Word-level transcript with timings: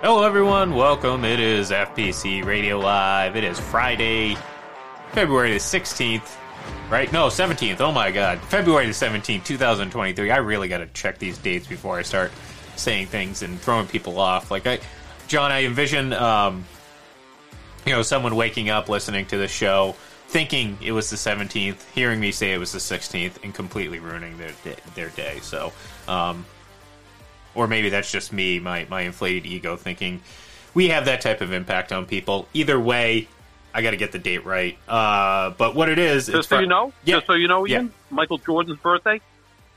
Hello, 0.00 0.22
everyone. 0.22 0.76
Welcome. 0.76 1.24
It 1.24 1.40
is 1.40 1.72
FPC 1.72 2.44
Radio 2.44 2.78
Live. 2.78 3.34
It 3.34 3.42
is 3.42 3.58
Friday, 3.58 4.36
February 5.10 5.50
the 5.50 5.58
16th. 5.58 6.36
Right? 6.88 7.12
No, 7.12 7.26
17th. 7.26 7.80
Oh 7.80 7.90
my 7.90 8.12
God. 8.12 8.38
February 8.42 8.86
the 8.86 8.92
17th, 8.92 9.44
2023. 9.44 10.30
I 10.30 10.36
really 10.36 10.68
got 10.68 10.78
to 10.78 10.86
check 10.86 11.18
these 11.18 11.36
dates 11.36 11.66
before 11.66 11.98
I 11.98 12.02
start 12.02 12.30
saying 12.76 13.08
things 13.08 13.42
and 13.42 13.60
throwing 13.60 13.88
people 13.88 14.20
off. 14.20 14.52
Like, 14.52 14.68
I, 14.68 14.78
John, 15.26 15.50
I 15.50 15.64
envision, 15.64 16.12
um, 16.12 16.64
you 17.84 17.90
know, 17.90 18.02
someone 18.02 18.36
waking 18.36 18.70
up 18.70 18.88
listening 18.88 19.26
to 19.26 19.36
the 19.36 19.48
show 19.48 19.96
thinking 20.28 20.78
it 20.80 20.92
was 20.92 21.10
the 21.10 21.16
17th, 21.16 21.90
hearing 21.92 22.20
me 22.20 22.30
say 22.30 22.52
it 22.52 22.58
was 22.58 22.70
the 22.70 22.78
16th, 22.78 23.42
and 23.42 23.52
completely 23.52 23.98
ruining 23.98 24.38
their, 24.38 24.52
their 24.94 25.08
day. 25.08 25.40
So, 25.42 25.72
um, 26.06 26.44
or 27.58 27.66
maybe 27.66 27.88
that's 27.88 28.10
just 28.10 28.32
me, 28.32 28.60
my 28.60 28.86
my 28.88 29.02
inflated 29.02 29.44
ego, 29.44 29.76
thinking 29.76 30.20
we 30.74 30.90
have 30.90 31.06
that 31.06 31.20
type 31.20 31.40
of 31.40 31.52
impact 31.52 31.90
on 31.90 32.06
people. 32.06 32.46
Either 32.54 32.78
way, 32.78 33.26
I 33.74 33.82
got 33.82 33.90
to 33.90 33.96
get 33.96 34.12
the 34.12 34.20
date 34.20 34.46
right. 34.46 34.78
Uh, 34.86 35.50
but 35.50 35.74
what 35.74 35.88
it 35.88 35.98
is, 35.98 36.28
just 36.28 36.48
so 36.48 36.60
you 36.60 36.68
know, 36.68 36.92
yeah. 37.04 37.16
just 37.16 37.26
so 37.26 37.32
you 37.34 37.48
know, 37.48 37.66
Ian, 37.66 37.86
yeah. 37.86 37.92
Michael 38.10 38.38
Jordan's 38.38 38.78
birthday 38.78 39.20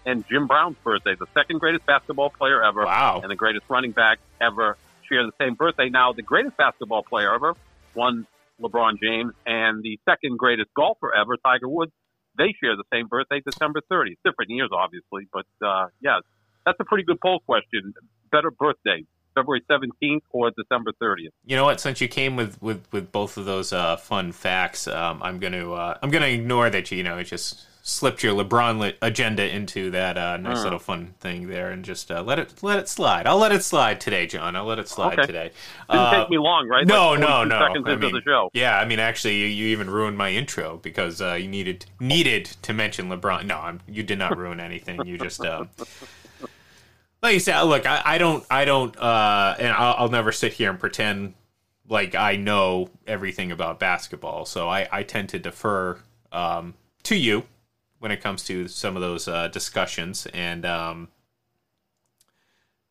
and 0.06 0.24
Jim 0.30 0.46
Brown's 0.46 0.78
birthday, 0.84 1.16
the 1.20 1.26
second 1.34 1.60
greatest 1.60 1.88
basketball 1.88 2.30
player 2.30 2.64
ever, 2.64 2.86
wow, 2.86 3.20
and 3.22 3.32
the 3.32 3.36
greatest 3.36 3.66
running 3.68 3.92
back 3.92 4.20
ever, 4.40 4.78
share 5.10 5.26
the 5.26 5.34
same 5.42 5.56
birthday. 5.56 5.90
Now, 5.90 6.14
the 6.14 6.22
greatest 6.22 6.58
basketball 6.58 7.02
player 7.02 7.34
ever, 7.34 7.56
one 7.96 8.28
LeBron 8.62 9.00
James, 9.02 9.34
and 9.48 9.82
the 9.82 10.00
second 10.08 10.38
greatest 10.38 10.72
golfer 10.76 11.12
ever, 11.16 11.36
Tiger 11.38 11.68
Woods. 11.68 11.92
They 12.38 12.56
share 12.64 12.78
the 12.78 12.86
same 12.94 13.08
birthday, 13.08 13.42
December 13.44 13.82
30th. 13.92 14.16
Different 14.24 14.52
years, 14.52 14.70
obviously, 14.72 15.28
but 15.34 15.46
uh, 15.66 15.88
yeah, 16.00 16.20
that's 16.66 16.80
a 16.80 16.86
pretty 16.86 17.04
good 17.04 17.20
poll 17.22 17.40
question. 17.46 17.94
Better 18.32 18.52
birthday, 18.52 19.04
February 19.36 19.64
17th 19.70 20.22
or 20.32 20.52
December 20.52 20.92
30th? 21.02 21.30
You 21.46 21.56
know 21.56 21.66
what? 21.66 21.80
Since 21.80 22.02
you 22.02 22.08
came 22.08 22.36
with, 22.36 22.62
with, 22.62 22.86
with 22.92 23.12
both 23.12 23.38
of 23.38 23.46
those 23.46 23.74
uh, 23.74 23.98
fun 23.98 24.32
facts, 24.32 24.88
um, 24.88 25.22
I'm 25.24 25.40
going 25.40 25.54
to 25.54 25.74
uh, 25.74 25.98
I'm 26.02 26.12
going 26.12 26.24
to 26.24 26.30
ignore 26.30 26.70
that 26.70 26.92
you, 26.92 26.98
you 26.98 27.04
know 27.04 27.22
just 27.24 27.66
slipped 27.84 28.22
your 28.22 28.36
LeBron 28.36 28.94
agenda 29.02 29.50
into 29.54 29.90
that 29.92 30.18
uh, 30.18 30.38
nice 30.38 30.60
uh. 30.60 30.64
little 30.64 30.80
fun 30.80 31.14
thing 31.20 31.48
there, 31.48 31.72
and 31.72 31.84
just 31.84 32.12
uh, 32.12 32.22
let 32.22 32.40
it 32.40 32.62
let 32.62 32.80
it 32.80 32.88
slide. 32.88 33.28
I'll 33.28 33.38
let 33.38 33.52
it 33.52 33.64
slide 33.64 34.00
today, 34.00 34.28
John. 34.28 34.56
I'll 34.56 34.66
let 34.66 34.80
it 34.80 34.88
slide 34.88 35.20
okay. 35.20 35.28
today. 35.28 35.52
Didn't 35.90 36.12
take 36.12 36.30
me 36.30 36.38
long, 36.38 36.68
right? 36.68 36.86
No, 36.86 37.12
like 37.12 37.20
no, 37.20 37.44
no. 37.44 37.60
Seconds 37.60 37.86
I 37.88 37.94
into 37.94 38.06
mean, 38.08 38.16
the 38.16 38.22
show. 38.22 38.50
Yeah, 38.54 38.78
I 38.78 38.86
mean, 38.86 39.00
actually, 39.00 39.38
you, 39.38 39.48
you 39.48 39.68
even 39.68 39.90
ruined 39.90 40.18
my 40.18 40.32
intro 40.32 40.78
because 40.78 41.22
uh, 41.22 41.34
you 41.34 41.48
needed 41.48 41.86
needed 42.00 42.46
to 42.62 42.74
mention 42.74 43.10
LeBron. 43.10 43.46
No, 43.46 43.58
I'm, 43.58 43.82
you 43.88 44.04
did 44.04 44.20
not 44.20 44.38
ruin 44.38 44.60
anything. 44.60 45.06
You 45.06 45.18
just 45.18 45.42
like 47.22 47.34
you 47.34 47.40
said, 47.40 47.62
look, 47.64 47.86
I, 47.86 48.02
I 48.04 48.18
don't, 48.18 48.44
I 48.50 48.66
don't, 48.66 48.98
uh, 48.98 49.56
and 49.60 49.68
I'll, 49.70 49.96
I'll, 49.98 50.10
never 50.10 50.32
sit 50.32 50.54
here 50.54 50.70
and 50.70 50.80
pretend 50.80 51.36
like 51.88 52.16
I 52.16 52.36
know 52.36 52.90
everything 53.06 53.52
about 53.52 53.80
basketball. 53.80 54.46
So 54.46 54.70
I, 54.70 54.88
I 54.92 55.04
tend 55.04 55.30
to 55.30 55.40
defer 55.40 56.00
um, 56.32 56.74
to 57.04 57.16
you 57.16 57.44
when 58.00 58.12
it 58.12 58.22
comes 58.22 58.44
to 58.46 58.68
some 58.68 58.96
of 58.96 59.02
those 59.02 59.28
uh, 59.28 59.50
discussions. 59.50 60.26
And 60.34 60.66
um, 60.66 61.10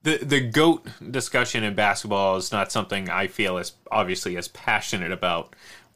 the 0.02 0.18
the 0.18 0.41
goat 0.41 0.86
discussion 1.10 1.64
in 1.64 1.74
basketball 1.74 2.36
is 2.36 2.52
not 2.52 2.70
something 2.70 3.10
I 3.10 3.26
feel 3.26 3.58
as 3.58 3.72
obviously 3.91 4.36
as 4.36 4.48
passionate 4.48 5.12
about 5.12 5.54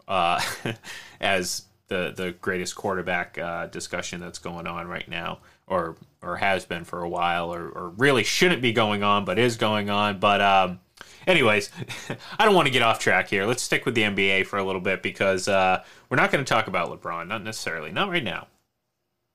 uh, 0.08 0.40
as 1.20 1.64
the 1.88 2.12
the 2.14 2.32
greatest 2.32 2.74
quarterback 2.74 3.38
uh, 3.38 3.66
discussion 3.66 4.20
that's 4.20 4.38
going 4.38 4.66
on 4.66 4.88
right 4.88 5.08
now 5.08 5.38
or 5.66 5.96
or 6.24 6.36
has 6.36 6.64
been 6.64 6.84
for 6.84 7.02
a 7.02 7.08
while, 7.08 7.52
or, 7.52 7.68
or 7.68 7.88
really 7.90 8.24
shouldn't 8.24 8.62
be 8.62 8.72
going 8.72 9.02
on, 9.02 9.24
but 9.24 9.38
is 9.38 9.56
going 9.56 9.90
on. 9.90 10.18
But 10.18 10.40
um, 10.40 10.80
anyways, 11.26 11.70
I 12.38 12.44
don't 12.44 12.54
want 12.54 12.66
to 12.66 12.72
get 12.72 12.82
off 12.82 12.98
track 12.98 13.28
here. 13.28 13.46
Let's 13.46 13.62
stick 13.62 13.84
with 13.84 13.94
the 13.94 14.02
NBA 14.02 14.46
for 14.46 14.58
a 14.58 14.64
little 14.64 14.80
bit 14.80 15.02
because 15.02 15.48
uh, 15.48 15.82
we're 16.08 16.16
not 16.16 16.30
going 16.30 16.44
to 16.44 16.48
talk 16.48 16.66
about 16.66 16.90
LeBron, 16.90 17.28
not 17.28 17.44
necessarily, 17.44 17.92
not 17.92 18.10
right 18.10 18.24
now. 18.24 18.48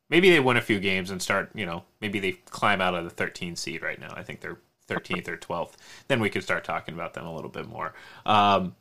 Maybe 0.09 0.31
they 0.31 0.39
win 0.39 0.57
a 0.57 0.61
few 0.61 0.79
games 0.79 1.11
and 1.11 1.21
start, 1.21 1.51
you 1.53 1.65
know, 1.65 1.83
maybe 2.01 2.19
they 2.19 2.31
climb 2.31 2.81
out 2.81 2.95
of 2.95 3.03
the 3.03 3.11
13 3.11 3.55
seed 3.55 3.83
right 3.83 3.99
now. 3.99 4.11
I 4.15 4.23
think 4.23 4.41
they're 4.41 4.57
13th 4.87 5.27
or 5.27 5.37
12th. 5.37 5.73
Then 6.07 6.19
we 6.19 6.29
could 6.29 6.43
start 6.43 6.63
talking 6.63 6.95
about 6.95 7.13
them 7.13 7.25
a 7.25 7.33
little 7.33 7.49
bit 7.49 7.67
more. 7.67 7.93
Um, 8.25 8.75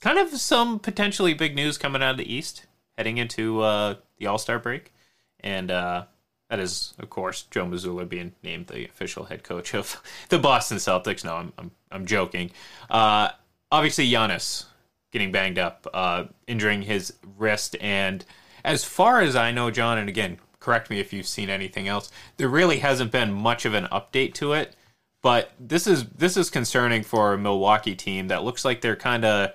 kind 0.00 0.18
of 0.18 0.30
some 0.30 0.78
potentially 0.78 1.34
big 1.34 1.54
news 1.54 1.76
coming 1.76 2.02
out 2.02 2.12
of 2.12 2.16
the 2.16 2.32
East 2.32 2.66
heading 2.96 3.18
into 3.18 3.60
uh, 3.60 3.96
the 4.18 4.26
All 4.26 4.38
Star 4.38 4.58
break. 4.58 4.92
And 5.40 5.70
uh, 5.70 6.06
that 6.48 6.60
is, 6.60 6.94
of 6.98 7.10
course, 7.10 7.42
Joe 7.50 7.66
Mazzulla 7.66 8.08
being 8.08 8.32
named 8.42 8.68
the 8.68 8.84
official 8.84 9.24
head 9.24 9.42
coach 9.42 9.74
of 9.74 10.00
the 10.28 10.38
Boston 10.38 10.78
Celtics. 10.78 11.24
No, 11.24 11.36
I'm 11.36 11.52
I'm, 11.58 11.70
I'm 11.90 12.06
joking. 12.06 12.50
Uh, 12.88 13.30
obviously, 13.70 14.08
Giannis 14.08 14.66
getting 15.12 15.32
banged 15.32 15.58
up, 15.58 15.86
uh, 15.92 16.24
injuring 16.46 16.82
his 16.82 17.14
wrist, 17.36 17.76
and 17.80 18.24
as 18.64 18.84
far 18.84 19.20
as 19.20 19.36
I 19.36 19.52
know, 19.52 19.70
John, 19.70 19.98
and 19.98 20.08
again, 20.08 20.38
correct 20.60 20.90
me 20.90 20.98
if 20.98 21.12
you've 21.12 21.26
seen 21.26 21.48
anything 21.48 21.88
else. 21.88 22.10
There 22.36 22.48
really 22.48 22.80
hasn't 22.80 23.12
been 23.12 23.32
much 23.32 23.64
of 23.64 23.74
an 23.74 23.84
update 23.92 24.34
to 24.34 24.52
it, 24.52 24.74
but 25.22 25.52
this 25.58 25.86
is 25.86 26.04
this 26.10 26.36
is 26.36 26.50
concerning 26.50 27.02
for 27.02 27.32
a 27.32 27.38
Milwaukee 27.38 27.96
team 27.96 28.28
that 28.28 28.44
looks 28.44 28.64
like 28.64 28.80
they're 28.80 28.96
kind 28.96 29.24
of, 29.24 29.50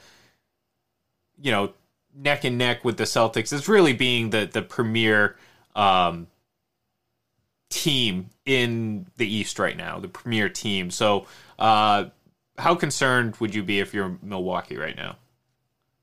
you 1.40 1.52
know, 1.52 1.74
neck 2.16 2.44
and 2.44 2.58
neck 2.58 2.84
with 2.84 2.98
the 2.98 3.06
Celtics. 3.06 3.54
It's 3.54 3.70
really 3.70 3.94
being 3.94 4.32
the 4.32 4.50
the 4.52 4.62
premier. 4.62 5.38
Um, 5.74 6.28
team 7.72 8.30
in 8.46 9.08
the 9.18 9.28
East 9.28 9.58
right 9.58 9.78
now, 9.78 10.00
the 10.00 10.08
premier 10.08 10.50
team. 10.50 10.92
So, 10.92 11.26
uh, 11.58 12.06
how 12.58 12.76
concerned 12.76 13.38
would 13.38 13.56
you 13.56 13.64
be 13.64 13.80
if 13.80 13.94
you're 13.94 14.18
Milwaukee 14.22 14.78
right 14.78 14.96
now? 14.96 15.16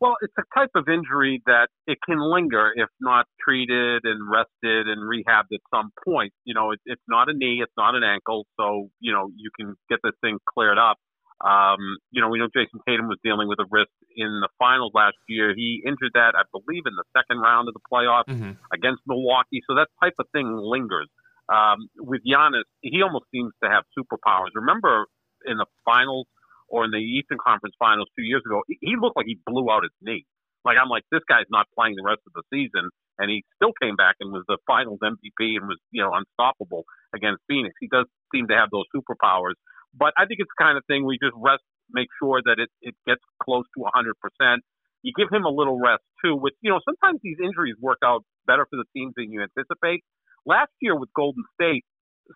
Well, 0.00 0.14
it's 0.22 0.34
a 0.38 0.46
type 0.56 0.70
of 0.76 0.88
injury 0.88 1.42
that 1.46 1.68
it 1.86 1.98
can 2.06 2.20
linger 2.20 2.70
if 2.74 2.88
not 3.00 3.26
treated 3.42 4.02
and 4.04 4.30
rested 4.30 4.86
and 4.86 5.02
rehabbed 5.02 5.50
at 5.52 5.60
some 5.74 5.90
point. 6.04 6.32
You 6.44 6.54
know, 6.54 6.70
it, 6.70 6.80
it's 6.86 7.02
not 7.08 7.28
a 7.28 7.32
knee, 7.32 7.60
it's 7.62 7.72
not 7.76 7.96
an 7.96 8.04
ankle, 8.04 8.46
so 8.56 8.90
you 9.00 9.12
know 9.12 9.30
you 9.36 9.50
can 9.58 9.74
get 9.90 9.98
this 10.04 10.14
thing 10.20 10.38
cleared 10.54 10.78
up. 10.78 10.98
Um, 11.40 11.78
you 12.10 12.20
know, 12.20 12.28
we 12.28 12.38
know 12.38 12.48
Jayson 12.48 12.80
Tatum 12.86 13.06
was 13.06 13.18
dealing 13.22 13.48
with 13.48 13.58
a 13.60 13.66
wrist 13.70 13.90
in 14.16 14.40
the 14.40 14.48
finals 14.58 14.92
last 14.94 15.16
year. 15.28 15.54
He 15.54 15.82
injured 15.86 16.10
that, 16.14 16.34
I 16.34 16.42
believe, 16.50 16.82
in 16.86 16.94
the 16.96 17.04
second 17.14 17.38
round 17.38 17.68
of 17.68 17.74
the 17.74 17.84
playoffs 17.86 18.26
mm-hmm. 18.26 18.58
against 18.74 19.02
Milwaukee. 19.06 19.62
So 19.68 19.76
that 19.76 19.86
type 20.02 20.14
of 20.18 20.26
thing 20.32 20.50
lingers. 20.50 21.08
Um, 21.48 21.88
with 21.96 22.20
Giannis, 22.28 22.68
he 22.80 23.02
almost 23.02 23.24
seems 23.32 23.52
to 23.62 23.70
have 23.70 23.84
superpowers. 23.96 24.52
Remember 24.54 25.06
in 25.46 25.56
the 25.56 25.66
finals 25.84 26.26
or 26.68 26.84
in 26.84 26.90
the 26.90 27.00
Eastern 27.00 27.38
Conference 27.40 27.74
Finals 27.78 28.08
two 28.16 28.24
years 28.24 28.42
ago, 28.44 28.62
he 28.68 28.94
looked 29.00 29.16
like 29.16 29.26
he 29.26 29.38
blew 29.46 29.70
out 29.70 29.82
his 29.82 29.96
knee. 30.02 30.24
Like 30.64 30.76
I'm 30.76 30.88
like, 30.92 31.04
this 31.10 31.24
guy's 31.28 31.48
not 31.48 31.66
playing 31.72 31.96
the 31.96 32.04
rest 32.04 32.20
of 32.28 32.36
the 32.36 32.44
season, 32.52 32.90
and 33.16 33.30
he 33.30 33.44
still 33.56 33.72
came 33.80 33.96
back 33.96 34.16
and 34.20 34.32
was 34.32 34.44
the 34.48 34.58
Finals 34.66 35.00
MVP 35.00 35.56
and 35.56 35.64
was 35.64 35.78
you 35.90 36.02
know 36.02 36.12
unstoppable 36.12 36.84
against 37.14 37.40
Phoenix. 37.48 37.72
He 37.80 37.88
does 37.88 38.04
seem 38.34 38.48
to 38.48 38.56
have 38.56 38.68
those 38.68 38.84
superpowers, 38.92 39.56
but 39.96 40.12
I 40.18 40.26
think 40.26 40.40
it's 40.44 40.52
the 40.52 40.62
kind 40.62 40.76
of 40.76 40.84
thing 40.84 41.06
we 41.06 41.16
just 41.16 41.32
rest, 41.40 41.64
make 41.88 42.08
sure 42.20 42.42
that 42.44 42.60
it 42.60 42.68
it 42.82 42.94
gets 43.06 43.22
close 43.40 43.64
to 43.78 43.88
100 43.88 44.12
percent. 44.20 44.60
You 45.00 45.14
give 45.16 45.30
him 45.30 45.46
a 45.46 45.52
little 45.54 45.78
rest 45.80 46.02
too, 46.20 46.36
which 46.36 46.54
you 46.60 46.68
know 46.68 46.80
sometimes 46.84 47.20
these 47.22 47.38
injuries 47.40 47.76
work 47.80 48.02
out 48.04 48.26
better 48.46 48.66
for 48.68 48.76
the 48.76 48.88
teams 48.92 49.14
than 49.16 49.32
you 49.32 49.40
anticipate. 49.40 50.02
Last 50.48 50.72
year 50.80 50.96
with 50.96 51.12
Golden 51.12 51.44
State, 51.60 51.84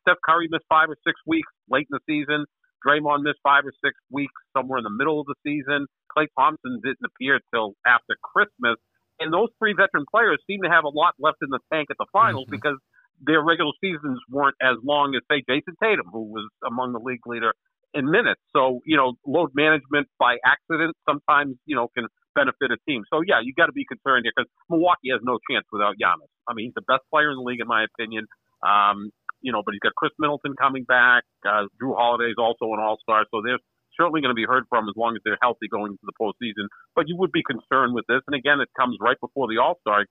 Steph 0.05 0.21
Curry 0.21 0.47
missed 0.53 0.69
five 0.69 0.93
or 0.93 1.01
six 1.01 1.17
weeks 1.27 1.49
late 1.73 1.89
in 1.89 1.97
the 1.97 2.05
season. 2.05 2.45
Draymond 2.85 3.25
missed 3.25 3.41
five 3.43 3.65
or 3.65 3.73
six 3.81 3.97
weeks 4.11 4.37
somewhere 4.53 4.77
in 4.77 4.85
the 4.85 4.93
middle 4.93 5.19
of 5.19 5.25
the 5.25 5.35
season. 5.41 5.87
Klay 6.13 6.29
Thompson 6.39 6.81
didn't 6.85 7.09
appear 7.09 7.41
till 7.55 7.73
after 7.87 8.21
Christmas. 8.21 8.77
And 9.17 9.33
those 9.33 9.49
three 9.59 9.73
veteran 9.73 10.05
players 10.13 10.45
seem 10.47 10.61
to 10.61 10.69
have 10.69 10.85
a 10.85 10.93
lot 10.93 11.15
left 11.19 11.39
in 11.41 11.49
the 11.49 11.61
tank 11.73 11.89
at 11.89 11.97
the 11.97 12.05
finals 12.13 12.45
mm-hmm. 12.45 12.61
because 12.61 12.77
their 13.25 13.41
regular 13.41 13.73
seasons 13.81 14.21
weren't 14.29 14.57
as 14.61 14.77
long 14.85 15.15
as, 15.17 15.23
say, 15.31 15.41
Jayson 15.49 15.81
Tatum, 15.81 16.13
who 16.13 16.29
was 16.29 16.45
among 16.67 16.93
the 16.93 17.01
league 17.01 17.25
leader 17.25 17.55
in 17.95 18.11
minutes. 18.11 18.41
So, 18.53 18.81
you 18.85 18.97
know, 18.97 19.15
load 19.25 19.51
management 19.55 20.09
by 20.19 20.37
accident 20.45 20.97
sometimes, 21.09 21.57
you 21.65 21.77
know, 21.77 21.89
can 21.97 22.09
benefit 22.35 22.71
a 22.73 22.79
team. 22.89 23.05
So, 23.13 23.21
yeah, 23.21 23.41
you 23.43 23.53
got 23.55 23.67
to 23.67 23.77
be 23.77 23.85
concerned 23.85 24.25
here 24.25 24.33
because 24.35 24.51
Milwaukee 24.69 25.11
has 25.13 25.21
no 25.23 25.39
chance 25.51 25.67
without 25.73 25.97
Giannis. 26.01 26.31
I 26.49 26.55
mean, 26.55 26.67
he's 26.71 26.79
the 26.79 26.87
best 26.87 27.05
player 27.13 27.31
in 27.31 27.37
the 27.37 27.47
league, 27.47 27.61
in 27.61 27.69
my 27.69 27.85
opinion. 27.85 28.27
Um, 28.63 29.11
you 29.43 29.53
know, 29.53 29.63
but 29.65 29.75
he's 29.75 29.83
got 29.83 29.95
Khris 29.99 30.15
Middleton 30.19 30.55
coming 30.55 30.85
back. 30.85 31.25
Uh, 31.45 31.67
Holiday 31.83 32.31
is 32.31 32.39
also 32.39 32.73
an 32.73 32.81
All 32.81 32.97
Star, 33.03 33.27
so 33.31 33.43
they're 33.45 33.59
certainly 33.99 34.21
going 34.23 34.31
to 34.31 34.39
be 34.39 34.47
heard 34.47 34.65
from 34.71 34.89
as 34.89 34.95
long 34.97 35.15
as 35.17 35.23
they're 35.25 35.39
healthy 35.43 35.69
going 35.69 35.93
into 35.93 36.07
the 36.07 36.17
postseason. 36.17 36.71
But 36.95 37.09
you 37.09 37.17
would 37.19 37.33
be 37.33 37.43
concerned 37.43 37.95
with 37.95 38.07
this, 38.09 38.23
and 38.27 38.35
again, 38.35 38.61
it 38.61 38.69
comes 38.79 38.97
right 39.01 39.19
before 39.21 39.49
the 39.49 39.61
All 39.61 39.77
Star 39.81 40.07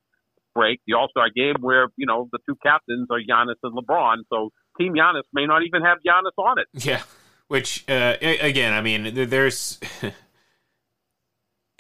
break, 0.53 0.79
the 0.85 0.93
All 0.93 1.07
Star 1.09 1.27
game, 1.33 1.55
where 1.61 1.87
you 1.95 2.05
know 2.05 2.27
the 2.31 2.39
two 2.45 2.55
captains 2.61 3.07
are 3.09 3.19
Giannis 3.19 3.59
and 3.63 3.73
LeBron. 3.73 4.27
So 4.29 4.51
Team 4.77 4.93
Giannis 4.93 5.23
may 5.33 5.45
not 5.45 5.63
even 5.63 5.81
have 5.81 5.99
Giannis 6.05 6.35
on 6.37 6.59
it. 6.59 6.67
Yeah, 6.73 7.01
which 7.47 7.85
uh, 7.89 8.17
again, 8.21 8.73
I 8.73 8.81
mean, 8.81 9.13
there's. 9.29 9.79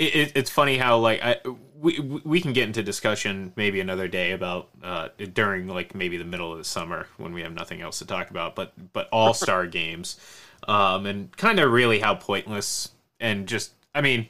it, 0.01 0.31
it's 0.35 0.49
funny 0.49 0.77
how 0.77 0.97
like 0.97 1.21
I, 1.23 1.37
we 1.79 1.99
we 1.99 2.41
can 2.41 2.53
get 2.53 2.67
into 2.67 2.83
discussion 2.83 3.53
maybe 3.55 3.79
another 3.79 4.07
day 4.07 4.31
about 4.31 4.69
uh, 4.83 5.09
during 5.33 5.67
like 5.67 5.95
maybe 5.95 6.17
the 6.17 6.25
middle 6.25 6.51
of 6.51 6.57
the 6.57 6.63
summer 6.63 7.07
when 7.17 7.33
we 7.33 7.41
have 7.41 7.53
nothing 7.53 7.81
else 7.81 7.99
to 7.99 8.05
talk 8.05 8.29
about. 8.29 8.55
But 8.55 8.73
but 8.93 9.07
all 9.11 9.33
star 9.33 9.67
games, 9.67 10.19
um, 10.67 11.05
and 11.05 11.35
kind 11.37 11.59
of 11.59 11.71
really 11.71 11.99
how 11.99 12.15
pointless 12.15 12.89
and 13.19 13.47
just 13.47 13.71
I 13.93 14.01
mean, 14.01 14.29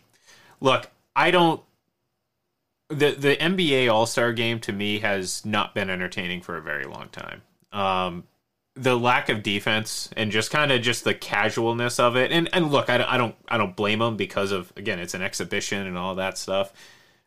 look, 0.60 0.90
I 1.16 1.32
don't. 1.32 1.62
The 2.90 3.12
the 3.12 3.38
NBA 3.38 3.92
All 3.92 4.06
Star 4.06 4.34
Game 4.34 4.60
to 4.62 4.74
me 4.74 5.00
has 5.00 5.46
not 5.46 5.74
been 5.74 5.90
entertaining 5.90 6.42
for 6.42 6.58
a 6.58 6.62
very 6.62 6.86
long 6.86 7.10
time. 7.10 7.42
Um, 7.72 8.24
the 8.76 8.98
lack 8.98 9.30
of 9.30 9.44
defense 9.44 10.10
and 10.16 10.32
just 10.32 10.50
kind 10.50 10.72
of 10.72 10.82
just 10.82 11.04
the 11.04 11.14
casualness 11.14 12.00
of 12.00 12.16
it. 12.16 12.32
And 12.32 12.50
and 12.54 12.72
look, 12.72 12.90
I, 12.90 13.04
I 13.04 13.18
don't 13.18 13.36
I 13.48 13.58
don't 13.58 13.76
blame 13.76 14.00
them 14.00 14.18
because 14.18 14.52
of 14.52 14.72
again 14.78 15.00
it's 15.00 15.14
an 15.14 15.22
exhibition 15.22 15.86
and 15.86 15.98
all 15.98 16.16
that 16.16 16.38
stuff. 16.38 16.74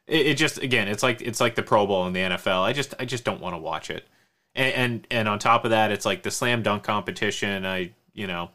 It, 0.06 0.26
it, 0.26 0.34
just 0.34 0.58
again 0.58 0.88
it's 0.88 1.02
like 1.02 1.20
it's 1.20 1.40
like 1.40 1.54
the 1.54 1.62
Pro 1.62 1.86
Bowl 1.86 2.06
in 2.06 2.12
the 2.12 2.20
NFL. 2.20 2.62
I 2.62 2.72
just 2.72 2.94
I 2.98 3.04
just 3.04 3.24
don't 3.24 3.40
want 3.40 3.54
to 3.54 3.60
watch 3.60 3.90
it. 3.90 4.06
And, 4.54 4.74
and 4.74 5.06
and 5.10 5.28
on 5.28 5.38
top 5.38 5.64
of 5.64 5.70
that, 5.70 5.92
it's 5.92 6.06
like 6.06 6.22
the 6.22 6.30
slam 6.30 6.62
dunk 6.62 6.82
competition. 6.82 7.66
I 7.66 7.92
you 8.14 8.26
know 8.26 8.50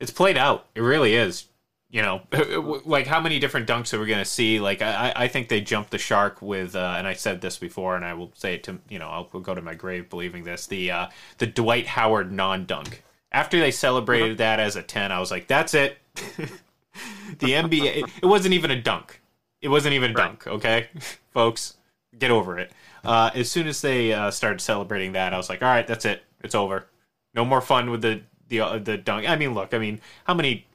it's 0.00 0.10
played 0.10 0.36
out. 0.36 0.66
It 0.74 0.80
really 0.80 1.14
is 1.14 1.46
you 1.92 2.00
know, 2.00 2.22
like 2.84 3.06
how 3.06 3.20
many 3.20 3.38
different 3.38 3.68
dunks 3.68 3.92
are 3.92 4.00
we 4.00 4.06
going 4.06 4.18
to 4.18 4.24
see? 4.24 4.58
Like, 4.58 4.80
I, 4.80 5.12
I 5.14 5.28
think 5.28 5.48
they 5.48 5.60
jumped 5.60 5.90
the 5.90 5.98
shark 5.98 6.40
with, 6.40 6.74
uh, 6.74 6.94
and 6.96 7.06
I 7.06 7.12
said 7.12 7.42
this 7.42 7.58
before, 7.58 7.94
and 7.94 8.04
I 8.04 8.14
will 8.14 8.32
say 8.34 8.54
it 8.54 8.64
to, 8.64 8.78
you 8.88 8.98
know, 8.98 9.08
I'll 9.08 9.24
go 9.24 9.54
to 9.54 9.60
my 9.60 9.74
grave 9.74 10.08
believing 10.08 10.42
this. 10.42 10.66
The 10.66 10.90
uh, 10.90 11.06
the 11.38 11.46
Dwight 11.46 11.86
Howard 11.86 12.32
non 12.32 12.64
dunk. 12.64 13.02
After 13.30 13.60
they 13.60 13.70
celebrated 13.70 14.38
that 14.38 14.58
as 14.58 14.74
a 14.74 14.82
ten, 14.82 15.12
I 15.12 15.20
was 15.20 15.30
like, 15.30 15.46
that's 15.46 15.74
it. 15.74 15.98
the 16.14 17.52
NBA, 17.52 18.08
it 18.22 18.26
wasn't 18.26 18.54
even 18.54 18.70
a 18.70 18.80
dunk. 18.80 19.20
It 19.60 19.68
wasn't 19.68 19.94
even 19.94 20.12
a 20.12 20.14
dunk. 20.14 20.46
Okay, 20.46 20.88
folks, 21.30 21.76
get 22.18 22.30
over 22.30 22.58
it. 22.58 22.72
Uh, 23.04 23.30
as 23.34 23.50
soon 23.50 23.66
as 23.66 23.82
they 23.82 24.14
uh, 24.14 24.30
started 24.30 24.62
celebrating 24.62 25.12
that, 25.12 25.34
I 25.34 25.36
was 25.36 25.50
like, 25.50 25.62
all 25.62 25.68
right, 25.68 25.86
that's 25.86 26.06
it. 26.06 26.22
It's 26.42 26.54
over. 26.54 26.86
No 27.34 27.44
more 27.44 27.60
fun 27.60 27.90
with 27.90 28.00
the 28.00 28.22
the 28.48 28.60
uh, 28.60 28.78
the 28.78 28.96
dunk. 28.96 29.28
I 29.28 29.36
mean, 29.36 29.52
look, 29.52 29.74
I 29.74 29.78
mean, 29.78 30.00
how 30.24 30.32
many 30.32 30.66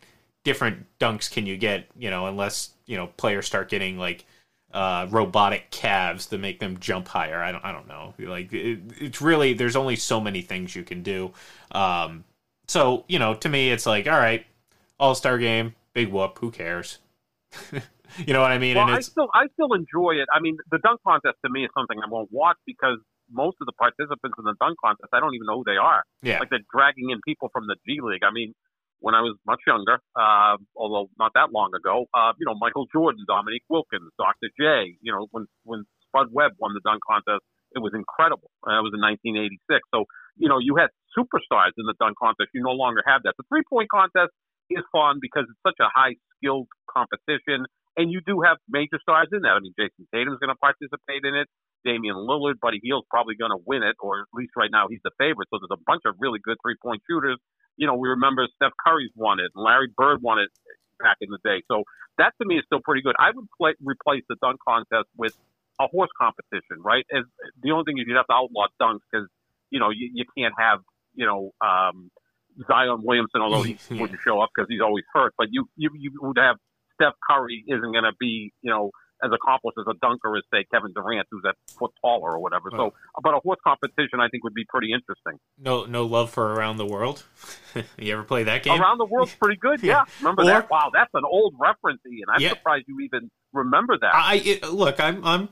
different 0.47 0.85
dunks 0.97 1.29
can 1.29 1.45
you 1.45 1.57
get? 1.57 1.87
You 1.99 2.09
know, 2.09 2.25
unless 2.25 2.71
you 2.85 2.95
know 2.95 3.07
players 3.17 3.45
start 3.45 3.69
getting 3.69 3.99
like 3.99 4.25
uh, 4.71 5.05
robotic 5.09 5.69
calves 5.71 6.27
to 6.27 6.37
make 6.37 6.59
them 6.59 6.79
jump 6.79 7.09
higher. 7.09 7.43
I 7.43 7.51
don't. 7.51 7.65
I 7.65 7.73
don't 7.73 7.87
know. 7.87 8.13
Like 8.17 8.51
it, 8.53 8.79
it's 8.97 9.21
really 9.21 9.53
there's 9.53 9.75
only 9.75 9.97
so 9.97 10.21
many 10.21 10.41
things 10.41 10.73
you 10.73 10.83
can 10.83 11.03
do. 11.03 11.33
Um, 11.71 12.23
so 12.67 13.03
you 13.09 13.19
know, 13.19 13.35
to 13.35 13.49
me, 13.49 13.71
it's 13.71 13.85
like 13.85 14.07
all 14.07 14.17
right, 14.17 14.45
All 14.99 15.15
Star 15.15 15.37
game, 15.37 15.75
big 15.93 16.11
whoop. 16.11 16.39
Who 16.39 16.49
cares? 16.49 16.99
you 18.25 18.33
know 18.33 18.41
what 18.41 18.51
I 18.51 18.57
mean? 18.57 18.77
Well, 18.77 18.89
I 18.89 19.01
still 19.01 19.27
I 19.33 19.47
still 19.53 19.73
enjoy 19.73 20.15
it. 20.15 20.29
I 20.33 20.39
mean, 20.39 20.57
the 20.71 20.79
dunk 20.79 21.01
contest 21.05 21.35
to 21.43 21.51
me 21.51 21.65
is 21.65 21.69
something 21.77 21.97
I 21.99 22.09
won't 22.09 22.31
watch 22.31 22.57
because 22.65 22.99
most 23.29 23.57
of 23.59 23.65
the 23.65 23.73
participants 23.73 24.35
in 24.39 24.45
the 24.45 24.55
dunk 24.61 24.77
contest 24.79 25.09
I 25.11 25.19
don't 25.19 25.35
even 25.35 25.47
know 25.47 25.57
who 25.57 25.65
they 25.65 25.75
are. 25.75 26.03
Yeah, 26.21 26.39
like 26.39 26.49
they're 26.49 26.67
dragging 26.73 27.09
in 27.09 27.19
people 27.25 27.49
from 27.51 27.67
the 27.67 27.75
G 27.85 27.99
League. 28.01 28.23
I 28.23 28.31
mean, 28.31 28.53
when 28.99 29.13
I 29.13 29.21
was 29.21 29.37
much 29.45 29.61
younger, 29.67 30.01
uh, 30.17 30.57
although 30.75 31.09
not 31.19 31.31
that 31.35 31.53
long 31.53 31.71
ago, 31.77 32.05
uh, 32.13 32.33
you 32.39 32.45
know, 32.45 32.55
Michael 32.57 32.87
Jordan, 32.91 33.25
Dominique 33.27 33.65
Wilkins, 33.69 34.09
Dr. 34.17 34.49
J, 34.57 34.97
you 35.01 35.11
know, 35.13 35.27
when, 35.31 35.45
when 35.63 35.85
Spud 36.09 36.33
Webb 36.33 36.57
won 36.57 36.73
the 36.73 36.81
dunk 36.81 37.01
contest, 37.05 37.45
it 37.75 37.79
was 37.79 37.93
incredible. 37.93 38.49
Uh, 38.65 38.79
it 38.79 38.83
was 38.83 38.95
in 38.95 39.03
1986. 39.03 39.85
So, 39.93 40.09
you 40.39 40.49
know, 40.49 40.57
you 40.57 40.79
had 40.79 40.89
superstars 41.13 41.75
in 41.77 41.85
the 41.85 41.93
dunk 41.99 42.17
contest. 42.17 42.49
You 42.53 42.63
no 42.63 42.73
longer 42.73 43.03
have 43.05 43.21
that. 43.23 43.35
The 43.37 43.45
three 43.51 43.63
point 43.67 43.89
contest 43.91 44.33
is 44.69 44.81
fun 44.91 45.19
because 45.21 45.45
it's 45.45 45.61
such 45.61 45.77
a 45.79 45.91
high 45.91 46.17
skilled 46.37 46.71
competition. 46.89 47.67
And 47.97 48.13
you 48.13 48.21
do 48.21 48.41
have 48.45 48.57
major 48.69 49.01
stars 49.01 49.29
in 49.33 49.41
that. 49.41 49.57
I 49.57 49.59
mean, 49.59 49.73
Jayson 49.73 50.05
Tatum's 50.13 50.37
going 50.37 50.53
to 50.53 50.61
participate 50.61 51.25
in 51.25 51.33
it. 51.33 51.49
Damian 51.85 52.15
Lillard, 52.17 52.61
Buddy 52.61 52.79
Hield's 52.81 53.09
probably 53.09 53.35
going 53.35 53.53
to 53.53 53.61
win 53.65 53.81
it, 53.81 53.95
or 53.99 54.27
at 54.27 54.33
least 54.33 54.53
right 54.57 54.69
now 54.69 54.85
he's 54.89 55.01
the 55.03 55.13
favorite. 55.17 55.49
So 55.49 55.57
there's 55.57 55.73
a 55.73 55.81
bunch 55.85 56.05
of 56.05 56.15
really 56.19 56.39
good 56.41 56.57
three 56.61 56.77
point 56.81 57.01
shooters 57.09 57.37
you 57.77 57.87
know, 57.87 57.95
we 57.95 58.09
remember 58.09 58.47
Steph 58.55 58.73
Curry's 58.85 59.11
won 59.15 59.39
it, 59.39 59.51
and 59.55 59.63
Larry 59.63 59.89
Bird 59.95 60.21
won 60.21 60.39
it 60.39 60.49
back 60.99 61.17
in 61.21 61.29
the 61.29 61.39
day. 61.45 61.63
So 61.69 61.83
that 62.17 62.33
to 62.41 62.47
me 62.47 62.57
is 62.57 62.63
still 62.65 62.81
pretty 62.83 63.01
good. 63.01 63.15
I 63.19 63.29
would 63.33 63.47
play, 63.57 63.73
replace 63.79 64.23
the 64.27 64.35
dunk 64.41 64.59
contest 64.67 65.07
with 65.15 65.37
a 65.79 65.87
horse 65.87 66.09
competition, 66.19 66.81
right? 66.83 67.05
As 67.13 67.23
the 67.61 67.71
only 67.71 67.83
thing 67.85 67.97
is 67.99 68.05
you'd 68.07 68.17
have 68.17 68.27
to 68.27 68.33
outlaw 68.33 68.65
dunks 68.81 69.05
because 69.11 69.27
you 69.69 69.79
know 69.79 69.89
you, 69.89 70.09
you 70.13 70.25
can't 70.37 70.53
have 70.57 70.79
you 71.13 71.25
know 71.25 71.51
um, 71.61 72.09
Zion 72.67 73.01
Williamson, 73.03 73.41
although 73.41 73.63
he 73.63 73.77
wouldn't 73.91 74.19
show 74.25 74.41
up 74.41 74.49
because 74.55 74.67
he's 74.69 74.81
always 74.81 75.05
hurt. 75.13 75.33
But 75.37 75.47
you 75.51 75.69
you 75.75 75.91
you 75.93 76.11
would 76.21 76.37
have 76.37 76.57
Steph 76.95 77.13
Curry 77.29 77.63
isn't 77.67 77.91
going 77.91 78.05
to 78.05 78.15
be 78.19 78.51
you 78.61 78.71
know 78.71 78.91
as 79.23 79.31
accomplished 79.33 79.77
as 79.79 79.85
a 79.89 79.97
dunker 79.99 80.35
as 80.37 80.43
say 80.53 80.65
Kevin 80.71 80.93
Durant, 80.93 81.27
who's 81.31 81.43
a 81.45 81.53
foot 81.77 81.91
taller 82.01 82.31
or 82.31 82.39
whatever. 82.39 82.69
So, 82.71 82.93
but 83.21 83.33
a 83.33 83.39
horse 83.39 83.59
competition, 83.63 84.19
I 84.19 84.27
think, 84.29 84.43
would 84.43 84.53
be 84.53 84.65
pretty 84.65 84.91
interesting. 84.93 85.39
No, 85.57 85.85
no 85.85 86.05
love 86.05 86.29
for 86.29 86.53
Around 86.53 86.77
the 86.77 86.85
World. 86.85 87.23
you 87.97 88.13
ever 88.13 88.23
play 88.23 88.43
that 88.43 88.63
game? 88.63 88.79
Around 88.79 88.99
the 88.99 89.05
World's 89.05 89.35
pretty 89.35 89.57
good. 89.57 89.81
Yeah, 89.81 90.05
remember 90.19 90.43
or, 90.43 90.45
that? 90.45 90.69
Wow, 90.69 90.91
that's 90.93 91.11
an 91.13 91.23
old 91.25 91.55
reference, 91.59 92.01
Ian. 92.05 92.25
I'm 92.29 92.41
yeah. 92.41 92.49
surprised 92.49 92.85
you 92.87 92.99
even 93.01 93.29
remember 93.53 93.97
that. 93.97 94.13
I 94.13 94.35
it, 94.35 94.63
look, 94.71 94.99
I'm, 94.99 95.23
I'm, 95.25 95.49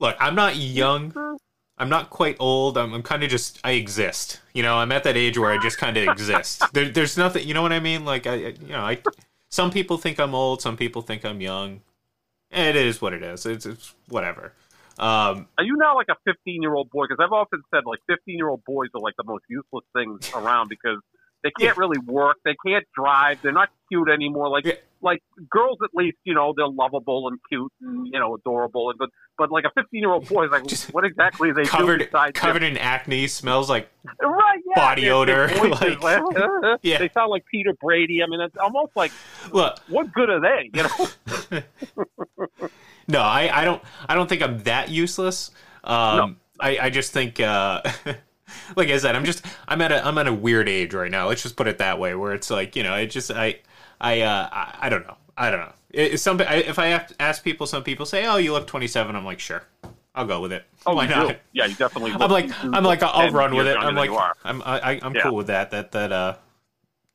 look, 0.00 0.16
I'm 0.18 0.34
not 0.34 0.56
young. 0.56 1.38
I'm 1.78 1.90
not 1.90 2.08
quite 2.08 2.36
old. 2.40 2.78
I'm, 2.78 2.94
I'm 2.94 3.02
kind 3.02 3.22
of 3.22 3.28
just 3.28 3.60
I 3.62 3.72
exist. 3.72 4.40
You 4.54 4.62
know, 4.62 4.76
I'm 4.76 4.92
at 4.92 5.04
that 5.04 5.16
age 5.16 5.36
where 5.36 5.52
I 5.52 5.58
just 5.62 5.78
kind 5.78 5.96
of 5.96 6.08
exist. 6.08 6.62
There, 6.72 6.88
there's 6.88 7.16
nothing. 7.16 7.46
You 7.46 7.54
know 7.54 7.62
what 7.62 7.72
I 7.72 7.80
mean? 7.80 8.04
Like 8.04 8.26
I, 8.26 8.34
you 8.34 8.68
know, 8.68 8.80
I. 8.80 8.98
Some 9.48 9.70
people 9.70 9.96
think 9.96 10.18
I'm 10.18 10.34
old. 10.34 10.60
Some 10.60 10.76
people 10.76 11.02
think 11.02 11.24
I'm 11.24 11.40
young. 11.40 11.82
It 12.50 12.76
is 12.76 13.00
what 13.00 13.12
it 13.12 13.22
is. 13.22 13.44
It's, 13.46 13.66
it's 13.66 13.94
whatever. 14.08 14.52
Um, 14.98 15.48
Are 15.58 15.64
you 15.64 15.76
now 15.76 15.94
like 15.94 16.08
a 16.08 16.16
15 16.24 16.62
year 16.62 16.74
old 16.74 16.90
boy? 16.90 17.04
Because 17.08 17.22
I've 17.22 17.32
often 17.32 17.62
said 17.74 17.84
like 17.84 18.00
15 18.06 18.36
year 18.36 18.48
old 18.48 18.64
boys 18.64 18.88
are 18.94 19.00
like 19.00 19.14
the 19.16 19.24
most 19.24 19.44
useless 19.48 19.84
things 19.94 20.30
around 20.34 20.68
because 20.68 20.98
they 21.42 21.50
can't 21.60 21.76
really 21.76 21.98
work, 21.98 22.38
they 22.44 22.56
can't 22.66 22.86
drive, 22.94 23.42
they're 23.42 23.52
not 23.52 23.68
cute 23.88 24.08
anymore. 24.08 24.48
Like 24.48 24.64
Yeah. 24.64 24.74
Like 25.06 25.22
girls, 25.50 25.78
at 25.82 25.90
least 25.94 26.18
you 26.24 26.34
know 26.34 26.52
they're 26.54 26.68
lovable 26.68 27.28
and 27.28 27.38
cute 27.48 27.72
and 27.80 28.06
you 28.12 28.18
know 28.20 28.34
adorable. 28.34 28.90
And 28.90 28.98
but 28.98 29.08
but 29.38 29.50
like 29.50 29.64
a 29.64 29.70
15 29.80 30.00
year 30.00 30.10
old 30.10 30.28
boy 30.28 30.44
is 30.44 30.50
like, 30.50 30.70
what 30.92 31.04
exactly 31.06 31.48
are 31.50 31.54
they 31.54 31.62
do 31.62 31.68
covered 31.70 31.98
besides 32.00 32.38
covered 32.38 32.62
in 32.62 32.76
acne, 32.76 33.26
smells 33.28 33.70
like 33.70 33.88
right, 34.22 34.58
yeah, 34.68 34.74
body 34.74 35.02
their- 35.02 35.24
their 35.24 35.44
odor, 35.50 35.68
voices, 35.68 36.02
like- 36.02 36.78
Yeah. 36.82 36.98
they 36.98 37.08
sound 37.08 37.30
like 37.30 37.44
Peter 37.46 37.72
Brady. 37.80 38.22
I 38.22 38.26
mean, 38.26 38.40
it's 38.40 38.56
almost 38.58 38.94
like 38.94 39.12
look. 39.52 39.78
what 39.88 40.12
good 40.12 40.28
are 40.28 40.40
they? 40.40 40.70
You 40.74 40.82
know. 40.82 41.62
No, 43.08 43.20
I, 43.20 43.60
I 43.60 43.64
don't 43.64 43.80
I 44.08 44.14
don't 44.16 44.28
think 44.28 44.42
I'm 44.42 44.58
that 44.64 44.88
useless. 44.90 45.52
Um, 45.84 46.38
I, 46.58 46.78
I 46.78 46.90
just 46.90 47.12
think 47.12 47.38
uh, 47.38 47.80
like 48.74 48.88
I 48.88 48.96
said, 48.98 49.14
I'm 49.14 49.24
just 49.24 49.46
I'm 49.68 49.80
at 49.80 49.92
a 49.92 50.04
I'm 50.04 50.18
at 50.18 50.26
a 50.26 50.32
weird 50.32 50.68
age 50.68 50.92
right 50.92 51.10
now. 51.10 51.28
Let's 51.28 51.42
just 51.42 51.54
put 51.56 51.68
it 51.68 51.78
that 51.78 52.00
way, 52.00 52.16
where 52.16 52.32
it's 52.34 52.50
like 52.50 52.74
you 52.74 52.82
know, 52.82 52.94
it 52.96 53.06
just 53.06 53.30
I 53.30 53.60
I 54.00 54.20
uh, 54.22 54.48
I, 54.52 54.74
I 54.82 54.88
don't 54.88 55.06
know, 55.06 55.16
I 55.36 55.50
don't 55.50 55.60
know. 55.60 55.72
It, 55.90 56.18
some 56.20 56.40
I, 56.40 56.56
if 56.56 56.78
I 56.78 57.06
ask 57.18 57.42
people, 57.42 57.66
some 57.66 57.82
people 57.82 58.04
say, 58.06 58.26
"Oh, 58.26 58.36
you 58.36 58.52
look 58.52 58.66
27." 58.66 59.16
I'm 59.16 59.24
like, 59.24 59.40
sure, 59.40 59.64
I'll 60.14 60.26
go 60.26 60.40
with 60.40 60.52
it. 60.52 60.64
Oh, 60.86 60.94
Why 60.94 61.06
not? 61.06 61.28
do. 61.28 61.34
Yeah, 61.52 61.66
you 61.66 61.74
definitely. 61.74 62.12
I'm 62.12 62.30
like 62.30 62.50
I'm 62.62 62.84
like 62.84 63.02
I'll 63.02 63.30
run 63.30 63.54
with 63.54 63.66
it. 63.66 63.76
I'm 63.76 63.94
like. 63.94 64.10
I'm 64.44 64.62
I, 64.62 65.00
I'm 65.02 65.14
Yeah. 65.14 65.22
cool 65.22 65.36
with 65.36 65.46
that. 65.48 65.70
That 65.70 65.92
that 65.92 66.12
uh 66.12 66.36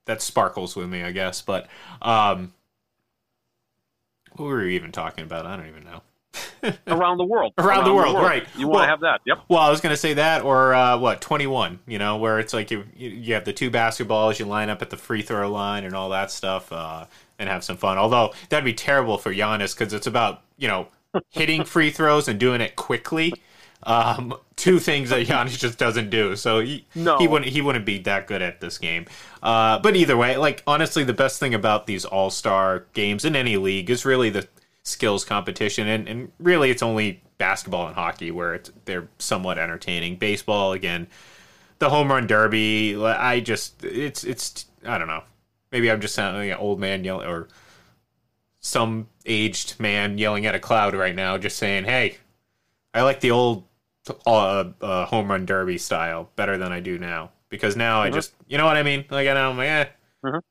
that 0.06 0.22
sparkles 0.22 0.76
with 0.76 0.90
me, 0.90 1.04
I 1.04 1.12
guess. 1.12 1.42
But 1.42 1.68
um, 2.02 2.54
what 4.36 4.46
were 4.46 4.64
we 4.64 4.76
even 4.76 4.92
talking 4.92 5.24
about? 5.24 5.46
I 5.46 5.56
don't 5.58 5.68
even 5.68 5.84
know. 5.84 6.02
around 6.88 7.18
the 7.18 7.26
world. 7.26 7.54
Around 7.58 7.86
the 7.86 7.94
world, 7.94 8.16
right. 8.16 8.46
You 8.58 8.68
want 8.68 8.84
to 8.84 8.88
have 8.88 9.02
that? 9.02 9.22
Yep. 9.26 9.40
Well, 9.50 9.60
I 9.60 9.70
was 9.70 9.82
going 9.82 9.92
to 9.94 9.98
say 9.98 10.14
that, 10.14 10.44
or 10.44 10.74
uh, 10.74 10.98
what, 10.98 11.22
21, 11.22 11.80
you 11.88 12.00
know, 12.00 12.18
where 12.18 12.40
it's 12.40 12.54
like 12.54 12.72
you, 12.72 12.86
you 12.96 13.10
you 13.10 13.34
have 13.34 13.46
the 13.46 13.54
two 13.54 13.70
basketballs, 13.72 14.40
you 14.40 14.46
line 14.46 14.70
up 14.70 14.82
at 14.82 14.90
the 14.90 14.98
free 14.98 15.22
throw 15.22 15.52
line 15.52 15.84
and 15.84 15.96
all 15.96 16.10
that 16.10 16.32
stuff, 16.32 16.72
uh, 16.72 17.06
and 17.40 17.50
have 17.50 17.64
some 17.64 17.78
fun. 17.78 17.98
Although, 17.98 18.34
that'd 18.50 18.64
be 18.66 18.74
terrible 18.74 19.18
for 19.18 19.34
Giannis 19.34 19.78
because 19.78 19.94
it's 19.94 20.08
about, 20.08 20.42
you 20.58 20.68
know, 20.68 20.88
hitting 21.30 21.64
free 21.66 21.90
throws 21.92 22.28
and 22.28 22.40
doing 22.40 22.62
it 22.62 22.76
quickly. 22.76 23.34
Um, 23.84 24.36
two 24.56 24.78
things 24.78 25.10
that 25.10 25.26
Giannis 25.26 25.58
just 25.58 25.80
doesn't 25.80 26.12
do. 26.12 26.36
So 26.36 26.60
he, 26.60 26.86
No. 26.94 27.18
he 27.18 27.28
wouldn't 27.28 27.52
he 27.52 27.62
wouldn't 27.62 27.86
be 27.86 27.98
that 28.00 28.28
good 28.28 28.42
at 28.44 28.62
this 28.62 28.78
game. 28.78 29.08
Uh, 29.42 29.80
but 29.80 29.96
either 29.96 30.16
way, 30.16 30.38
like 30.38 30.62
honestly, 30.68 31.04
the 31.04 31.14
best 31.14 31.40
thing 31.40 31.56
about 31.56 31.88
these 31.88 32.06
All 32.06 32.30
Star 32.30 32.86
games 32.94 33.26
in 33.26 33.36
any 33.36 33.58
league 33.58 33.90
is 33.90 34.06
really 34.06 34.30
the 34.30 34.48
skills 34.84 35.24
competition, 35.26 35.88
and, 35.88 36.08
and 36.08 36.32
really 36.40 36.70
it's 36.72 36.84
only 36.84 37.22
basketball 37.38 37.88
and 37.88 37.96
hockey 37.96 38.32
where 38.32 38.56
it's, 38.56 38.72
they're 38.86 39.08
somewhat 39.18 39.58
entertaining. 39.58 40.18
Baseball 40.18 40.74
again, 40.74 41.08
the 41.80 41.90
home 41.90 42.10
run 42.12 42.28
derby. 42.28 42.96
I 43.04 43.40
just 43.40 43.84
it's 43.84 44.24
it's 44.24 44.66
I 44.86 44.98
don't 44.98 45.08
know. 45.08 45.24
Maybe 45.72 45.90
I'm 45.90 46.02
just 46.02 46.16
sounding 46.16 46.50
like 46.50 46.58
an 46.58 46.64
old 46.64 46.80
man 46.80 47.04
yelling 47.04 47.28
or 47.28 47.48
some 48.60 49.08
aged 49.26 49.80
man 49.80 50.18
yelling 50.18 50.46
at 50.46 50.56
a 50.56 50.60
cloud 50.60 50.94
right 50.94 51.16
now, 51.16 51.38
just 51.38 51.58
saying, 51.58 51.86
"Hey, 51.86 52.18
I 52.94 53.02
like 53.04 53.20
the 53.22 53.32
old 53.32 53.66
uh, 54.26 54.66
uh, 54.82 55.06
home 55.06 55.30
run 55.30 55.46
derby 55.46 55.78
style 55.78 56.30
better 56.36 56.58
than 56.58 56.72
I 56.72 56.80
do 56.80 56.98
now 56.98 57.32
because 57.50 57.76
now 57.76 58.02
I 58.02 58.10
just, 58.10 58.34
you 58.48 58.58
know 58.58 58.66
what 58.66 58.78
I 58.78 58.84
mean? 58.84 59.06
Like 59.10 59.28
I 59.28 59.34
know 59.34 59.50
I'm 59.50 59.58
like, 59.58 59.68
eh, 59.70 59.86
Mhm. 60.24 60.42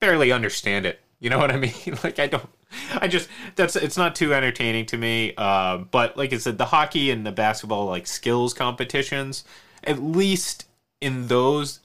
barely 0.00 0.32
understand 0.32 0.86
it. 0.86 1.00
You 1.20 1.30
know 1.30 1.38
what 1.38 1.50
I 1.50 1.56
mean? 1.56 1.72
like 2.04 2.18
I 2.18 2.26
don't. 2.26 2.48
I 2.94 3.08
just 3.08 3.28
that's 3.56 3.76
it's 3.76 3.96
not 3.96 4.14
too 4.14 4.34
entertaining 4.34 4.86
to 4.86 4.96
me. 4.96 5.34
Uh, 5.36 5.78
but 5.78 6.16
like 6.16 6.32
I 6.32 6.38
said, 6.38 6.58
the 6.58 6.66
hockey 6.66 7.10
and 7.10 7.26
the 7.26 7.32
basketball 7.32 7.86
like 7.86 8.06
skills 8.06 8.54
competitions, 8.54 9.44
at 9.84 10.02
least 10.02 10.66
in 11.00 11.28
those, 11.28 11.80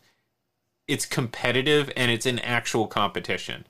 it's 0.87 1.05
competitive 1.05 1.91
and 1.95 2.11
it's 2.11 2.25
an 2.25 2.39
actual 2.39 2.87
competition 2.87 3.65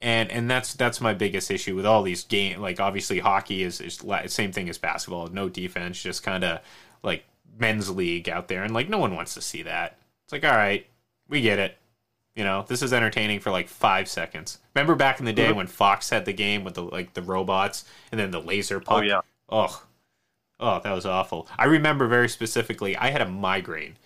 and 0.00 0.30
and 0.30 0.50
that's 0.50 0.74
that's 0.74 1.00
my 1.00 1.14
biggest 1.14 1.50
issue 1.50 1.74
with 1.74 1.86
all 1.86 2.02
these 2.02 2.24
game 2.24 2.60
like 2.60 2.80
obviously 2.80 3.18
hockey 3.18 3.62
is 3.62 3.80
is 3.80 4.02
same 4.26 4.52
thing 4.52 4.68
as 4.68 4.78
basketball 4.78 5.26
no 5.28 5.48
defense 5.48 6.02
just 6.02 6.22
kind 6.22 6.44
of 6.44 6.60
like 7.02 7.24
men's 7.58 7.90
league 7.90 8.28
out 8.28 8.48
there 8.48 8.62
and 8.62 8.74
like 8.74 8.88
no 8.88 8.98
one 8.98 9.14
wants 9.14 9.34
to 9.34 9.40
see 9.40 9.62
that 9.62 9.98
it's 10.24 10.32
like 10.32 10.44
all 10.44 10.56
right 10.56 10.86
we 11.28 11.40
get 11.40 11.58
it 11.58 11.76
you 12.36 12.44
know 12.44 12.64
this 12.68 12.82
is 12.82 12.92
entertaining 12.92 13.40
for 13.40 13.50
like 13.50 13.68
five 13.68 14.08
seconds 14.08 14.58
remember 14.74 14.94
back 14.94 15.18
in 15.18 15.24
the 15.24 15.32
day 15.32 15.48
Mhm. 15.50 15.56
when 15.56 15.66
fox 15.66 16.10
had 16.10 16.24
the 16.26 16.32
game 16.32 16.62
with 16.62 16.74
the 16.74 16.82
like 16.82 17.14
the 17.14 17.22
robots 17.22 17.84
and 18.12 18.20
then 18.20 18.30
the 18.30 18.40
laser 18.40 18.78
puck 18.78 18.98
Oh 18.98 19.02
yeah. 19.02 19.20
oh 19.48 19.82
oh 20.60 20.80
that 20.84 20.92
was 20.92 21.04
awful 21.06 21.48
i 21.58 21.64
remember 21.64 22.06
very 22.06 22.28
specifically 22.28 22.96
i 22.96 23.10
had 23.10 23.22
a 23.22 23.28
migraine 23.28 23.96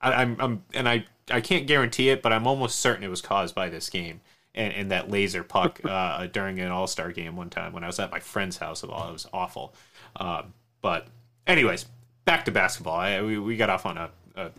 I, 0.00 0.12
I'm, 0.14 0.36
I'm 0.40 0.64
and 0.74 0.88
I 0.88 1.04
I 1.30 1.40
can't 1.40 1.68
guarantee 1.68 2.08
it, 2.10 2.20
but 2.22 2.32
I'm 2.32 2.48
almost 2.48 2.80
certain 2.80 3.04
it 3.04 3.08
was 3.08 3.22
caused 3.22 3.54
by 3.54 3.68
this 3.68 3.88
game 3.88 4.20
and, 4.56 4.74
and 4.74 4.90
that 4.90 5.08
laser 5.08 5.44
puck 5.44 5.80
uh, 5.88 6.26
during 6.26 6.58
an 6.58 6.72
All 6.72 6.88
Star 6.88 7.12
game 7.12 7.36
one 7.36 7.48
time 7.48 7.72
when 7.72 7.84
I 7.84 7.86
was 7.86 8.00
at 8.00 8.10
my 8.10 8.18
friend's 8.18 8.56
house. 8.58 8.82
Of 8.82 8.90
all, 8.90 9.08
it 9.08 9.12
was 9.12 9.28
awful. 9.32 9.72
Um, 10.16 10.52
but 10.80 11.06
anyways, 11.46 11.86
back 12.24 12.44
to 12.46 12.50
basketball. 12.50 12.96
I, 12.96 13.22
we 13.22 13.38
we 13.38 13.56
got 13.56 13.70
off 13.70 13.86
on 13.86 13.96
a, 13.96 14.10
a 14.34 14.50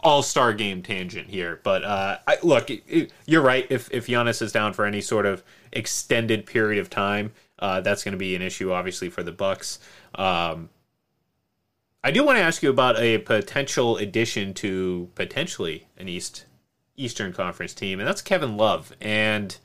All 0.00 0.22
Star 0.22 0.52
game 0.54 0.82
tangent 0.82 1.28
here, 1.28 1.60
but 1.62 1.84
uh, 1.84 2.18
I, 2.26 2.38
look, 2.42 2.70
it, 2.70 2.82
it- 2.88 3.12
you're 3.26 3.42
right. 3.42 3.66
If 3.70 3.90
if 3.92 4.06
Giannis 4.06 4.40
is 4.40 4.52
down 4.52 4.72
for 4.72 4.84
any 4.86 5.00
sort 5.00 5.26
of 5.26 5.42
extended 5.72 6.46
period 6.46 6.80
of 6.80 6.88
time, 6.88 7.32
uh, 7.58 7.80
that's 7.80 8.02
going 8.04 8.12
to 8.12 8.18
be 8.18 8.34
an 8.36 8.42
issue, 8.42 8.72
obviously, 8.72 9.08
for 9.10 9.22
the 9.22 9.32
Bucks. 9.32 9.78
Um, 10.14 10.70
I 12.02 12.10
do 12.10 12.24
want 12.24 12.38
to 12.38 12.42
ask 12.42 12.62
you 12.62 12.70
about 12.70 12.98
a 12.98 13.18
potential 13.18 13.98
addition 13.98 14.54
to 14.54 15.10
potentially 15.14 15.86
an 15.98 16.08
East 16.08 16.46
Eastern 16.96 17.32
Conference 17.32 17.74
team, 17.74 17.98
and 17.98 18.08
that's 18.08 18.22
Kevin 18.22 18.56
Love. 18.56 18.92
And 19.00 19.56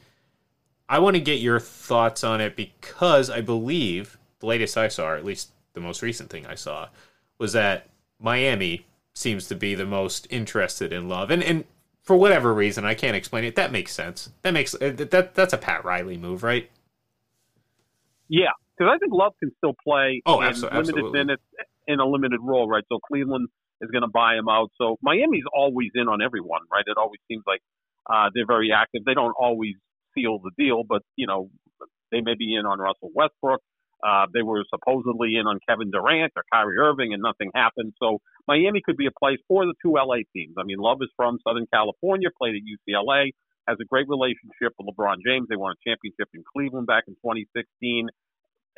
I 0.90 1.00
want 1.00 1.16
to 1.16 1.22
get 1.22 1.40
your 1.40 1.60
thoughts 1.60 2.24
on 2.24 2.42
it 2.42 2.56
because 2.56 3.30
I 3.30 3.42
believe 3.42 4.18
the 4.40 4.46
latest 4.48 4.78
I 4.78 4.88
saw, 4.90 5.08
or 5.10 5.16
at 5.16 5.26
least 5.26 5.52
the 5.74 5.80
most 5.82 6.02
recent 6.02 6.30
thing 6.30 6.46
I 6.46 6.56
saw, 6.56 6.90
was 7.38 7.54
that 7.54 7.88
Miami 8.20 8.86
seems 9.16 9.48
to 9.48 9.56
be 9.56 9.76
the 9.76 9.86
most 9.86 10.28
interested 10.30 10.92
in 10.94 11.08
Love, 11.10 11.32
and 11.32 11.42
and 11.44 11.66
for 12.04 12.16
whatever 12.16 12.54
reason 12.54 12.86
I 12.86 12.94
can't 12.94 13.16
explain 13.16 13.44
it. 13.44 13.56
That 13.56 13.72
makes 13.72 13.92
sense. 13.94 14.30
That 14.44 14.54
makes 14.54 14.76
uh, 14.76 14.94
that 14.98 15.34
that's 15.34 15.54
a 15.54 15.58
Pat 15.58 15.84
Riley 15.86 16.18
move, 16.18 16.44
right? 16.44 16.70
Yeah, 18.28 18.52
because 18.78 18.92
I 18.94 18.98
think 18.98 19.14
Love 19.14 19.34
can 19.40 19.52
still 19.58 19.76
play 19.84 20.22
Oh, 20.26 20.42
in 20.42 20.48
abso- 20.48 20.64
limited 20.64 20.78
absolutely. 20.78 21.12
minutes 21.20 21.44
in 21.88 22.00
a 22.00 22.06
limited 22.06 22.40
role, 22.42 22.68
right? 22.68 22.84
So 22.90 23.00
Cleveland 23.00 23.50
is 23.82 23.92
going 23.92 24.02
to 24.02 24.08
buy 24.08 24.36
him 24.36 24.50
out. 24.50 24.72
So 24.78 24.98
Miami's 25.02 25.44
always 25.54 25.92
in 25.94 26.08
on 26.08 26.22
everyone, 26.22 26.62
right? 26.72 26.84
It 26.86 26.98
always 26.98 27.20
seems 27.28 27.44
like 27.46 27.62
uh, 28.10 28.30
they're 28.34 28.48
very 28.48 28.72
active. 28.72 29.04
They 29.06 29.14
don't 29.14 29.36
always 29.40 29.76
seal 30.16 30.40
the 30.44 30.52
deal, 30.58 30.84
but 30.88 31.04
you 31.16 31.28
know 31.28 31.50
they 32.12 32.22
may 32.22 32.36
be 32.38 32.56
in 32.56 32.66
on 32.66 32.80
Russell 32.80 33.12
Westbrook. 33.14 33.62
Uh, 34.06 34.28
they 34.34 34.44
were 34.44 34.64
supposedly 34.70 35.36
in 35.36 35.48
on 35.48 35.60
Kevin 35.68 35.90
Durant 35.90 36.34
or 36.36 36.44
Kyrie 36.54 36.78
Irving, 36.78 37.14
and 37.14 37.24
nothing 37.24 37.50
happened. 37.56 37.94
So 37.98 38.20
Miami 38.48 38.82
could 38.86 38.98
be 38.98 39.08
a 39.08 39.16
place 39.18 39.40
for 39.48 39.66
the 39.66 39.74
two 39.82 39.94
LA 39.98 40.22
teams. 40.36 40.56
I 40.60 40.64
mean, 40.64 40.78
Love 40.78 41.00
is 41.02 41.10
from 41.16 41.40
Southern 41.48 41.66
California, 41.74 42.30
played 42.38 42.54
at 42.54 42.62
UCLA, 42.62 43.32
has 43.68 43.78
a 43.82 43.86
great 43.86 44.08
relationship 44.08 44.78
with 44.78 44.94
LeBron 44.94 45.26
James. 45.26 45.48
They 45.50 45.56
won 45.56 45.74
a 45.74 45.90
championship 45.90 46.30
in 46.36 46.44
Cleveland 46.54 46.86
back 46.86 47.06
in 47.08 47.16
2016 47.16 48.10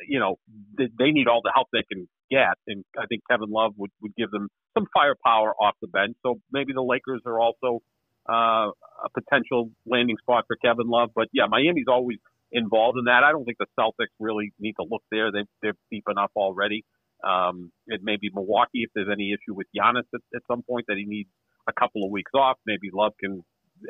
you 0.06 0.20
know, 0.20 0.36
they, 0.76 0.88
they 0.98 1.10
need 1.10 1.26
all 1.28 1.40
the 1.42 1.52
help 1.54 1.68
they 1.72 1.82
can 1.90 2.08
get, 2.30 2.54
and 2.66 2.84
I 2.98 3.06
think 3.06 3.22
Kevin 3.30 3.50
Love 3.50 3.72
would, 3.76 3.90
would 4.02 4.14
give 4.16 4.30
them 4.30 4.48
some 4.76 4.86
firepower 4.92 5.54
off 5.60 5.74
the 5.80 5.88
bench. 5.88 6.16
So 6.22 6.40
maybe 6.52 6.72
the 6.72 6.82
Lakers 6.82 7.22
are 7.26 7.40
also 7.40 7.80
uh, 8.28 8.70
a 8.70 9.10
potential 9.14 9.70
landing 9.86 10.16
spot 10.18 10.44
for 10.46 10.56
Kevin 10.56 10.88
Love. 10.88 11.10
But 11.14 11.28
yeah, 11.32 11.46
Miami's 11.48 11.86
always 11.88 12.18
involved 12.52 12.98
in 12.98 13.04
that. 13.04 13.24
I 13.24 13.32
don't 13.32 13.44
think 13.44 13.58
the 13.58 13.66
Celtics 13.78 14.14
really 14.18 14.52
need 14.58 14.74
to 14.80 14.86
look 14.88 15.02
there. 15.10 15.30
They, 15.32 15.44
they're 15.62 15.74
deep 15.90 16.04
enough 16.10 16.30
already. 16.36 16.84
Um, 17.26 17.72
it 17.86 18.00
may 18.02 18.16
be 18.20 18.30
Milwaukee 18.32 18.84
if 18.86 18.90
there's 18.94 19.08
any 19.12 19.32
issue 19.32 19.54
with 19.54 19.66
Giannis 19.76 20.06
at, 20.14 20.20
at 20.34 20.42
some 20.50 20.62
point 20.62 20.86
that 20.88 20.96
he 20.96 21.04
needs 21.04 21.30
a 21.68 21.72
couple 21.72 22.04
of 22.04 22.10
weeks 22.10 22.30
off. 22.34 22.56
Maybe 22.66 22.90
Love 22.92 23.12
can 23.20 23.42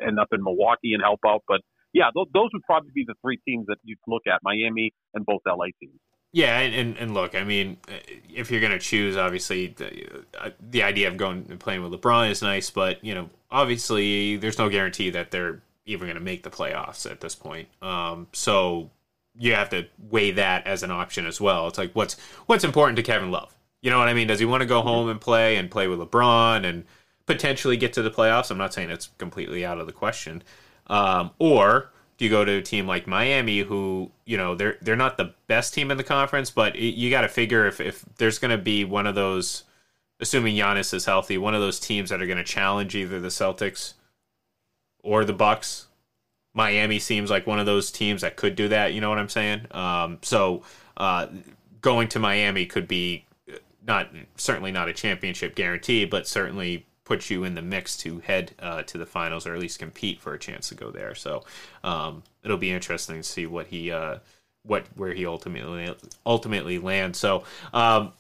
end 0.04 0.18
up 0.18 0.28
in 0.32 0.42
Milwaukee 0.42 0.94
and 0.94 1.02
help 1.02 1.20
out. 1.26 1.42
But 1.46 1.60
yeah, 1.92 2.10
those, 2.14 2.26
those 2.32 2.48
would 2.52 2.62
probably 2.62 2.90
be 2.94 3.04
the 3.06 3.14
three 3.22 3.38
teams 3.46 3.66
that 3.66 3.76
you'd 3.82 3.98
look 4.06 4.22
at: 4.26 4.40
Miami 4.42 4.92
and 5.14 5.24
both 5.26 5.40
LA 5.46 5.66
teams. 5.80 6.00
Yeah, 6.32 6.58
and, 6.58 6.96
and, 6.98 7.14
look, 7.14 7.34
I 7.34 7.42
mean, 7.42 7.78
if 8.28 8.50
you're 8.50 8.60
going 8.60 8.72
to 8.72 8.78
choose, 8.78 9.16
obviously, 9.16 9.68
the, 9.68 10.24
uh, 10.38 10.50
the 10.60 10.82
idea 10.82 11.08
of 11.08 11.16
going 11.16 11.46
and 11.48 11.58
playing 11.58 11.82
with 11.82 11.98
LeBron 11.98 12.30
is 12.30 12.42
nice, 12.42 12.68
but, 12.68 13.02
you 13.02 13.14
know, 13.14 13.30
obviously, 13.50 14.36
there's 14.36 14.58
no 14.58 14.68
guarantee 14.68 15.08
that 15.08 15.30
they're 15.30 15.62
even 15.88 16.06
going 16.06 16.18
to 16.18 16.24
make 16.24 16.42
the 16.42 16.50
playoffs 16.50 17.10
at 17.10 17.20
this 17.20 17.34
point. 17.34 17.68
Um, 17.82 18.28
so 18.32 18.90
you 19.38 19.54
have 19.54 19.70
to 19.70 19.86
weigh 20.10 20.32
that 20.32 20.66
as 20.66 20.82
an 20.82 20.90
option 20.90 21.26
as 21.26 21.40
well. 21.40 21.66
It's 21.68 21.78
like, 21.78 21.92
what's 21.92 22.16
what's 22.46 22.64
important 22.64 22.96
to 22.96 23.02
Kevin 23.02 23.30
Love? 23.30 23.54
You 23.82 23.90
know 23.90 23.98
what 23.98 24.08
I 24.08 24.14
mean? 24.14 24.26
Does 24.26 24.40
he 24.40 24.44
want 24.44 24.60
to 24.62 24.66
go 24.66 24.82
home 24.82 25.08
and 25.08 25.20
play 25.20 25.56
and 25.56 25.70
play 25.70 25.86
with 25.86 26.00
LeBron 26.00 26.64
and 26.64 26.84
potentially 27.26 27.76
get 27.76 27.92
to 27.92 28.02
the 28.02 28.10
playoffs? 28.10 28.50
I'm 28.50 28.58
not 28.58 28.74
saying 28.74 28.90
it's 28.90 29.10
completely 29.18 29.64
out 29.64 29.78
of 29.78 29.86
the 29.86 29.92
question. 29.92 30.42
Um, 30.88 31.30
or 31.38 31.90
Do 32.18 32.24
you 32.24 32.30
go 32.30 32.44
to 32.44 32.52
a 32.58 32.62
team 32.62 32.88
like 32.88 33.06
Miami, 33.06 33.60
who 33.60 34.10
you 34.26 34.36
know 34.36 34.56
they're 34.56 34.76
they're 34.82 34.96
not 34.96 35.16
the 35.16 35.34
best 35.46 35.72
team 35.72 35.92
in 35.92 35.96
the 35.96 36.04
conference, 36.04 36.50
but 36.50 36.74
it, 36.74 36.96
you 36.96 37.10
got 37.10 37.20
to 37.20 37.28
figure 37.28 37.66
if 37.66 37.80
if 37.80 38.04
there's 38.16 38.40
going 38.40 38.50
to 38.50 38.58
be 38.58 38.84
one 38.84 39.06
of 39.06 39.14
those, 39.14 39.62
assuming 40.18 40.56
Giannis 40.56 40.92
is 40.92 41.04
healthy, 41.04 41.38
one 41.38 41.54
of 41.54 41.60
those 41.60 41.78
teams 41.78 42.10
that 42.10 42.20
are 42.20 42.26
going 42.26 42.38
to 42.38 42.44
challenge 42.44 42.96
either 42.96 43.20
the 43.20 43.28
Celtics 43.28 43.94
or 45.02 45.24
the 45.24 45.32
Bucks. 45.32 45.86
Miami 46.54 46.98
seems 46.98 47.30
like 47.30 47.46
one 47.46 47.58
of 47.58 47.66
those 47.66 47.90
teams 47.90 48.22
that 48.22 48.36
could 48.36 48.56
do 48.56 48.68
that. 48.68 48.92
You 48.92 49.00
know 49.00 49.10
what 49.10 49.18
I'm 49.18 49.28
saying? 49.28 49.66
Um, 49.70 50.18
so 50.22 50.62
uh, 50.96 51.28
going 51.80 52.08
to 52.08 52.18
Miami 52.18 52.66
could 52.66 52.88
be 52.88 53.24
not 53.86 54.08
certainly 54.36 54.72
not 54.72 54.88
a 54.88 54.92
championship 54.92 55.54
guarantee, 55.54 56.04
but 56.04 56.26
certainly 56.26 56.86
puts 57.04 57.30
you 57.30 57.44
in 57.44 57.54
the 57.54 57.62
mix 57.62 57.96
to 57.96 58.20
head 58.20 58.52
uh, 58.58 58.82
to 58.82 58.98
the 58.98 59.06
finals 59.06 59.46
or 59.46 59.54
at 59.54 59.60
least 59.60 59.78
compete 59.78 60.20
for 60.20 60.34
a 60.34 60.38
chance 60.38 60.68
to 60.68 60.74
go 60.74 60.90
there. 60.90 61.14
So 61.14 61.44
um, 61.82 62.22
it'll 62.44 62.58
be 62.58 62.70
interesting 62.70 63.16
to 63.16 63.22
see 63.22 63.46
what 63.46 63.68
he 63.68 63.90
uh, 63.90 64.18
what 64.62 64.84
where 64.94 65.14
he 65.14 65.26
ultimately 65.26 65.94
ultimately 66.26 66.78
lands. 66.78 67.18
So 67.18 67.44
um, 67.72 68.12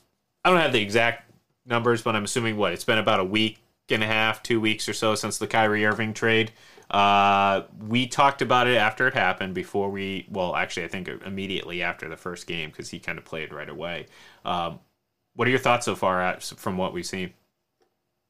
I 0.44 0.50
don't 0.50 0.60
have 0.60 0.72
the 0.72 0.80
exact 0.80 1.30
numbers, 1.66 2.02
but 2.02 2.16
I'm 2.16 2.24
assuming 2.24 2.56
what 2.56 2.72
it's 2.72 2.84
been 2.84 2.98
about 2.98 3.20
a 3.20 3.24
week 3.24 3.58
and 3.92 4.02
a 4.02 4.06
half, 4.06 4.42
two 4.42 4.60
weeks 4.60 4.88
or 4.88 4.92
so 4.92 5.14
since 5.14 5.38
the 5.38 5.46
Kyrie 5.46 5.84
Irving 5.84 6.14
trade. 6.14 6.52
Uh, 6.90 7.62
we 7.86 8.06
talked 8.06 8.40
about 8.40 8.66
it 8.66 8.76
after 8.76 9.06
it 9.06 9.14
happened. 9.14 9.54
Before 9.54 9.90
we, 9.90 10.26
well, 10.30 10.56
actually, 10.56 10.84
I 10.84 10.88
think 10.88 11.08
immediately 11.24 11.82
after 11.82 12.08
the 12.08 12.16
first 12.16 12.46
game 12.46 12.70
because 12.70 12.90
he 12.90 12.98
kind 12.98 13.18
of 13.18 13.24
played 13.24 13.52
right 13.52 13.68
away. 13.68 14.06
Um, 14.44 14.80
what 15.34 15.46
are 15.46 15.50
your 15.50 15.60
thoughts 15.60 15.84
so 15.84 15.94
far 15.94 16.40
from 16.40 16.76
what 16.76 16.92
we've 16.92 17.06
seen? 17.06 17.32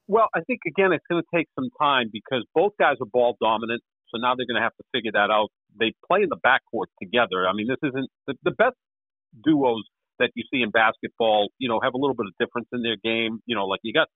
Well, 0.07 0.27
I 0.33 0.41
think 0.41 0.61
again 0.67 0.91
it's 0.91 1.05
going 1.09 1.21
to 1.21 1.37
take 1.37 1.47
some 1.55 1.69
time 1.79 2.09
because 2.11 2.43
both 2.53 2.73
guys 2.79 2.95
are 2.99 3.05
ball 3.05 3.37
dominant. 3.39 3.81
So 4.09 4.17
now 4.17 4.33
they're 4.35 4.47
going 4.47 4.57
to 4.57 4.63
have 4.63 4.75
to 4.77 4.83
figure 4.91 5.11
that 5.13 5.29
out. 5.29 5.49
They 5.79 5.93
play 6.07 6.23
in 6.23 6.29
the 6.29 6.37
backcourt 6.37 6.87
together. 7.01 7.47
I 7.47 7.53
mean, 7.53 7.67
this 7.67 7.77
isn't 7.83 8.09
the, 8.25 8.33
the 8.43 8.51
best 8.51 8.75
duos 9.43 9.83
that 10.17 10.31
you 10.33 10.43
see 10.51 10.61
in 10.61 10.71
basketball. 10.71 11.49
You 11.59 11.69
know, 11.69 11.79
have 11.81 11.93
a 11.93 11.97
little 11.97 12.15
bit 12.15 12.25
of 12.25 12.33
difference 12.39 12.67
in 12.73 12.81
their 12.81 12.97
game. 12.97 13.39
You 13.45 13.55
know, 13.55 13.65
like 13.65 13.81
you 13.83 13.93
got, 13.93 14.07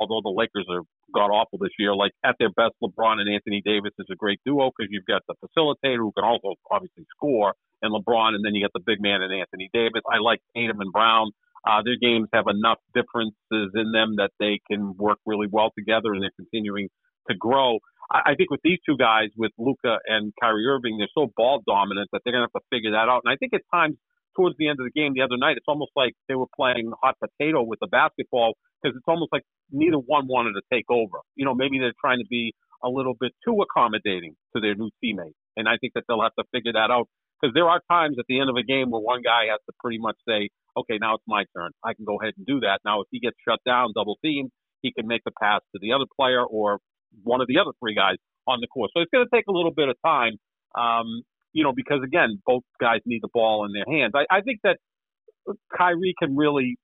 although 0.00 0.20
the 0.24 0.34
Lakers 0.34 0.66
are 0.70 0.82
god 1.14 1.28
awful 1.28 1.58
this 1.58 1.70
year, 1.78 1.94
like 1.94 2.12
at 2.24 2.36
their 2.38 2.50
best, 2.50 2.72
LeBron 2.82 3.20
and 3.20 3.28
Anthony 3.32 3.62
Davis 3.64 3.92
is 3.98 4.06
a 4.10 4.16
great 4.16 4.40
duo 4.44 4.70
because 4.70 4.90
you've 4.90 5.06
got 5.06 5.22
the 5.28 5.34
facilitator 5.44 5.98
who 5.98 6.12
can 6.12 6.24
also 6.24 6.54
obviously 6.70 7.04
score, 7.14 7.54
and 7.82 7.92
LeBron, 7.92 8.34
and 8.34 8.44
then 8.44 8.54
you 8.54 8.64
got 8.64 8.72
the 8.72 8.84
big 8.84 9.00
man 9.00 9.22
and 9.22 9.32
Anthony 9.32 9.70
Davis. 9.72 10.02
I 10.10 10.18
like 10.18 10.40
Tatum 10.56 10.80
and 10.80 10.92
Brown. 10.92 11.30
Uh, 11.66 11.82
their 11.84 11.96
games 12.00 12.28
have 12.32 12.46
enough 12.48 12.78
differences 12.94 13.36
in 13.74 13.92
them 13.92 14.16
that 14.16 14.30
they 14.40 14.60
can 14.70 14.96
work 14.96 15.18
really 15.26 15.46
well 15.50 15.70
together, 15.76 16.12
and 16.14 16.22
they're 16.22 16.30
continuing 16.36 16.88
to 17.28 17.36
grow. 17.36 17.78
I, 18.10 18.32
I 18.32 18.34
think 18.34 18.50
with 18.50 18.60
these 18.64 18.78
two 18.86 18.96
guys, 18.96 19.28
with 19.36 19.52
Luka 19.58 19.98
and 20.06 20.32
Kyrie 20.40 20.66
Irving, 20.66 20.96
they're 20.98 21.12
so 21.14 21.30
ball 21.36 21.62
dominant 21.66 22.08
that 22.12 22.22
they're 22.24 22.32
going 22.32 22.46
to 22.46 22.50
have 22.52 22.62
to 22.62 22.66
figure 22.70 22.92
that 22.92 23.08
out. 23.08 23.22
And 23.24 23.32
I 23.32 23.36
think 23.36 23.52
at 23.52 23.62
times 23.72 23.96
towards 24.40 24.56
the 24.56 24.68
end 24.68 24.80
of 24.80 24.86
the 24.88 24.96
game 24.96 25.12
the 25.12 25.20
other 25.20 25.36
night, 25.36 25.56
it's 25.60 25.68
almost 25.68 25.92
like 25.94 26.14
they 26.28 26.34
were 26.34 26.48
playing 26.56 26.92
hot 27.02 27.16
potato 27.20 27.62
with 27.62 27.78
the 27.80 27.86
basketball 27.86 28.54
because 28.80 28.96
it's 28.96 29.04
almost 29.06 29.32
like 29.32 29.44
neither 29.70 29.98
one 29.98 30.26
wanted 30.26 30.56
to 30.56 30.62
take 30.72 30.88
over. 30.88 31.20
You 31.36 31.44
know, 31.44 31.54
maybe 31.54 31.78
they're 31.78 31.96
trying 32.00 32.18
to 32.18 32.28
be 32.28 32.54
a 32.82 32.88
little 32.88 33.14
bit 33.20 33.32
too 33.44 33.60
accommodating 33.60 34.34
to 34.56 34.60
their 34.60 34.74
new 34.74 34.88
teammate. 35.04 35.36
And 35.56 35.68
I 35.68 35.76
think 35.76 35.92
that 35.94 36.04
they'll 36.08 36.22
have 36.22 36.34
to 36.38 36.44
figure 36.52 36.72
that 36.72 36.88
out 36.90 37.08
because 37.36 37.52
there 37.52 37.68
are 37.68 37.80
times 37.90 38.16
at 38.18 38.24
the 38.28 38.40
end 38.40 38.48
of 38.48 38.56
a 38.56 38.62
game 38.62 38.90
where 38.90 39.00
one 39.00 39.20
guy 39.20 39.52
has 39.52 39.60
to 39.68 39.72
pretty 39.80 39.98
much 39.98 40.16
say, 40.26 40.48
okay, 40.76 40.96
now 41.00 41.14
it's 41.14 41.24
my 41.26 41.44
turn. 41.56 41.72
I 41.84 41.92
can 41.92 42.04
go 42.04 42.16
ahead 42.20 42.34
and 42.36 42.46
do 42.46 42.60
that. 42.60 42.80
Now, 42.84 43.00
if 43.00 43.08
he 43.10 43.20
gets 43.20 43.36
shut 43.46 43.60
down, 43.66 43.92
double 43.94 44.16
teamed, 44.24 44.50
he 44.82 44.92
can 44.92 45.06
make 45.06 45.22
the 45.24 45.32
pass 45.40 45.60
to 45.72 45.78
the 45.80 45.92
other 45.92 46.06
player 46.16 46.44
or 46.44 46.78
one 47.22 47.40
of 47.40 47.48
the 47.48 47.58
other 47.58 47.72
three 47.80 47.94
guys 47.94 48.16
on 48.46 48.60
the 48.60 48.66
court. 48.68 48.90
So 48.94 49.02
it's 49.02 49.10
going 49.12 49.26
to 49.26 49.34
take 49.34 49.44
a 49.48 49.52
little 49.52 49.72
bit 49.74 49.88
of 49.88 49.96
time, 50.04 50.36
um, 50.78 51.22
you 51.52 51.64
know, 51.64 51.72
because 51.74 52.00
again, 52.04 52.40
both 52.46 52.62
guys 52.80 53.00
need 53.06 53.22
the 53.22 53.28
ball 53.32 53.64
in 53.64 53.72
their 53.72 53.86
hands. 53.86 54.12
I, 54.14 54.24
I 54.38 54.40
think 54.40 54.60
that 54.64 54.78
Kyrie 55.76 56.14
can 56.18 56.36
really 56.36 56.76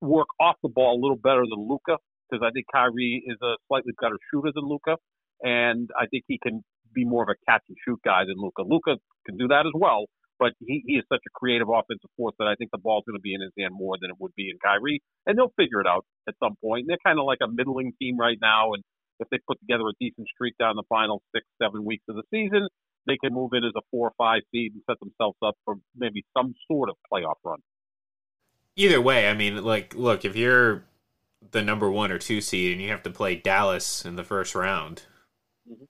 work 0.00 0.28
off 0.40 0.56
the 0.62 0.68
ball 0.68 0.98
a 0.98 1.00
little 1.00 1.16
better 1.16 1.42
than 1.48 1.68
Luka 1.68 1.98
because 2.28 2.44
I 2.46 2.50
think 2.50 2.66
Kyrie 2.72 3.22
is 3.26 3.36
a 3.42 3.54
slightly 3.68 3.92
better 4.00 4.16
shooter 4.32 4.50
than 4.54 4.64
Luka, 4.64 4.96
and 5.42 5.90
I 5.98 6.06
think 6.06 6.24
he 6.28 6.38
can 6.42 6.62
be 6.94 7.04
more 7.04 7.22
of 7.22 7.28
a 7.28 7.38
catch 7.50 7.62
and 7.68 7.76
shoot 7.86 8.00
guy 8.04 8.24
than 8.26 8.36
Luka. 8.38 8.62
Luka 8.62 8.96
can 9.26 9.36
do 9.36 9.48
that 9.48 9.66
as 9.66 9.72
well, 9.74 10.06
but 10.38 10.52
he, 10.60 10.82
he 10.86 10.94
is 10.94 11.04
such 11.12 11.22
a 11.26 11.30
creative 11.34 11.68
offensive 11.68 12.10
force 12.16 12.34
that 12.38 12.46
I 12.46 12.54
think 12.54 12.70
the 12.70 12.78
ball's 12.78 13.04
going 13.06 13.18
to 13.18 13.22
be 13.22 13.34
in 13.34 13.42
his 13.42 13.52
hand 13.58 13.74
more 13.74 13.96
than 14.00 14.10
it 14.10 14.16
would 14.18 14.34
be 14.36 14.50
in 14.50 14.58
Kyrie, 14.62 15.02
and 15.26 15.36
they'll 15.36 15.54
figure 15.56 15.80
it 15.80 15.86
out 15.86 16.04
at 16.28 16.34
some 16.42 16.54
point. 16.62 16.86
They're 16.88 17.02
kind 17.04 17.18
of 17.18 17.26
like 17.26 17.42
a 17.42 17.50
middling 17.50 17.92
team 18.00 18.16
right 18.18 18.38
now, 18.40 18.72
and 18.74 18.82
if 19.20 19.28
they 19.28 19.38
put 19.46 19.60
together 19.60 19.84
a 19.84 19.94
decent 20.00 20.28
streak 20.32 20.54
down 20.58 20.76
the 20.76 20.88
final 20.88 21.22
six, 21.34 21.46
seven 21.60 21.84
weeks 21.84 22.04
of 22.08 22.16
the 22.16 22.24
season, 22.32 22.68
they 23.06 23.16
can 23.16 23.32
move 23.32 23.50
in 23.52 23.64
as 23.64 23.72
a 23.76 23.80
four 23.90 24.08
or 24.08 24.12
five 24.16 24.42
seed 24.52 24.72
and 24.72 24.82
set 24.88 24.98
themselves 25.00 25.38
up 25.44 25.56
for 25.64 25.76
maybe 25.96 26.24
some 26.36 26.54
sort 26.68 26.90
of 26.90 26.96
playoff 27.12 27.34
run. 27.44 27.58
Either 28.76 29.00
way, 29.00 29.28
I 29.28 29.34
mean, 29.34 29.62
like, 29.64 29.94
look, 29.94 30.24
if 30.24 30.36
you're 30.36 30.84
the 31.50 31.62
number 31.62 31.90
one 31.90 32.12
or 32.12 32.18
two 32.18 32.40
seed 32.40 32.72
and 32.72 32.82
you 32.82 32.90
have 32.90 33.02
to 33.02 33.10
play 33.10 33.34
Dallas 33.34 34.04
in 34.04 34.16
the 34.16 34.24
first 34.24 34.54
round, 34.54 35.02
mm-hmm 35.70 35.84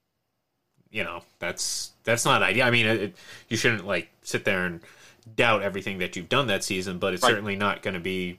you 0.90 1.04
know 1.04 1.22
that's 1.38 1.92
that's 2.04 2.24
not 2.24 2.42
ideal. 2.42 2.66
I 2.66 2.70
mean, 2.70 2.86
it, 2.86 3.16
you 3.48 3.56
shouldn't 3.56 3.86
like 3.86 4.10
sit 4.22 4.44
there 4.44 4.64
and 4.66 4.80
doubt 5.36 5.62
everything 5.62 5.98
that 5.98 6.16
you've 6.16 6.28
done 6.28 6.48
that 6.48 6.64
season, 6.64 6.98
but 6.98 7.14
it's 7.14 7.22
right. 7.22 7.30
certainly 7.30 7.56
not 7.56 7.82
going 7.82 7.94
to 7.94 8.00
be 8.00 8.38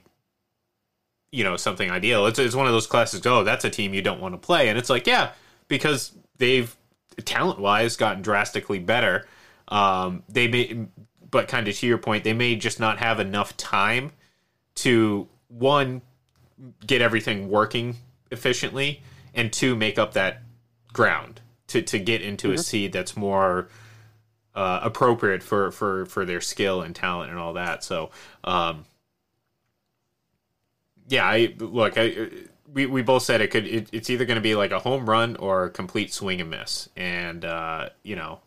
you 1.30 1.44
know 1.44 1.56
something 1.56 1.90
ideal. 1.90 2.26
It's 2.26 2.38
it's 2.38 2.54
one 2.54 2.66
of 2.66 2.72
those 2.72 2.86
classes. 2.86 3.26
Oh, 3.26 3.42
that's 3.42 3.64
a 3.64 3.70
team 3.70 3.94
you 3.94 4.02
don't 4.02 4.20
want 4.20 4.34
to 4.34 4.38
play, 4.38 4.68
and 4.68 4.78
it's 4.78 4.90
like 4.90 5.06
yeah, 5.06 5.32
because 5.68 6.12
they've 6.36 6.74
talent 7.24 7.58
wise 7.58 7.96
gotten 7.96 8.22
drastically 8.22 8.78
better. 8.78 9.26
Um, 9.68 10.22
they 10.28 10.48
may, 10.48 10.86
but 11.30 11.48
kind 11.48 11.68
of 11.68 11.76
to 11.76 11.86
your 11.86 11.98
point, 11.98 12.24
they 12.24 12.32
may 12.32 12.56
just 12.56 12.80
not 12.80 12.98
have 12.98 13.20
enough 13.20 13.56
time 13.56 14.12
to 14.76 15.28
one 15.48 16.02
get 16.86 17.02
everything 17.02 17.48
working 17.48 17.96
efficiently, 18.30 19.02
and 19.34 19.52
two 19.52 19.74
make 19.74 19.98
up 19.98 20.12
that 20.14 20.42
ground 20.92 21.40
to 21.68 21.82
to 21.82 21.98
get 21.98 22.22
into 22.22 22.48
mm-hmm. 22.48 22.58
a 22.58 22.62
seed 22.62 22.92
that's 22.92 23.16
more 23.16 23.68
uh, 24.54 24.80
appropriate 24.82 25.42
for 25.42 25.70
for 25.70 26.06
for 26.06 26.24
their 26.24 26.40
skill 26.40 26.82
and 26.82 26.94
talent 26.94 27.30
and 27.30 27.38
all 27.38 27.54
that. 27.54 27.82
So, 27.82 28.10
um, 28.44 28.84
yeah, 31.08 31.24
I 31.24 31.54
look. 31.58 31.94
I, 31.96 32.28
we, 32.72 32.86
we 32.86 33.02
both 33.02 33.22
said 33.22 33.40
it 33.40 33.50
could. 33.50 33.66
It, 33.66 33.88
it's 33.92 34.10
either 34.10 34.24
going 34.24 34.36
to 34.36 34.42
be 34.42 34.54
like 34.54 34.70
a 34.70 34.78
home 34.78 35.08
run 35.08 35.36
or 35.36 35.64
a 35.64 35.70
complete 35.70 36.12
swing 36.12 36.40
and 36.40 36.50
miss. 36.50 36.88
And 36.96 37.44
uh, 37.44 37.90
you 38.02 38.16
know, 38.16 38.40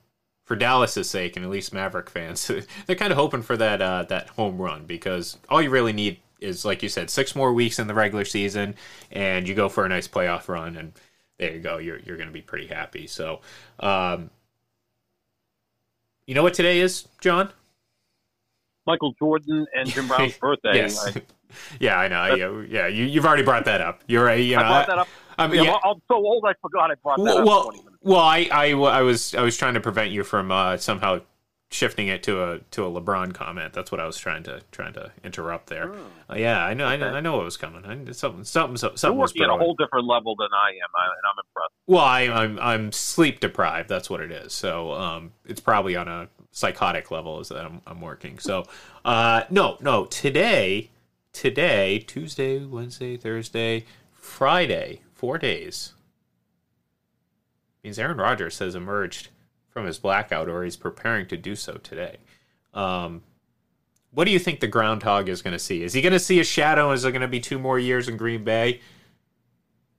for 0.44 0.56
Dallas's 0.56 1.10
sake, 1.10 1.36
and 1.36 1.46
at 1.46 1.52
least 1.52 1.74
Maverick 1.74 2.10
fans, 2.10 2.50
they're 2.86 2.96
kind 2.96 3.12
of 3.12 3.18
hoping 3.18 3.42
for 3.42 3.58
that 3.58 3.82
uh, 3.82 4.04
that 4.04 4.30
home 4.30 4.58
run 4.58 4.86
because 4.86 5.38
all 5.50 5.62
you 5.62 5.70
really 5.70 5.94
need 5.94 6.20
is, 6.40 6.66
like 6.66 6.84
you 6.84 6.90
said, 6.90 7.10
six 7.10 7.36
more 7.36 7.54
weeks 7.54 7.80
in 7.80 7.88
the 7.88 7.94
regular 7.94 8.26
season, 8.26 8.76
and 9.12 9.48
you 9.48 9.56
go 9.56 9.70
for 9.70 9.86
a 9.86 9.90
nice 9.90 10.08
playoff 10.08 10.48
run 10.48 10.76
and 10.76 10.94
there 11.38 11.54
you 11.54 11.60
go. 11.60 11.78
You're 11.78 12.00
you're 12.00 12.18
going 12.18 12.30
to 12.30 12.34
be 12.34 12.42
pretty 12.42 12.68
happy. 12.68 13.08
So, 13.08 13.42
um, 13.80 14.30
you 16.26 16.34
know 16.34 16.44
what 16.44 16.54
today 16.54 16.80
is, 16.80 17.08
John? 17.20 17.52
Michael 18.86 19.14
Jordan 19.20 19.66
and 19.74 19.90
Jim 19.90 20.08
Brown's 20.08 20.38
birthday. 20.40 20.76
yes. 20.76 21.08
I, 21.08 21.22
yeah, 21.80 21.98
I 21.98 22.08
know. 22.08 22.36
Yeah, 22.36 22.66
yeah. 22.70 22.88
You, 22.88 23.06
you've 23.06 23.26
already 23.26 23.44
brought 23.44 23.66
that 23.66 23.82
up. 23.82 24.04
You're 24.08 24.26
right. 24.26 24.40
You 24.40 24.56
know, 24.56 24.64
I 24.64 24.68
brought 24.68 24.88
that 24.88 24.98
up. 25.00 25.08
I 25.38 25.48
mean, 25.48 25.66
yeah, 25.66 25.78
I'm 25.84 26.02
so 26.08 26.16
old 26.16 26.46
I 26.48 26.54
forgot 26.62 26.92
I 26.92 26.96
brought 26.96 27.18
that 27.18 27.44
well, 27.46 27.70
up. 27.70 27.76
Well, 28.02 28.22
I, 28.22 28.48
I, 28.52 28.72
I 28.72 29.02
was 29.02 29.36
I 29.36 29.42
was 29.42 29.58
trying 29.58 29.74
to 29.74 29.82
prevent 29.82 30.12
you 30.12 30.24
from 30.24 30.52
uh, 30.52 30.78
somehow 30.78 31.20
shifting 31.72 32.08
it 32.08 32.24
to 32.24 32.42
a 32.42 32.60
to 32.72 32.86
a 32.86 33.02
LeBron 33.02 33.34
comment. 33.34 33.74
That's 33.74 33.92
what 33.92 34.00
I 34.00 34.06
was 34.06 34.18
trying 34.18 34.44
to 34.44 34.62
trying 34.72 34.94
to 34.94 35.12
interrupt 35.24 35.68
there. 35.68 35.92
Oh. 35.94 36.34
Uh, 36.34 36.36
yeah, 36.38 36.64
I 36.64 36.74
know, 36.74 36.86
okay. 36.86 36.94
I 36.94 36.98
know, 36.98 37.08
I 37.18 37.20
know 37.20 37.36
what 37.36 37.46
was 37.46 37.58
coming. 37.58 37.86
I, 37.86 38.12
something, 38.12 38.44
something, 38.44 38.78
something. 38.78 38.98
You're 39.04 39.14
working 39.14 39.44
at 39.44 39.50
a 39.50 39.58
whole 39.58 39.76
different 39.76 40.08
level 40.08 40.36
than 40.36 40.50
I 40.54 40.70
am, 40.70 40.90
I, 40.96 41.06
and 41.06 41.26
I'm 41.30 41.46
impressed. 41.46 41.74
Well, 41.88 42.04
I, 42.04 42.22
am 42.22 42.34
I'm, 42.34 42.60
I'm 42.60 42.92
sleep 42.92 43.40
deprived. 43.40 43.90
That's 43.90 44.10
what 44.10 44.22
it 44.22 44.32
is. 44.32 44.54
So, 44.54 44.94
um, 44.94 45.34
it's 45.46 45.60
probably 45.60 45.96
on 45.96 46.08
a 46.08 46.30
psychotic 46.56 47.12
level 47.12 47.42
is 47.42 47.50
that 47.50 47.66
I'm, 47.66 47.82
I'm 47.86 48.00
working. 48.00 48.40
So, 48.40 48.66
uh, 49.04 49.44
no, 49.50 49.78
no. 49.82 50.06
Today, 50.06 50.90
today, 51.34 52.00
Tuesday, 52.00 52.64
Wednesday, 52.64 53.18
Thursday, 53.18 53.86
Friday, 54.14 55.02
four 55.14 55.38
days 55.38 55.94
means 57.84 58.00
Aaron 58.00 58.18
Rodgers 58.18 58.58
has 58.60 58.74
emerged 58.74 59.28
from 59.70 59.86
his 59.86 60.00
blackout, 60.00 60.48
or 60.48 60.64
he's 60.64 60.78
preparing 60.78 61.28
to 61.28 61.36
do 61.36 61.56
so 61.58 61.74
today. 61.74 62.18
Um, 62.74 63.22
what 64.12 64.24
do 64.24 64.32
you 64.32 64.40
think 64.40 64.62
the 64.62 64.68
groundhog 64.68 65.28
is 65.28 65.42
going 65.42 65.52
to 65.52 65.60
see? 65.60 65.84
Is 65.84 65.92
he 65.92 66.02
going 66.02 66.14
to 66.14 66.20
see 66.20 66.40
a 66.40 66.44
shadow? 66.46 66.92
Is 66.94 67.02
there 67.02 67.12
going 67.12 67.22
to 67.22 67.28
be 67.28 67.42
two 67.42 67.60
more 67.60 67.78
years 67.78 68.08
in 68.08 68.16
Green 68.16 68.46
Bay, 68.46 68.80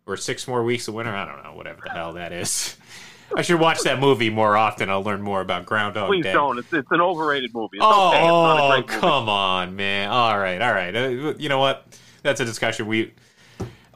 or 0.06 0.16
six 0.16 0.48
more 0.48 0.64
weeks 0.64 0.88
of 0.88 0.94
winter? 0.94 1.14
I 1.14 1.26
don't 1.26 1.44
know, 1.44 1.52
whatever 1.52 1.82
the 1.84 1.90
hell 1.90 2.14
that 2.14 2.32
is. 2.32 2.76
I 3.34 3.42
should 3.42 3.60
watch 3.60 3.80
that 3.80 3.98
movie 3.98 4.30
more 4.30 4.56
often. 4.56 4.90
I'll 4.90 5.02
learn 5.02 5.22
more 5.22 5.40
about 5.40 5.66
Groundhog 5.66 6.08
Please 6.08 6.24
Day. 6.24 6.32
don't. 6.32 6.58
It's, 6.58 6.72
it's 6.72 6.90
an 6.90 7.00
overrated 7.00 7.52
movie. 7.54 7.78
It's 7.78 7.86
oh, 7.86 8.78
okay. 8.78 8.80
It's 8.80 9.00
come 9.00 9.28
on, 9.28 9.76
man. 9.76 10.10
All 10.10 10.38
right, 10.38 10.60
all 10.60 10.72
right. 10.72 10.94
Uh, 10.94 11.34
you 11.38 11.48
know 11.48 11.58
what? 11.58 11.86
That's 12.22 12.40
a 12.40 12.44
discussion 12.44 12.86
we 12.86 13.12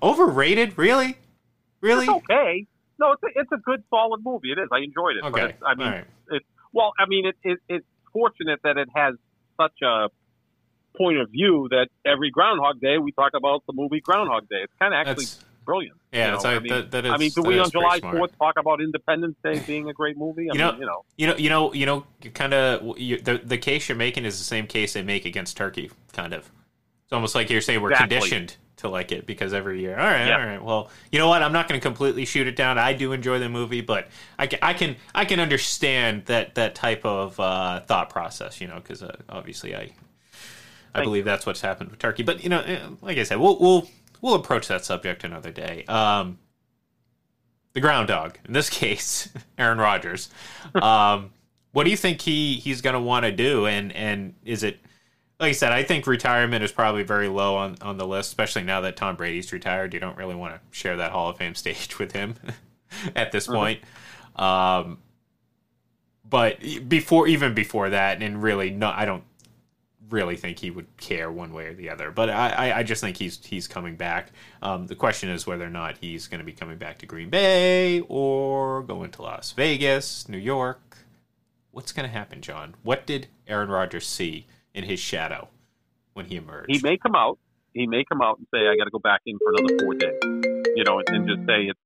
overrated. 0.02 0.76
Really, 0.76 1.16
really? 1.80 2.06
It's 2.06 2.14
okay. 2.14 2.66
No, 2.98 3.12
it's 3.12 3.22
a, 3.22 3.40
it's 3.40 3.52
a 3.52 3.56
good, 3.56 3.82
solid 3.88 4.20
movie. 4.24 4.52
It 4.52 4.58
is. 4.58 4.68
I 4.72 4.78
enjoyed 4.78 5.16
it. 5.16 5.24
Okay. 5.24 5.54
I 5.66 5.74
mean, 5.74 5.88
right. 5.88 6.04
it's 6.30 6.46
Well, 6.72 6.92
I 6.98 7.06
mean, 7.06 7.26
it, 7.26 7.36
it, 7.42 7.58
it's 7.68 7.86
fortunate 8.12 8.60
that 8.62 8.76
it 8.76 8.88
has 8.94 9.14
such 9.58 9.80
a 9.82 10.08
point 10.96 11.18
of 11.18 11.30
view 11.30 11.68
that 11.70 11.88
every 12.04 12.30
Groundhog 12.30 12.80
Day 12.80 12.98
we 12.98 13.12
talk 13.12 13.32
about 13.34 13.62
the 13.66 13.72
movie 13.72 14.00
Groundhog 14.00 14.48
Day. 14.48 14.58
It's 14.64 14.72
kind 14.78 14.92
of 14.92 14.98
actually 14.98 15.24
That's- 15.26 15.44
brilliant. 15.64 15.96
Yeah, 16.12 16.28
you 16.30 16.34
it's 16.34 16.44
know? 16.44 16.50
I 16.50 16.58
mean, 16.58 16.72
that- 16.72 16.90
that 16.90 17.06
I 17.06 17.16
mean, 17.16 17.30
do 17.34 17.42
we 17.42 17.58
on 17.58 17.70
July. 17.70 18.00
Fourth 18.00 18.36
talk 18.38 18.58
about 18.58 18.80
Independence 18.80 19.36
Day 19.44 19.60
being 19.66 19.88
a 19.88 19.92
great 19.92 20.16
movie? 20.16 20.50
I 20.50 20.54
You 20.54 20.58
mean, 20.58 20.58
know, 20.58 20.72
you 20.78 20.86
know, 20.86 21.04
you 21.16 21.26
know, 21.28 21.36
you 21.36 21.48
know, 21.48 21.72
you 21.74 21.86
know, 21.86 22.04
you 22.22 22.30
kind 22.30 22.52
of 22.54 22.96
the 22.96 23.40
the 23.44 23.58
case 23.58 23.88
you're 23.88 23.96
making 23.96 24.24
is 24.24 24.38
the 24.38 24.44
same 24.44 24.66
case 24.66 24.92
they 24.94 25.02
make 25.02 25.24
against 25.24 25.56
Turkey, 25.56 25.90
kind 26.12 26.32
of. 26.34 26.50
It's 27.04 27.12
almost 27.12 27.34
like 27.34 27.50
you're 27.50 27.60
saying 27.60 27.80
we're 27.80 27.90
Exactly. 27.90 28.16
conditioned 28.18 28.56
to 28.76 28.88
like 28.88 29.12
it 29.12 29.26
because 29.26 29.52
every 29.52 29.80
year. 29.80 29.98
All 29.98 30.06
right, 30.06 30.26
Yeah. 30.26 30.38
all 30.40 30.46
right. 30.46 30.62
Well, 30.64 30.90
you 31.12 31.18
know 31.18 31.28
what? 31.28 31.42
I'm 31.42 31.52
not 31.52 31.68
going 31.68 31.78
to 31.78 31.84
completely 31.84 32.24
shoot 32.24 32.46
it 32.46 32.56
down. 32.56 32.78
I 32.78 32.92
do 32.94 33.12
enjoy 33.12 33.38
the 33.38 33.48
movie, 33.48 33.80
but 33.82 34.08
I 34.38 34.46
can 34.46 34.58
I 34.62 34.72
can 34.74 34.96
I 35.14 35.24
can 35.24 35.38
understand 35.40 36.24
that 36.26 36.54
that 36.54 36.74
type 36.74 37.04
of 37.04 37.38
uh, 37.38 37.80
thought 37.80 38.10
process. 38.10 38.60
You 38.60 38.68
know, 38.68 38.76
because 38.76 39.02
uh, 39.02 39.16
obviously 39.28 39.74
I 39.76 39.80
I 39.80 39.90
Thank 40.94 41.04
believe 41.04 41.24
that's 41.24 41.46
what's 41.46 41.60
happened 41.60 41.90
with 41.90 41.98
Turkey. 41.98 42.22
But 42.22 42.42
you 42.42 42.48
know, 42.48 42.60
eh, 42.60 42.78
like 43.02 43.18
I 43.18 43.22
said, 43.24 43.38
we'll 43.38 43.58
we'll 43.60 43.88
we'll 44.20 44.34
approach 44.34 44.68
that 44.68 44.84
subject 44.84 45.24
another 45.24 45.50
day. 45.50 45.84
Um, 45.86 46.38
the 47.72 47.80
groundhog 47.80 48.38
in 48.46 48.52
this 48.52 48.70
case, 48.70 49.28
Aaron 49.58 49.78
Rodgers. 49.78 50.28
Um, 50.74 51.32
what 51.72 51.84
do 51.84 51.90
you 51.90 51.96
think 51.96 52.20
he 52.20 52.54
he's 52.54 52.80
going 52.80 52.94
to 52.94 53.00
want 53.00 53.24
to 53.24 53.32
do? 53.32 53.66
And 53.66 53.92
and 53.92 54.34
is 54.44 54.62
it 54.62 54.80
like 55.38 55.50
I 55.50 55.52
said? 55.52 55.72
I 55.72 55.82
think 55.82 56.06
retirement 56.06 56.62
is 56.64 56.72
probably 56.72 57.02
very 57.02 57.28
low 57.28 57.56
on 57.56 57.76
on 57.80 57.96
the 57.96 58.06
list, 58.06 58.28
especially 58.28 58.62
now 58.62 58.80
that 58.82 58.96
Tom 58.96 59.16
Brady's 59.16 59.52
retired. 59.52 59.94
You 59.94 60.00
don't 60.00 60.16
really 60.16 60.34
want 60.34 60.54
to 60.54 60.60
share 60.70 60.96
that 60.98 61.12
Hall 61.12 61.30
of 61.30 61.36
Fame 61.36 61.54
stage 61.54 61.98
with 61.98 62.12
him 62.12 62.34
at 63.16 63.32
this 63.32 63.46
point. 63.46 63.80
Um, 64.36 64.98
but 66.28 66.58
before 66.88 67.26
even 67.26 67.54
before 67.54 67.90
that, 67.90 68.22
and 68.22 68.42
really, 68.42 68.70
no, 68.70 68.92
I 68.94 69.04
don't 69.04 69.24
really 70.10 70.36
think 70.36 70.58
he 70.58 70.70
would 70.70 70.96
care 70.96 71.30
one 71.30 71.52
way 71.52 71.66
or 71.66 71.74
the 71.74 71.88
other. 71.90 72.10
But 72.10 72.30
I, 72.30 72.78
I, 72.78 72.82
just 72.82 73.00
think 73.00 73.16
he's 73.16 73.44
he's 73.44 73.66
coming 73.66 73.96
back. 73.96 74.32
Um, 74.62 74.86
the 74.86 74.94
question 74.94 75.30
is 75.30 75.46
whether 75.46 75.64
or 75.64 75.70
not 75.70 75.98
he's 75.98 76.26
going 76.26 76.40
to 76.40 76.44
be 76.44 76.52
coming 76.52 76.78
back 76.78 76.98
to 76.98 77.06
Green 77.06 77.30
Bay 77.30 78.00
or 78.08 78.82
going 78.82 79.10
to 79.12 79.22
Las 79.22 79.52
Vegas, 79.52 80.28
New 80.28 80.38
York. 80.38 80.98
What's 81.70 81.92
going 81.92 82.08
to 82.08 82.12
happen, 82.12 82.40
John? 82.42 82.74
What 82.82 83.06
did 83.06 83.28
Aaron 83.46 83.68
Rodgers 83.68 84.06
see 84.06 84.46
in 84.74 84.84
his 84.84 84.98
shadow 84.98 85.48
when 86.14 86.26
he 86.26 86.36
emerged? 86.36 86.70
he 86.70 86.80
may 86.82 86.96
come 86.96 87.14
out. 87.14 87.38
He 87.72 87.86
may 87.86 88.04
come 88.04 88.20
out 88.20 88.38
and 88.38 88.46
say, 88.52 88.66
"I 88.68 88.76
got 88.76 88.84
to 88.84 88.90
go 88.90 88.98
back 88.98 89.20
in 89.26 89.38
for 89.38 89.52
another 89.56 89.84
four 89.84 89.94
days," 89.94 90.18
you 90.76 90.84
know, 90.84 90.98
and, 90.98 91.08
and 91.16 91.28
just 91.28 91.46
say 91.46 91.66
it's 91.66 91.78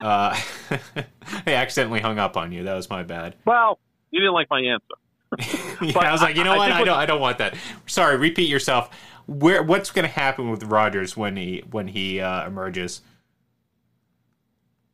Uh, 0.00 0.38
I 1.46 1.54
accidentally 1.54 2.00
hung 2.00 2.18
up 2.18 2.36
on 2.36 2.50
you. 2.52 2.64
That 2.64 2.74
was 2.74 2.90
my 2.90 3.02
bad. 3.02 3.36
well. 3.44 3.78
You 4.12 4.18
didn't 4.18 4.34
like 4.34 4.50
my 4.50 4.60
answer. 4.60 4.94
yeah, 5.80 5.98
I 5.98 6.12
was 6.12 6.22
like, 6.22 6.36
you 6.36 6.44
know 6.44 6.52
I- 6.52 6.54
I 6.54 6.58
what? 6.58 6.66
think 6.66 6.76
I 6.80 6.84
don't. 6.84 6.98
I 6.98 7.06
don't 7.06 7.20
want 7.20 7.38
that. 7.38 7.54
Sorry, 7.86 8.16
repeat 8.16 8.48
yourself. 8.48 8.90
Where? 9.26 9.62
What's 9.62 9.90
going 9.90 10.04
to 10.04 10.10
happen 10.12 10.50
with 10.50 10.64
Rodgers 10.64 11.16
when 11.16 11.36
he 11.36 11.62
when 11.70 11.88
he 11.88 12.20
uh, 12.20 12.46
emerges? 12.46 13.02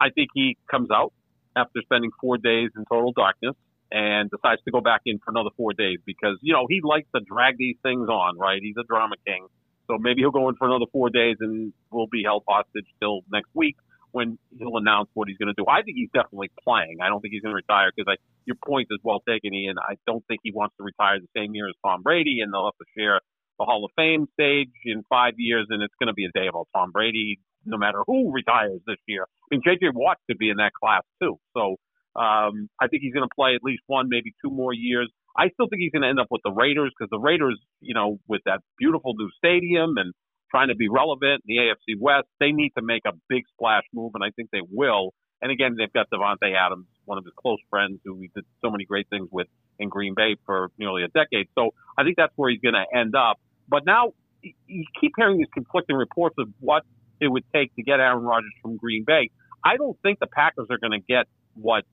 I 0.00 0.10
think 0.10 0.28
he 0.34 0.58
comes 0.70 0.90
out 0.90 1.12
after 1.56 1.80
spending 1.82 2.10
four 2.20 2.36
days 2.36 2.70
in 2.76 2.84
total 2.84 3.12
darkness 3.12 3.54
and 3.90 4.30
decides 4.30 4.62
to 4.64 4.70
go 4.70 4.80
back 4.80 5.00
in 5.06 5.18
for 5.24 5.30
another 5.30 5.50
four 5.56 5.72
days 5.72 5.98
because, 6.04 6.36
you 6.42 6.52
know, 6.52 6.66
he 6.68 6.80
likes 6.82 7.08
to 7.14 7.20
drag 7.22 7.56
these 7.56 7.76
things 7.82 8.08
on, 8.08 8.36
right? 8.38 8.60
He's 8.60 8.76
a 8.78 8.84
drama 8.84 9.14
king. 9.26 9.46
So 9.86 9.96
maybe 9.98 10.20
he'll 10.20 10.32
go 10.32 10.48
in 10.48 10.56
for 10.56 10.66
another 10.66 10.86
four 10.92 11.08
days 11.08 11.36
and 11.40 11.72
will 11.90 12.08
be 12.08 12.22
held 12.24 12.42
hostage 12.46 12.86
till 13.00 13.20
next 13.32 13.48
week 13.54 13.76
when 14.16 14.38
he'll 14.56 14.80
announce 14.80 15.10
what 15.12 15.28
he's 15.28 15.36
going 15.36 15.52
to 15.52 15.58
do. 15.60 15.68
I 15.68 15.84
think 15.84 16.00
he's 16.00 16.08
definitely 16.08 16.48
playing. 16.64 17.04
I 17.04 17.12
don't 17.12 17.20
think 17.20 17.36
he's 17.36 17.44
going 17.44 17.52
to 17.52 17.60
retire 17.60 17.92
because 17.94 18.16
your 18.48 18.56
point 18.64 18.88
is 18.88 18.98
well 19.04 19.20
taken, 19.28 19.52
Ian. 19.52 19.76
I 19.76 20.00
don't 20.06 20.24
think 20.24 20.40
he 20.42 20.52
wants 20.56 20.74
to 20.80 20.84
retire 20.84 21.20
the 21.20 21.28
same 21.36 21.54
year 21.54 21.68
as 21.68 21.76
Tom 21.84 22.00
Brady 22.00 22.40
and 22.40 22.48
they'll 22.48 22.72
have 22.72 22.80
to 22.80 22.88
share 22.96 23.20
the 23.60 23.68
Hall 23.68 23.84
of 23.84 23.92
Fame 23.92 24.24
stage 24.32 24.72
in 24.88 25.04
five 25.10 25.34
years 25.36 25.66
and 25.68 25.82
it's 25.82 25.92
going 26.00 26.08
to 26.08 26.16
be 26.16 26.24
a 26.24 26.32
day 26.32 26.48
about 26.48 26.68
Tom 26.74 26.92
Brady 26.92 27.38
no 27.66 27.76
matter 27.76 28.00
who 28.06 28.32
retires 28.32 28.80
this 28.86 28.96
year. 29.06 29.24
I 29.28 29.46
mean, 29.50 29.60
J.J. 29.62 29.92
Watt 29.92 30.16
could 30.26 30.38
be 30.38 30.48
in 30.48 30.56
that 30.56 30.72
class 30.72 31.02
too. 31.20 31.36
So 31.52 31.76
um, 32.16 32.72
I 32.80 32.88
think 32.88 33.02
he's 33.02 33.12
going 33.12 33.28
to 33.28 33.34
play 33.36 33.52
at 33.54 33.62
least 33.62 33.82
one, 33.86 34.08
maybe 34.08 34.32
two 34.42 34.50
more 34.50 34.72
years. 34.72 35.12
I 35.36 35.52
still 35.52 35.68
think 35.68 35.80
he's 35.80 35.92
going 35.92 36.02
to 36.02 36.08
end 36.08 36.20
up 36.20 36.28
with 36.30 36.40
the 36.42 36.52
Raiders 36.52 36.92
because 36.96 37.10
the 37.10 37.20
Raiders, 37.20 37.60
you 37.80 37.92
know, 37.92 38.16
with 38.26 38.40
that 38.46 38.60
beautiful 38.78 39.12
new 39.12 39.28
stadium 39.36 39.98
and 40.00 40.14
trying 40.50 40.68
to 40.68 40.74
be 40.74 40.88
relevant 40.88 41.42
in 41.46 41.56
the 41.56 41.56
AFC 41.56 41.98
West, 41.98 42.26
they 42.40 42.52
need 42.52 42.72
to 42.76 42.82
make 42.82 43.02
a 43.06 43.12
big 43.28 43.44
splash 43.54 43.84
move, 43.92 44.12
and 44.14 44.24
I 44.24 44.30
think 44.30 44.50
they 44.50 44.62
will. 44.70 45.12
And 45.42 45.52
again, 45.52 45.76
they've 45.78 45.92
got 45.92 46.08
Davante 46.10 46.54
Adams, 46.56 46.86
one 47.04 47.18
of 47.18 47.24
his 47.24 47.34
close 47.36 47.58
friends 47.68 48.00
who 48.04 48.18
he 48.20 48.30
did 48.34 48.44
so 48.62 48.70
many 48.70 48.84
great 48.84 49.08
things 49.10 49.28
with 49.30 49.48
in 49.78 49.88
Green 49.88 50.14
Bay 50.14 50.36
for 50.46 50.70
nearly 50.78 51.02
a 51.02 51.08
decade. 51.08 51.48
So 51.54 51.74
I 51.98 52.04
think 52.04 52.16
that's 52.16 52.32
where 52.36 52.50
he's 52.50 52.60
going 52.60 52.74
to 52.74 52.98
end 52.98 53.14
up. 53.14 53.38
But 53.68 53.84
now 53.84 54.14
you 54.42 54.84
keep 55.00 55.12
hearing 55.16 55.38
these 55.38 55.48
conflicting 55.52 55.96
reports 55.96 56.36
of 56.38 56.48
what 56.60 56.84
it 57.20 57.28
would 57.28 57.44
take 57.54 57.74
to 57.76 57.82
get 57.82 58.00
Aaron 58.00 58.22
Rodgers 58.22 58.52
from 58.62 58.76
Green 58.76 59.04
Bay. 59.06 59.30
I 59.64 59.76
don't 59.76 59.98
think 60.02 60.18
the 60.20 60.26
Packers 60.26 60.68
are 60.70 60.78
going 60.78 60.92
to 60.92 61.04
get 61.06 61.26
what 61.54 61.84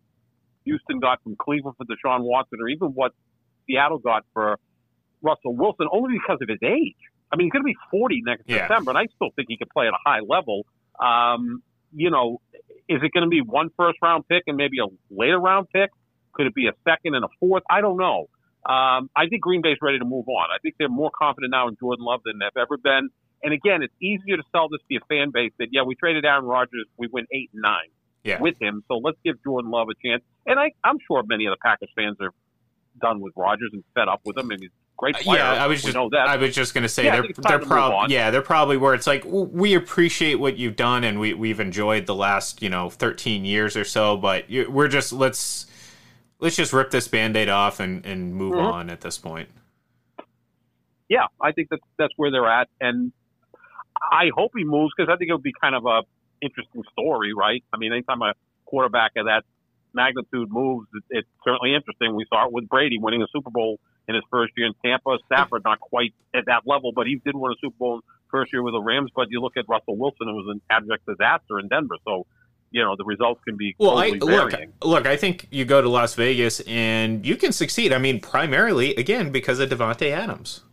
Houston 0.65 0.99
got 0.99 1.21
from 1.23 1.35
Cleveland 1.35 1.75
for 1.77 1.85
Deshaun 1.85 2.21
Watson 2.21 2.59
or 2.61 2.69
even 2.69 2.89
what 2.89 3.11
Seattle 3.67 3.97
got 3.97 4.23
for 4.33 4.57
Russell 5.21 5.55
Wilson 5.55 5.87
only 5.91 6.17
because 6.19 6.39
of 6.41 6.49
his 6.49 6.59
age. 6.63 6.95
I 7.33 7.35
mean, 7.35 7.47
he's 7.47 7.51
going 7.51 7.63
to 7.63 7.65
be 7.65 7.75
40 7.89 8.21
next 8.25 8.43
Yeah. 8.47 8.67
December, 8.67 8.91
and 8.91 8.97
I 8.99 9.07
still 9.15 9.29
think 9.35 9.47
he 9.49 9.57
can 9.57 9.67
play 9.73 9.87
at 9.87 9.93
a 9.93 9.97
high 10.05 10.19
level. 10.19 10.65
Um, 10.99 11.63
you 11.91 12.11
know, 12.11 12.39
is 12.87 13.01
it 13.01 13.11
going 13.11 13.23
to 13.23 13.29
be 13.29 13.41
one 13.41 13.69
first 13.75 13.97
round 14.03 14.27
pick 14.27 14.43
and 14.47 14.55
maybe 14.57 14.77
a 14.79 14.85
later 15.09 15.39
round 15.39 15.67
pick? 15.73 15.89
Could 16.33 16.45
it 16.47 16.53
be 16.55 16.67
a 16.67 16.73
second 16.87 17.15
and 17.15 17.25
a 17.25 17.27
fourth? 17.39 17.63
I 17.69 17.81
don't 17.81 17.97
know. 17.97 18.27
Um, 18.65 19.09
I 19.15 19.27
think 19.29 19.41
Green 19.41 19.61
Bay's 19.61 19.77
ready 19.81 19.99
to 19.99 20.05
move 20.05 20.27
on. 20.27 20.49
I 20.53 20.57
think 20.61 20.75
they're 20.79 20.87
more 20.89 21.11
confident 21.17 21.51
now 21.51 21.67
in 21.67 21.75
Jordan 21.79 22.05
Love 22.05 22.21
than 22.23 22.39
they've 22.39 22.61
ever 22.61 22.77
been. 22.77 23.09
And 23.43 23.51
again, 23.53 23.83
it's 23.83 23.93
easier 24.01 24.37
to 24.37 24.43
sell 24.53 24.69
this 24.69 24.79
to 24.87 24.93
your 24.93 25.01
fan 25.09 25.31
base 25.33 25.51
that 25.59 25.67
yeah, 25.71 25.83
we 25.83 25.95
traded 25.95 26.23
Aaron 26.25 26.45
Rodgers, 26.45 26.85
we 26.97 27.07
went 27.11 27.27
eight 27.33 27.49
and 27.53 27.61
nine 27.61 27.89
Yeah. 28.23 28.39
with 28.39 28.55
him, 28.61 28.83
so 28.87 28.95
let's 29.03 29.17
give 29.25 29.35
Jordan 29.43 29.69
Love 29.69 29.87
a 29.89 30.07
chance. 30.07 30.23
And 30.45 30.57
I, 30.59 30.71
I'm 30.83 30.97
sure 31.07 31.21
many 31.27 31.45
of 31.45 31.51
the 31.51 31.57
Packers 31.61 31.89
fans 31.95 32.15
are 32.21 32.31
done 33.01 33.19
with 33.19 33.33
Rodgers 33.35 33.71
and 33.73 33.83
fed 33.95 34.07
up 34.07 34.21
with 34.23 34.37
him. 34.37 34.49
And 34.49 34.61
he's 34.61 34.69
a 34.69 34.82
great 35.03 35.15
player. 35.23 35.41
Uh, 35.41 35.53
Yeah, 35.55 35.63
I 35.63 35.67
was 35.67 35.81
we 35.83 35.87
just 35.87 35.95
know 35.95 36.09
that. 36.11 36.27
I 36.27 36.37
was 36.37 36.55
just 36.55 36.73
going 36.73 36.81
to 36.83 36.89
say 36.89 37.05
Yeah, 37.05 37.11
they're 37.13 37.21
think 37.23 37.37
it's 37.37 37.45
time 37.45 37.59
they're 37.59 37.67
probably 37.67 38.13
yeah 38.15 38.31
they're 38.31 38.41
probably 38.41 38.77
where 38.77 38.93
it's 38.93 39.07
like 39.07 39.23
we 39.25 39.73
appreciate 39.75 40.35
what 40.35 40.57
you've 40.57 40.75
done 40.75 41.03
and 41.03 41.19
we 41.19 41.33
we've 41.33 41.59
enjoyed 41.59 42.05
the 42.05 42.15
last 42.15 42.61
you 42.61 42.69
know 42.69 42.89
13 42.89 43.45
years 43.45 43.75
or 43.77 43.83
so, 43.83 44.17
but 44.17 44.45
we're 44.49 44.87
just 44.87 45.11
let's 45.13 45.65
let's 46.39 46.55
just 46.55 46.73
rip 46.73 46.91
this 46.91 47.07
band-aid 47.07 47.49
off 47.49 47.79
and 47.79 48.05
and 48.05 48.33
move 48.35 48.53
Mhm. 48.55 48.71
on 48.73 48.89
at 48.89 49.01
this 49.01 49.17
point. 49.17 49.49
yeah, 51.09 51.27
I 51.41 51.51
think 51.51 51.69
that 51.69 51.79
that's 51.97 52.13
where 52.17 52.31
they're 52.31 52.49
at, 52.49 52.69
and 52.81 53.11
I 54.01 54.31
hope 54.35 54.51
he 54.57 54.63
moves 54.63 54.93
because 54.97 55.11
I 55.13 55.17
think 55.17 55.29
it 55.29 55.33
would 55.33 55.43
be 55.43 55.53
kind 55.61 55.75
of 55.75 55.85
a 55.85 56.01
interesting 56.41 56.83
story, 56.91 57.33
right? 57.33 57.63
I 57.73 57.77
mean, 57.77 57.93
anytime 57.93 58.21
a 58.21 58.33
quarterback 58.65 59.11
of 59.17 59.25
that 59.27 59.43
magnitude 59.93 60.49
moves, 60.51 60.87
it, 60.95 61.03
it's 61.09 61.27
certainly 61.43 61.75
interesting. 61.75 62.15
We 62.15 62.25
saw 62.29 62.47
it 62.47 62.51
with 62.51 62.67
Brady 62.67 62.97
winning 62.99 63.21
a 63.21 63.27
Super 63.31 63.51
Bowl 63.51 63.79
in 64.07 64.15
his 64.15 64.23
first 64.31 64.53
year 64.57 64.67
in 64.67 64.73
Tampa. 64.83 65.17
Stafford 65.25 65.63
not 65.63 65.79
quite 65.79 66.13
at 66.33 66.45
that 66.47 66.63
level, 66.65 66.91
but 66.93 67.07
he 67.07 67.15
did 67.23 67.35
win 67.35 67.51
a 67.51 67.55
Super 67.61 67.75
Bowl 67.77 68.01
first 68.29 68.51
year 68.51 68.61
with 68.63 68.73
the 68.73 68.81
Rams. 68.81 69.11
But 69.15 69.27
you 69.29 69.39
look 69.41 69.57
at 69.57 69.65
Russell 69.67 69.97
Wilson; 69.97 70.27
it 70.29 70.33
was 70.33 70.47
an 70.49 70.61
abject 70.69 71.05
disaster 71.05 71.59
in 71.59 71.67
Denver. 71.67 71.95
So, 72.05 72.25
you 72.71 72.81
know, 72.83 72.95
the 72.97 73.05
results 73.05 73.41
can 73.47 73.55
be 73.57 73.75
Well, 73.79 73.97
I, 73.97 74.09
look, 74.09 74.51
varying. 74.51 74.73
look. 74.83 75.05
I 75.07 75.15
think 75.15 75.47
you 75.51 75.65
go 75.65 75.81
to 75.81 75.89
Las 75.89 76.15
Vegas 76.15 76.59
and 76.61 77.25
you 77.25 77.35
can 77.35 77.51
succeed. 77.51 77.93
I 77.93 77.97
mean, 77.97 78.19
primarily 78.19 78.95
again 78.95 79.31
because 79.31 79.59
of 79.59 79.69
Davante 79.69 80.09
Adams, 80.11 80.63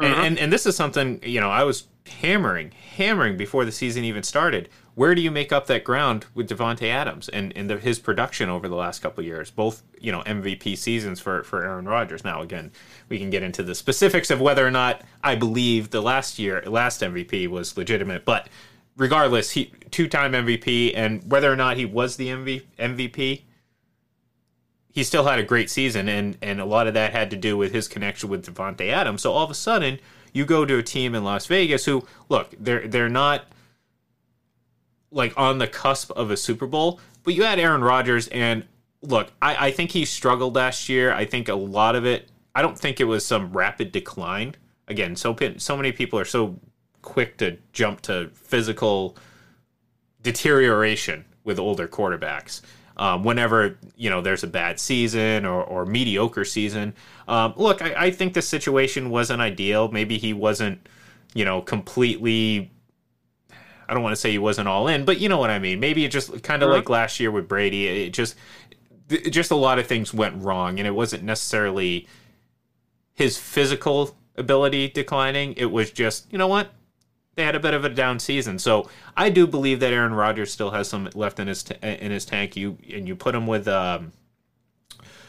and, 0.00 0.14
Mhm. 0.14 0.18
and 0.26 0.38
and 0.38 0.52
this 0.52 0.66
is 0.66 0.76
something 0.76 1.20
you 1.22 1.40
know 1.40 1.50
I 1.50 1.64
was 1.64 1.86
hammering, 2.06 2.72
hammering 2.96 3.36
before 3.36 3.64
the 3.64 3.72
season 3.72 4.04
even 4.04 4.22
started. 4.22 4.68
Where 5.00 5.14
do 5.14 5.22
you 5.22 5.30
make 5.30 5.50
up 5.50 5.66
that 5.68 5.82
ground 5.82 6.26
with 6.34 6.50
Davante 6.50 6.86
Adams 6.86 7.30
and 7.30 7.56
and 7.56 7.70
the, 7.70 7.78
his 7.78 7.98
production 7.98 8.50
over 8.50 8.68
the 8.68 8.74
last 8.74 9.00
couple 9.00 9.22
of 9.22 9.26
years? 9.26 9.50
Both 9.50 9.82
you 9.98 10.12
know 10.12 10.20
MVP 10.24 10.76
seasons 10.76 11.18
for 11.20 11.42
for 11.42 11.64
Aaron 11.64 11.88
Rodgers. 11.88 12.22
Now 12.22 12.42
again, 12.42 12.70
we 13.08 13.18
can 13.18 13.30
get 13.30 13.42
into 13.42 13.62
the 13.62 13.74
specifics 13.74 14.30
of 14.30 14.42
whether 14.42 14.66
or 14.66 14.70
not 14.70 15.00
I 15.24 15.36
believe 15.36 15.88
the 15.88 16.02
last 16.02 16.38
year 16.38 16.62
last 16.66 17.00
MVP 17.00 17.48
was 17.48 17.78
legitimate, 17.78 18.26
but 18.26 18.50
regardless, 18.94 19.52
he 19.52 19.72
two-time 19.90 20.32
MVP, 20.32 20.92
and 20.94 21.22
whether 21.32 21.50
or 21.50 21.56
not 21.56 21.78
he 21.78 21.86
was 21.86 22.16
the 22.16 22.28
MV, 22.28 22.64
MVP, 22.78 23.44
he 24.92 25.02
still 25.02 25.24
had 25.24 25.38
a 25.38 25.44
great 25.44 25.70
season, 25.70 26.10
and 26.10 26.36
and 26.42 26.60
a 26.60 26.66
lot 26.66 26.86
of 26.86 26.92
that 26.92 27.12
had 27.12 27.30
to 27.30 27.38
do 27.38 27.56
with 27.56 27.72
his 27.72 27.88
connection 27.88 28.28
with 28.28 28.44
Devonte 28.44 28.90
Adams. 28.90 29.22
So 29.22 29.32
all 29.32 29.44
of 29.44 29.50
a 29.50 29.54
sudden, 29.54 29.98
you 30.34 30.44
go 30.44 30.66
to 30.66 30.76
a 30.76 30.82
team 30.82 31.14
in 31.14 31.24
Las 31.24 31.46
Vegas 31.46 31.86
who 31.86 32.06
look 32.28 32.54
they're 32.60 32.86
they're 32.86 33.08
not 33.08 33.46
like 35.10 35.32
on 35.36 35.58
the 35.58 35.66
cusp 35.66 36.10
of 36.12 36.30
a 36.30 36.36
Super 36.36 36.66
Bowl, 36.66 37.00
but 37.24 37.34
you 37.34 37.42
had 37.42 37.58
Aaron 37.58 37.82
Rodgers, 37.82 38.28
and 38.28 38.64
look, 39.02 39.32
I, 39.42 39.68
I 39.68 39.70
think 39.70 39.90
he 39.90 40.04
struggled 40.04 40.54
last 40.54 40.88
year. 40.88 41.12
I 41.12 41.24
think 41.24 41.48
a 41.48 41.54
lot 41.54 41.96
of 41.96 42.06
it. 42.06 42.30
I 42.54 42.62
don't 42.62 42.78
think 42.78 43.00
it 43.00 43.04
was 43.04 43.24
some 43.24 43.52
rapid 43.52 43.92
decline. 43.92 44.54
Again, 44.88 45.16
so 45.16 45.36
so 45.58 45.76
many 45.76 45.92
people 45.92 46.18
are 46.18 46.24
so 46.24 46.58
quick 47.02 47.38
to 47.38 47.58
jump 47.72 48.00
to 48.02 48.30
physical 48.34 49.16
deterioration 50.22 51.24
with 51.44 51.58
older 51.58 51.88
quarterbacks. 51.88 52.60
um, 53.00 53.24
whenever 53.24 53.78
you 53.96 54.10
know 54.10 54.20
there's 54.20 54.44
a 54.44 54.46
bad 54.46 54.78
season 54.78 55.46
or, 55.46 55.64
or 55.64 55.86
mediocre 55.86 56.44
season. 56.44 56.94
Um, 57.26 57.54
look, 57.56 57.80
I, 57.82 57.94
I 58.06 58.10
think 58.10 58.34
the 58.34 58.42
situation 58.42 59.10
wasn't 59.10 59.40
ideal. 59.40 59.90
Maybe 59.90 60.18
he 60.18 60.32
wasn't, 60.34 60.86
you 61.34 61.44
know, 61.44 61.62
completely. 61.62 62.70
I 63.90 63.94
don't 63.94 64.04
want 64.04 64.12
to 64.12 64.20
say 64.20 64.30
he 64.30 64.38
wasn't 64.38 64.68
all 64.68 64.86
in, 64.86 65.04
but 65.04 65.18
you 65.18 65.28
know 65.28 65.38
what 65.38 65.50
I 65.50 65.58
mean. 65.58 65.80
Maybe 65.80 66.04
it 66.04 66.12
just 66.12 66.44
kind 66.44 66.62
of 66.62 66.70
like 66.70 66.88
last 66.88 67.18
year 67.18 67.32
with 67.32 67.48
Brady. 67.48 67.88
It 67.88 68.10
just, 68.10 68.36
it 69.08 69.30
just 69.30 69.50
a 69.50 69.56
lot 69.56 69.80
of 69.80 69.88
things 69.88 70.14
went 70.14 70.40
wrong, 70.40 70.78
and 70.78 70.86
it 70.86 70.92
wasn't 70.92 71.24
necessarily 71.24 72.06
his 73.14 73.36
physical 73.36 74.16
ability 74.36 74.90
declining. 74.90 75.54
It 75.56 75.72
was 75.72 75.90
just, 75.90 76.30
you 76.30 76.38
know 76.38 76.46
what? 76.46 76.70
They 77.34 77.42
had 77.42 77.56
a 77.56 77.60
bit 77.60 77.74
of 77.74 77.84
a 77.84 77.88
down 77.88 78.20
season. 78.20 78.60
So 78.60 78.88
I 79.16 79.28
do 79.28 79.44
believe 79.44 79.80
that 79.80 79.92
Aaron 79.92 80.14
Rodgers 80.14 80.52
still 80.52 80.70
has 80.70 80.86
some 80.86 81.10
left 81.14 81.40
in 81.40 81.48
his 81.48 81.64
t- 81.64 81.74
in 81.82 82.12
his 82.12 82.24
tank. 82.24 82.54
You 82.54 82.78
and 82.92 83.08
you 83.08 83.16
put 83.16 83.34
him 83.34 83.48
with 83.48 83.66
um, 83.66 84.12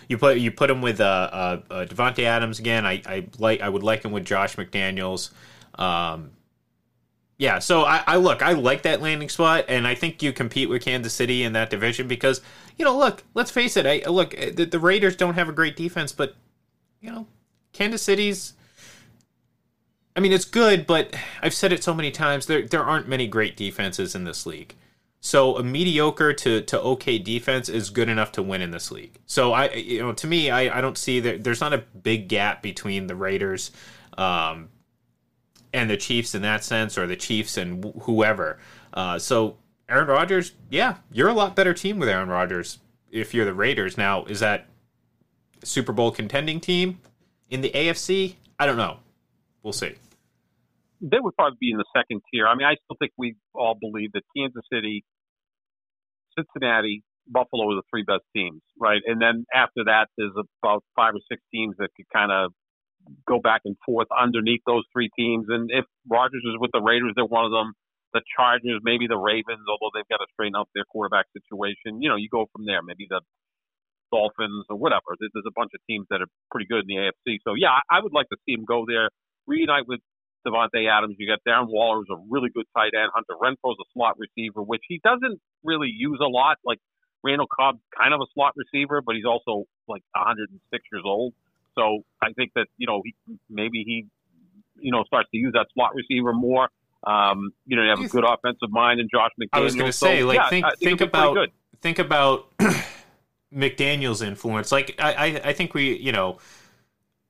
you 0.08 0.20
put 0.20 0.38
you 0.38 0.52
put 0.52 0.70
him 0.70 0.84
with 0.84 1.02
uh, 1.02 1.04
uh, 1.04 1.62
uh 1.72 1.86
Davante 1.86 2.24
Adams 2.26 2.60
again. 2.60 2.86
I, 2.86 3.02
I 3.08 3.28
like 3.40 3.62
I 3.62 3.70
would 3.70 3.84
like 3.84 4.04
him 4.04 4.12
with 4.12 4.26
Josh 4.26 4.56
McDaniels. 4.56 5.32
Um, 5.80 6.32
yeah, 7.42 7.58
so 7.58 7.86
I, 7.86 8.04
I 8.06 8.16
look, 8.18 8.44
I 8.44 8.52
like 8.52 8.84
that 8.84 9.02
landing 9.02 9.28
spot, 9.28 9.66
and 9.68 9.88
I 9.88 9.96
think 9.96 10.22
you 10.22 10.32
compete 10.32 10.70
with 10.70 10.84
Kansas 10.84 11.12
City 11.12 11.42
in 11.42 11.54
that 11.54 11.72
division 11.72 12.08
because 12.08 12.40
you 12.78 12.86
know, 12.86 12.96
look, 12.96 13.24
let's 13.34 13.50
face 13.50 13.76
it. 13.78 13.88
I 13.88 14.08
look, 14.08 14.36
the, 14.36 14.66
the 14.66 14.80
Raiders 14.80 15.16
don't 15.16 15.34
have 15.34 15.50
a 15.50 15.52
great 15.52 15.76
defense, 15.76 16.12
but 16.12 16.36
you 17.00 17.12
know, 17.12 17.26
Kansas 17.74 18.04
City's. 18.04 18.54
I 20.16 20.20
mean, 20.20 20.32
it's 20.34 20.46
good, 20.46 20.86
but 20.86 21.16
I've 21.42 21.56
said 21.56 21.74
it 21.74 21.84
so 21.84 21.96
many 21.96 22.12
times. 22.12 22.46
There 22.46 22.62
there 22.62 22.84
aren't 22.84 23.08
many 23.08 23.26
great 23.26 23.58
defenses 23.58 24.14
in 24.14 24.24
this 24.24 24.46
league. 24.46 24.76
So 25.20 25.58
a 25.58 25.64
mediocre 25.64 26.34
to, 26.34 26.62
to 26.62 26.80
okay 26.80 27.18
defense 27.18 27.70
is 27.70 27.90
good 27.90 28.08
enough 28.08 28.32
to 28.34 28.44
win 28.44 28.62
in 28.62 28.70
this 28.70 28.92
league. 28.92 29.18
So 29.26 29.54
I 29.54 29.72
you 29.74 30.04
know 30.04 30.14
to 30.14 30.28
me 30.28 30.52
I, 30.52 30.78
I 30.78 30.80
don't 30.80 30.98
see 30.98 31.20
that 31.22 31.44
there's 31.44 31.62
not 31.62 31.74
a 31.74 31.80
big 31.80 32.28
gap 32.28 32.62
between 32.62 33.08
the 33.08 33.16
Raiders 33.16 33.72
um, 34.16 34.70
and 35.74 35.90
the 35.90 35.98
Chiefs 35.98 36.36
in 36.36 36.42
that 36.44 36.64
sense, 36.64 36.98
or 36.98 37.08
the 37.08 37.16
Chiefs 37.16 37.58
and 37.58 37.84
wh- 37.84 38.04
whoever. 38.04 38.58
Uh, 38.94 39.18
so 39.20 39.58
Aaron 39.90 40.08
Rodgers, 40.08 40.54
yeah, 40.70 40.98
you're 41.12 41.30
a 41.30 41.34
lot 41.34 41.56
better 41.56 41.74
team 41.74 42.00
with 42.00 42.10
Aaron 42.10 42.30
Rodgers 42.30 42.80
if 43.12 43.34
you're 43.34 43.46
the 43.46 43.54
Raiders. 43.54 43.98
Now 43.98 44.26
is 44.26 44.40
that 44.42 44.68
Super 45.64 45.92
Bowl 45.94 46.12
contending 46.12 46.60
team 46.60 47.00
in 47.50 47.62
the 47.62 47.70
AFC? 47.72 48.36
I 48.60 48.66
don't 48.66 48.78
know. 48.78 48.98
We'll 49.64 49.74
see. 49.74 49.96
they 51.02 51.18
would 51.20 51.36
probably 51.36 51.58
be 51.60 51.72
in 51.72 51.78
the 51.78 51.86
second 51.96 52.22
tier. 52.32 52.48
I 52.48 52.56
mean, 52.56 52.66
I 52.68 52.76
still 52.84 52.96
think 53.00 53.12
we 53.18 53.36
all 53.54 53.76
believe 53.80 54.12
that 54.14 54.24
Kansas 54.36 54.64
City, 54.72 55.04
Cincinnati, 56.38 57.04
Buffalo 57.28 57.72
are 57.72 57.76
the 57.76 57.84
three 57.90 58.04
best 58.04 58.24
teams, 58.36 58.62
right? 58.80 59.02
And 59.06 59.22
then 59.22 59.46
after 59.54 59.84
that, 59.86 60.08
there's 60.18 60.34
about 60.64 60.84
five 60.96 61.14
or 61.14 61.20
six 61.30 61.42
teams 61.54 61.76
that 61.78 61.90
could 61.96 62.08
kind 62.14 62.32
of 62.32 62.52
go 63.28 63.40
back 63.40 63.62
and 63.66 63.76
forth 63.86 64.08
underneath 64.12 64.62
those 64.66 64.84
three 64.94 65.10
teams. 65.18 65.46
And 65.50 65.70
if 65.72 65.86
Rodgers 66.10 66.44
is 66.46 66.60
with 66.60 66.72
the 66.74 66.82
Raiders, 66.82 67.14
they're 67.16 67.26
one 67.26 67.46
of 67.46 67.52
them. 67.52 67.74
The 68.14 68.22
Chargers, 68.36 68.82
maybe 68.84 69.08
the 69.08 69.18
Ravens, 69.18 69.64
although 69.72 69.92
they've 69.96 70.08
got 70.12 70.20
to 70.20 70.28
straighten 70.34 70.56
out 70.56 70.68
their 70.76 70.84
quarterback 70.84 71.28
situation. 71.32 72.02
You 72.04 72.10
know, 72.10 72.20
you 72.20 72.28
go 72.28 72.48
from 72.52 72.66
there. 72.66 72.84
Maybe 72.84 73.08
the 73.10 73.22
Dolphins 74.12 74.66
or 74.70 74.76
whatever. 74.76 75.16
There's 75.18 75.48
a 75.48 75.56
bunch 75.56 75.72
of 75.74 75.82
teams 75.88 76.06
that 76.12 76.22
are 76.22 76.28
pretty 76.52 76.68
good 76.68 76.84
in 76.84 76.90
the 76.92 77.00
AFC. 77.00 77.40
So 77.48 77.56
yeah, 77.56 77.80
I 77.90 77.98
I 77.98 78.04
would 78.04 78.14
like 78.14 78.28
to 78.30 78.38
see 78.46 78.54
him 78.54 78.66
go 78.68 78.86
there, 78.86 79.10
reunite 79.48 79.88
with 79.88 80.02
Davante 80.46 80.86
Adams. 80.92 81.16
You 81.18 81.28
got 81.28 81.40
Darren 81.48 81.68
Waller, 81.70 82.04
who's 82.04 82.12
a 82.12 82.20
really 82.30 82.50
good 82.54 82.66
tight 82.76 82.92
end. 82.94 83.10
Hunter 83.16 83.40
Renfrow's 83.40 83.80
a 83.80 83.88
slot 83.94 84.20
receiver, 84.20 84.62
which 84.62 84.84
he 84.88 85.00
doesn't 85.04 85.40
really 85.64 85.90
use 85.90 86.20
a 86.22 86.28
lot. 86.28 86.58
Like 86.66 86.80
Randall 87.24 87.48
Cobb, 87.48 87.80
kind 87.98 88.14
of 88.14 88.22
a 88.22 88.30
slot 88.34 88.54
receiver, 88.56 89.02
but 89.02 89.16
he's 89.16 89.26
also 89.26 89.66
like 89.88 90.04
106 90.14 90.52
years 90.92 91.04
old. 91.06 91.34
So 91.78 92.04
I 92.22 92.34
think 92.34 92.52
that 92.56 92.68
you 92.78 92.88
know 92.88 93.02
he, 93.04 93.16
maybe 93.50 93.84
he 93.86 94.08
you 94.80 94.92
know 94.92 95.04
starts 95.04 95.30
to 95.32 95.38
use 95.38 95.54
that 95.54 95.68
slot 95.74 95.96
receiver 95.96 96.34
more. 96.34 96.70
Um, 97.04 97.52
you 97.66 97.76
know, 97.76 97.84
you 97.84 97.90
have 97.90 98.00
a 98.00 98.08
good 98.08 98.24
offensive 98.24 98.70
mind 98.70 99.00
in 99.00 99.08
Josh 99.12 99.32
McDaniels. 99.40 99.50
I 99.54 99.60
was 99.62 99.76
going 99.76 99.88
to 99.88 99.94
So, 99.94 100.06
say, 100.06 100.24
like, 100.24 100.36
yeah, 100.36 100.50
think 100.50 100.66
think 100.66 100.78
think 100.80 101.02
it'll 101.02 101.08
be 101.08 101.12
pretty 101.12 101.28
about 101.28 101.50
think 101.82 102.00
about 102.00 102.58
McDaniel's 103.54 104.22
influence. 104.22 104.72
Like, 104.72 104.96
I, 105.00 105.14
I 105.14 105.26
I 105.46 105.54
think 105.54 105.74
we, 105.74 105.98
you 105.98 106.12
know, 106.12 106.38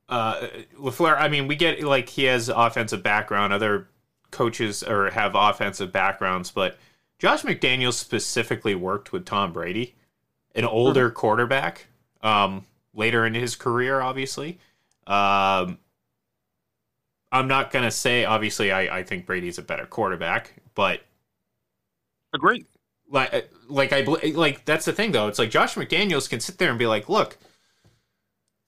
uh, 0.08 0.46
LaFleur. 0.78 1.16
I 1.18 1.28
mean, 1.28 1.46
we 1.46 1.56
get 1.56 1.82
like 1.82 2.10
he 2.10 2.24
has 2.24 2.50
offensive 2.50 3.02
background. 3.02 3.54
Other 3.54 3.88
coaches 4.30 4.82
or 4.82 5.10
have 5.10 5.34
offensive 5.34 5.92
backgrounds, 5.92 6.50
but 6.50 6.78
Josh 7.18 7.42
McDaniels 7.42 7.94
specifically 7.94 8.74
worked 8.74 9.12
with 9.12 9.24
Tom 9.24 9.52
Brady, 9.52 9.94
an 10.54 10.64
older 10.64 11.08
quarterback, 11.10 11.86
um, 12.20 12.66
later 12.94 13.24
in 13.26 13.34
his 13.34 13.56
career, 13.56 14.00
obviously. 14.00 14.58
Um, 15.06 15.78
I'm 17.30 17.48
not 17.48 17.70
gonna 17.70 17.90
say 17.90 18.24
obviously 18.24 18.70
I, 18.72 18.98
I 18.98 19.02
think 19.02 19.26
Brady's 19.26 19.58
a 19.58 19.62
better 19.62 19.86
quarterback, 19.86 20.54
but 20.74 21.02
Agreed. 22.34 22.66
like 23.10 23.50
like 23.68 23.92
I 23.92 24.02
like 24.02 24.64
that's 24.64 24.84
the 24.84 24.92
thing 24.92 25.12
though. 25.12 25.28
It's 25.28 25.38
like 25.38 25.50
Josh 25.50 25.74
McDaniels 25.74 26.28
can 26.28 26.40
sit 26.40 26.58
there 26.58 26.70
and 26.70 26.78
be 26.78 26.86
like, 26.86 27.08
"Look, 27.08 27.38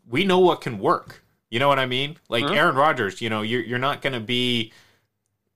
we 0.09 0.25
know 0.25 0.39
what 0.39 0.61
can 0.61 0.79
work." 0.79 1.23
You 1.51 1.59
know 1.59 1.69
what 1.69 1.79
I 1.79 1.87
mean? 1.87 2.17
Like 2.29 2.45
Mhm. 2.45 2.57
Aaron 2.57 2.75
Rodgers, 2.75 3.21
you 3.21 3.31
know, 3.31 3.43
you're 3.43 3.63
you're 3.63 3.79
not 3.79 4.03
going 4.03 4.13
to 4.15 4.21
be 4.21 4.73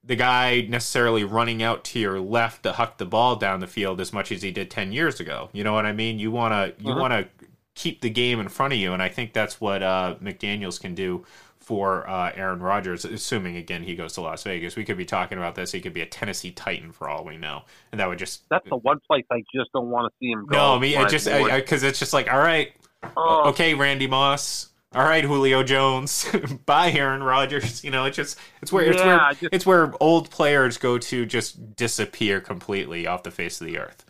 the 0.05 0.17
guy 0.17 0.63
necessarily 0.63 1.25
running 1.25 1.63
out 1.63 1.85
to 1.85 1.99
your 1.99 2.21
left 2.21 2.63
to 2.63 2.73
huck 2.73 2.99
the 2.99 3.05
ball 3.07 3.37
down 3.37 3.61
the 3.61 3.67
field 3.67 4.01
as 4.01 4.13
much 4.13 4.31
as 4.33 4.43
he 4.43 4.51
did 4.51 4.71
10 4.71 4.93
years 4.93 5.21
ago. 5.21 5.51
You 5.53 5.65
know 5.65 5.73
what 5.73 5.87
I 5.87 5.93
mean? 5.93 6.19
You 6.19 6.31
want 6.31 6.53
to 6.79 6.83
you 6.83 6.95
Mhm. 6.95 7.01
want 7.01 7.13
to 7.13 7.38
keep 7.79 8.01
the 8.03 8.11
game 8.11 8.41
in 8.41 8.49
front 8.49 8.73
of 8.75 8.79
you 8.79 8.93
and 8.93 9.03
I 9.03 9.09
think 9.09 9.33
that's 9.33 9.61
what 9.61 9.83
uh 9.83 10.17
McDaniels 10.23 10.81
can 10.81 10.95
do 10.95 11.25
for 11.61 12.09
uh, 12.09 12.33
Aaron 12.35 12.61
Rodgers, 12.61 13.05
assuming 13.05 13.57
again 13.57 13.83
he 13.83 13.95
goes 13.95 14.15
to 14.15 14.23
Las 14.23 14.43
Vegas. 14.43 14.75
We 14.75 14.87
could 14.87 14.97
be 14.97 15.05
talking 15.05 15.37
about 15.37 15.55
this. 15.55 15.71
He 15.71 15.83
could 15.83 15.93
be 15.93 16.01
a 16.01 16.07
Tennessee 16.07 16.51
Titan 16.51 16.93
for 16.93 17.11
all 17.11 17.25
we 17.27 17.37
know, 17.37 17.65
and 17.93 18.01
that 18.01 18.09
would 18.09 18.19
just 18.19 18.49
That's 18.49 18.67
the 18.71 18.77
one 18.77 19.01
place 19.07 19.27
I 19.31 19.43
just 19.55 19.71
don't 19.75 19.91
want 19.91 20.11
to 20.11 20.17
see 20.19 20.31
him 20.31 20.47
go. 20.47 20.57
no, 20.57 20.77
I 20.77 20.79
mean, 20.79 20.99
it 20.99 21.11
just 21.11 21.27
because 21.27 21.83
it's 21.83 21.99
just 21.99 22.15
like, 22.15 22.33
all 22.33 22.39
right, 22.39 22.73
Oh. 23.19 23.51
okay, 23.51 23.75
Randy 23.75 24.07
Moss, 24.07 24.71
all 24.95 25.05
right, 25.05 25.23
Julio 25.23 25.63
Jones, 25.63 26.27
bye, 26.67 26.91
Aaron 26.91 27.23
Rodgers. 27.23 27.85
You 27.85 27.91
know, 27.91 28.07
it's 28.07 28.17
just 28.17 28.39
it's 28.63 28.73
where 28.73 28.87
it's 28.87 28.97
Yeah, 28.97 29.07
where 29.27 29.31
just- 29.35 29.53
it's 29.55 29.67
where 29.67 29.93
old 30.01 30.31
players 30.31 30.79
go 30.79 30.97
to 30.97 31.27
just 31.27 31.77
disappear 31.77 32.41
completely 32.41 33.07
off 33.07 33.25
the 33.25 33.31
face 33.31 33.61
of 33.61 33.67
the 33.67 33.77
earth. 33.79 34.07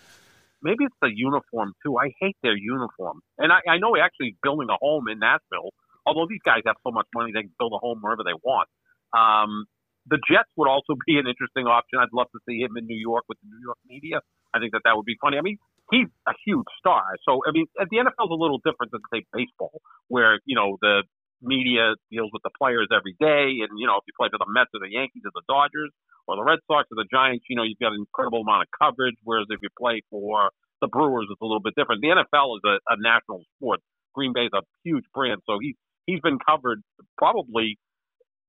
Maybe 0.63 0.85
it's 0.85 0.97
the 1.01 1.11
uniform 1.15 1.73
too. 1.85 1.97
I 1.99 2.13
hate 2.21 2.37
their 2.43 2.57
uniform, 2.57 3.21
and 3.39 3.53
I, 3.53 3.61
I 3.69 3.79
know 3.79 3.97
actually 3.97 4.37
building 4.43 4.69
a 4.71 4.77
home 4.81 5.09
in 5.09 5.19
Nashville. 5.19 5.71
Although 6.07 6.27
these 6.29 6.43
guys 6.45 6.63
have 6.67 6.77
so 6.87 6.91
much 6.91 7.07
money, 7.15 7.33
they 7.35 7.43
can 7.43 7.55
build 7.59 7.73
a 7.77 7.79
home 7.79 8.01
wherever 8.01 8.25
they 8.25 8.37
want. 8.41 8.69
Um, 9.13 9.67
the 10.09 10.17
Jets 10.25 10.49
would 10.57 10.69
also 10.69 10.97
be 11.07 11.19
an 11.19 11.29
interesting 11.29 11.69
option. 11.69 12.01
I'd 12.01 12.15
love 12.17 12.29
to 12.33 12.41
see 12.49 12.65
him 12.65 12.77
in 12.77 12.87
New 12.87 12.99
York 12.99 13.25
with 13.29 13.39
the 13.43 13.49
New 13.53 13.61
York 13.61 13.79
media. 13.87 14.21
I 14.55 14.59
think 14.59 14.73
that 14.73 14.83
that 14.85 14.97
would 14.97 15.05
be 15.05 15.17
funny. 15.21 15.37
I 15.37 15.43
mean, 15.43 15.59
he's 15.93 16.09
a 16.27 16.33
huge 16.47 16.69
star. 16.79 17.05
So 17.25 17.41
I 17.47 17.53
mean, 17.53 17.67
the 17.77 17.97
NFL's 17.97 18.33
a 18.33 18.41
little 18.41 18.59
different 18.65 18.93
than 18.93 19.03
say 19.13 19.25
baseball, 19.33 19.81
where 20.09 20.41
you 20.45 20.57
know 20.57 20.79
the 20.81 21.05
media 21.43 21.95
deals 22.11 22.31
with 22.33 22.43
the 22.43 22.51
players 22.59 22.89
every 22.91 23.15
day, 23.21 23.63
and 23.63 23.71
you 23.79 23.87
know 23.87 23.97
if 23.97 24.05
you 24.07 24.15
play 24.19 24.29
for 24.31 24.39
the 24.39 24.51
Mets 24.51 24.71
or 24.75 24.81
the 24.81 24.91
Yankees 24.91 25.23
or 25.25 25.33
the 25.35 25.47
Dodgers 25.49 25.91
or 26.27 26.37
the 26.37 26.45
Red 26.45 26.59
Sox 26.67 26.89
or 26.91 26.97
the 26.99 27.09
Giants, 27.11 27.47
you 27.49 27.57
know 27.57 27.63
you've 27.63 27.81
got 27.81 27.93
an 27.95 28.03
incredible 28.03 28.43
amount 28.43 28.67
of 28.67 28.69
coverage. 28.75 29.17
Whereas 29.23 29.47
if 29.51 29.61
you 29.63 29.71
play 29.79 30.03
for 30.11 30.51
the 30.81 30.89
Brewers, 30.89 31.27
it's 31.31 31.41
a 31.41 31.47
little 31.47 31.63
bit 31.63 31.75
different. 31.75 32.03
The 32.03 32.15
NFL 32.15 32.59
is 32.59 32.65
a, 32.67 32.75
a 32.93 32.97
national 32.99 33.43
sport. 33.57 33.81
Green 34.15 34.33
Bay's 34.35 34.55
a 34.55 34.63
huge 34.85 35.05
brand, 35.15 35.43
so 35.47 35.59
he's 35.61 35.77
he's 36.07 36.21
been 36.21 36.39
covered 36.39 36.83
probably 37.17 37.79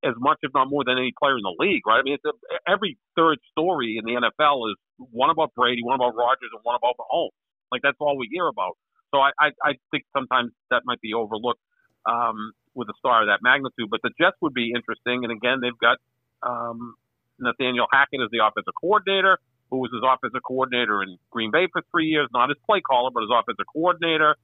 as 0.04 0.16
much, 0.18 0.40
if 0.44 0.52
not 0.56 0.70
more, 0.70 0.84
than 0.86 0.98
any 0.98 1.12
player 1.20 1.36
in 1.36 1.44
the 1.44 1.56
league, 1.60 1.84
right? 1.86 2.00
I 2.00 2.04
mean, 2.04 2.16
it's 2.16 2.26
a, 2.26 2.32
every 2.64 2.98
third 3.16 3.38
story 3.52 4.00
in 4.00 4.06
the 4.06 4.16
NFL 4.16 4.72
is 4.72 4.78
one 5.12 5.30
about 5.30 5.54
Brady, 5.56 5.84
one 5.84 5.96
about 5.96 6.16
Rodgers, 6.16 6.52
and 6.56 6.62
one 6.64 6.76
about 6.76 6.96
Mahomes. 6.96 7.36
Like 7.72 7.82
that's 7.84 7.98
all 8.00 8.18
we 8.18 8.30
hear 8.32 8.48
about. 8.48 8.78
So 9.14 9.20
I, 9.20 9.32
I, 9.40 9.48
I 9.64 9.72
think 9.92 10.06
sometimes 10.16 10.52
that 10.72 10.84
might 10.86 11.02
be 11.02 11.14
overlooked 11.14 11.62
um, 12.06 12.54
with 12.80 12.88
a 12.88 12.98
star 12.98 13.22
of 13.22 13.28
that 13.28 13.44
magnitude. 13.44 13.92
But 13.92 14.00
the 14.02 14.12
Jets 14.18 14.38
would 14.42 14.56
be 14.56 14.72
interesting, 14.72 15.28
and 15.28 15.32
again, 15.32 15.60
they've 15.62 15.78
got 15.78 16.00
um, 16.42 16.96
Nathaniel 17.38 17.88
Hackett 17.92 18.24
as 18.24 18.32
the 18.32 18.40
offensive 18.40 18.74
coordinator, 18.80 19.38
who 19.70 19.78
was 19.84 19.92
his 19.92 20.02
offensive 20.02 20.42
coordinator 20.42 21.04
in 21.04 21.18
Green 21.30 21.52
Bay 21.52 21.68
for 21.72 21.84
three 21.92 22.08
years, 22.08 22.28
not 22.34 22.50
his 22.50 22.58
play 22.66 22.82
caller, 22.82 23.12
but 23.12 23.22
his 23.22 23.30
offensive 23.30 23.68
coordinator. 23.68 24.36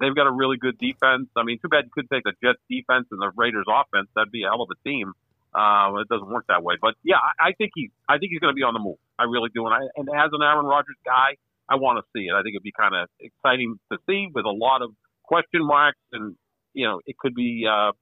They've 0.00 0.14
got 0.14 0.26
a 0.26 0.32
really 0.32 0.56
good 0.56 0.78
defense. 0.78 1.28
I 1.36 1.44
mean, 1.44 1.58
too 1.60 1.68
bad 1.68 1.84
you 1.84 1.92
couldn't 1.92 2.08
take 2.08 2.24
the 2.24 2.32
Jets 2.42 2.64
defense 2.70 3.06
and 3.12 3.20
the 3.20 3.30
Raiders 3.36 3.66
offense. 3.68 4.08
That'd 4.16 4.32
be 4.32 4.44
a 4.44 4.48
hell 4.48 4.62
of 4.62 4.70
a 4.72 4.88
team. 4.88 5.12
Uh, 5.52 6.00
it 6.00 6.08
doesn't 6.08 6.32
work 6.32 6.46
that 6.48 6.64
way, 6.64 6.76
but 6.80 6.94
yeah, 7.04 7.20
I, 7.38 7.52
think 7.52 7.72
he's 7.74 7.90
I 8.08 8.16
think 8.16 8.32
he's 8.32 8.40
going 8.40 8.54
to 8.54 8.56
be 8.56 8.62
on 8.64 8.72
the 8.72 8.80
move. 8.80 8.96
I 9.18 9.24
really 9.24 9.50
do, 9.52 9.66
and 9.66 9.74
I 9.74 9.84
and 10.00 10.08
as 10.08 10.32
an 10.32 10.40
Aaron 10.40 10.64
Rodgers 10.64 10.96
guy, 11.04 11.36
I 11.68 11.76
want 11.76 12.00
to 12.00 12.04
see 12.16 12.24
it. 12.24 12.32
I 12.32 12.40
think 12.40 12.56
it'd 12.56 12.64
be 12.64 12.72
kind 12.72 12.94
of 12.96 13.08
exciting 13.20 13.78
to 13.92 13.98
see 14.08 14.28
with 14.32 14.46
a 14.46 14.50
lot 14.50 14.80
of 14.80 14.96
question 15.22 15.60
marks, 15.60 16.00
and 16.10 16.36
you 16.74 16.86
know, 16.86 17.00
it 17.06 17.16
could 17.18 17.34
be 17.34 17.66
uh, 17.68 17.92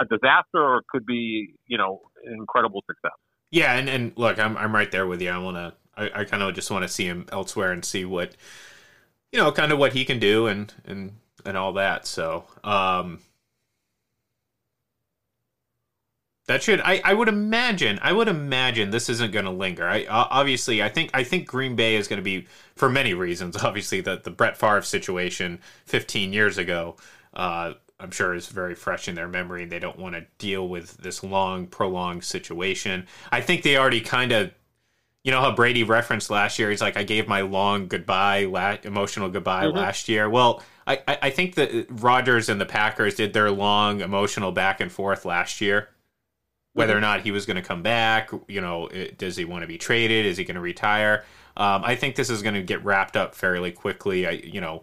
a 0.00 0.04
disaster 0.04 0.58
or 0.58 0.78
it 0.78 0.86
could 0.88 1.06
be 1.06 1.54
you 1.66 1.78
know 1.78 2.00
an 2.24 2.34
incredible 2.34 2.82
success. 2.86 3.16
Yeah, 3.50 3.74
and, 3.74 3.88
and 3.88 4.12
look, 4.16 4.38
I'm 4.38 4.56
I'm 4.56 4.74
right 4.74 4.90
there 4.90 5.06
with 5.06 5.20
you. 5.20 5.30
I 5.30 5.38
want 5.38 5.56
to. 5.56 5.74
I, 5.94 6.20
I 6.20 6.24
kind 6.24 6.42
of 6.42 6.54
just 6.54 6.70
want 6.70 6.84
to 6.84 6.88
see 6.88 7.04
him 7.04 7.26
elsewhere 7.30 7.70
and 7.70 7.84
see 7.84 8.06
what 8.06 8.34
you 9.32 9.38
know, 9.38 9.50
kind 9.50 9.72
of 9.72 9.78
what 9.78 9.94
he 9.94 10.04
can 10.04 10.18
do 10.18 10.46
and 10.46 10.72
and 10.84 11.12
and 11.44 11.56
all 11.56 11.72
that. 11.72 12.06
So, 12.06 12.44
um, 12.62 13.20
that 16.46 16.62
should 16.62 16.80
I, 16.80 17.00
I 17.04 17.14
would 17.14 17.28
imagine 17.28 17.98
I 18.02 18.12
would 18.12 18.28
imagine 18.28 18.90
this 18.90 19.08
isn't 19.08 19.32
going 19.32 19.46
to 19.46 19.50
linger. 19.50 19.88
I 19.88 20.04
obviously 20.06 20.82
I 20.82 20.90
think 20.90 21.10
I 21.14 21.24
think 21.24 21.48
Green 21.48 21.74
Bay 21.74 21.96
is 21.96 22.08
going 22.08 22.18
to 22.18 22.22
be 22.22 22.46
for 22.76 22.90
many 22.90 23.14
reasons. 23.14 23.56
Obviously, 23.64 24.00
the 24.02 24.20
the 24.22 24.30
Brett 24.30 24.56
Favre 24.56 24.82
situation 24.82 25.60
15 25.86 26.32
years 26.32 26.58
ago, 26.58 26.96
uh, 27.32 27.74
I'm 28.02 28.10
sure 28.10 28.34
is 28.34 28.48
very 28.48 28.74
fresh 28.74 29.06
in 29.08 29.14
their 29.14 29.28
memory. 29.28 29.64
They 29.64 29.78
don't 29.78 29.98
want 29.98 30.16
to 30.16 30.26
deal 30.38 30.68
with 30.68 30.96
this 30.98 31.22
long, 31.22 31.68
prolonged 31.68 32.24
situation. 32.24 33.06
I 33.30 33.40
think 33.40 33.62
they 33.62 33.76
already 33.76 34.00
kind 34.00 34.32
of 34.32 34.50
you 35.24 35.30
know 35.30 35.40
how 35.40 35.54
Brady 35.54 35.84
referenced 35.84 36.30
last 36.30 36.58
year. 36.58 36.70
He's 36.70 36.80
like, 36.80 36.96
I 36.96 37.04
gave 37.04 37.28
my 37.28 37.42
long 37.42 37.86
goodbye, 37.86 38.44
la- 38.46 38.78
emotional 38.82 39.28
goodbye 39.28 39.66
mm-hmm. 39.66 39.76
last 39.76 40.08
year. 40.08 40.28
Well, 40.28 40.62
I, 40.86 41.00
I 41.06 41.30
think 41.30 41.54
that 41.54 41.86
Rodgers 41.90 42.48
and 42.48 42.60
the 42.60 42.66
Packers 42.66 43.14
did 43.14 43.32
their 43.32 43.50
long 43.50 44.00
emotional 44.00 44.50
back 44.50 44.80
and 44.80 44.90
forth 44.90 45.24
last 45.24 45.60
year. 45.60 45.90
Whether 46.74 46.94
mm-hmm. 46.94 46.98
or 46.98 47.00
not 47.02 47.20
he 47.20 47.30
was 47.30 47.46
going 47.46 47.56
to 47.56 47.62
come 47.62 47.82
back, 47.82 48.30
you 48.48 48.60
know, 48.60 48.88
does 49.16 49.36
he 49.36 49.44
want 49.44 49.62
to 49.62 49.68
be 49.68 49.78
traded? 49.78 50.26
Is 50.26 50.38
he 50.38 50.44
going 50.44 50.56
to 50.56 50.60
retire? 50.60 51.24
Um, 51.56 51.82
I 51.84 51.94
think 51.94 52.16
this 52.16 52.30
is 52.30 52.42
going 52.42 52.54
to 52.54 52.62
get 52.62 52.82
wrapped 52.84 53.16
up 53.16 53.34
fairly 53.34 53.70
quickly. 53.70 54.26
I, 54.26 54.30
you 54.30 54.60
know, 54.60 54.82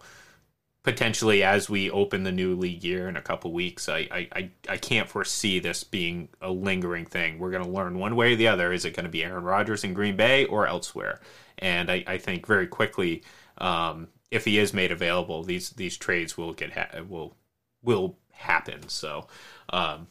potentially 0.90 1.44
as 1.44 1.70
we 1.70 1.92
open 1.92 2.24
the 2.24 2.32
new 2.32 2.56
league 2.56 2.84
year 2.84 3.08
in 3.08 3.16
a 3.16 3.22
couple 3.22 3.54
weeks. 3.54 3.88
I, 3.88 4.08
I, 4.32 4.50
I 4.68 4.78
can't 4.78 5.08
foresee 5.08 5.60
this 5.60 5.84
being 5.84 6.30
a 6.42 6.50
lingering 6.50 7.06
thing. 7.06 7.38
We're 7.38 7.52
going 7.52 7.64
to 7.64 7.70
learn 7.70 8.00
one 8.00 8.16
way 8.16 8.34
or 8.34 8.36
the 8.36 8.48
other. 8.48 8.74
Is 8.74 8.86
it 8.86 8.96
going 8.96 9.04
to 9.04 9.12
be 9.12 9.24
Aaron 9.24 9.44
Rodgers 9.44 9.84
in 9.84 9.94
Green 9.94 10.16
Bay 10.16 10.46
or 10.46 10.66
elsewhere? 10.66 11.22
And 11.60 11.92
I, 11.92 12.04
I 12.08 12.18
think 12.18 12.48
very 12.48 12.66
quickly, 12.66 13.22
um, 13.60 14.08
if 14.32 14.46
he 14.46 14.58
is 14.58 14.74
made 14.74 14.92
available, 14.92 15.44
these 15.44 15.70
these 15.72 15.96
trades 15.96 16.38
will 16.38 16.54
get 16.54 16.74
ha- 16.74 17.02
will 17.08 17.36
will 17.84 18.18
happen. 18.32 18.90
So 18.90 19.28
um, 19.70 20.08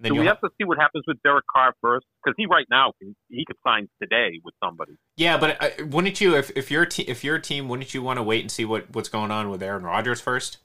then 0.00 0.16
we 0.16 0.26
have 0.26 0.40
to 0.40 0.48
see 0.58 0.64
what 0.64 0.78
happens 0.78 1.04
with 1.06 1.20
Derek 1.22 1.44
Carr 1.52 1.74
first, 1.80 2.06
because 2.22 2.34
he 2.36 2.46
right 2.46 2.66
now 2.70 2.92
he 3.28 3.44
could 3.46 3.56
sign 3.66 3.88
today 4.00 4.40
with 4.44 4.54
somebody. 4.62 4.92
Yeah, 5.16 5.38
but 5.38 5.62
uh, 5.62 5.86
wouldn't 5.86 6.20
you, 6.20 6.36
if 6.36 6.50
if 6.56 6.70
you're 6.70 6.86
te- 6.86 7.02
if 7.02 7.24
you're 7.24 7.38
team, 7.38 7.68
wouldn't 7.68 7.92
you 7.94 8.02
want 8.02 8.18
to 8.18 8.22
wait 8.22 8.42
and 8.42 8.50
see 8.50 8.64
what 8.64 8.90
what's 8.94 9.08
going 9.08 9.30
on 9.30 9.50
with 9.50 9.62
Aaron 9.62 9.82
Rodgers 9.82 10.20
first? 10.20 10.58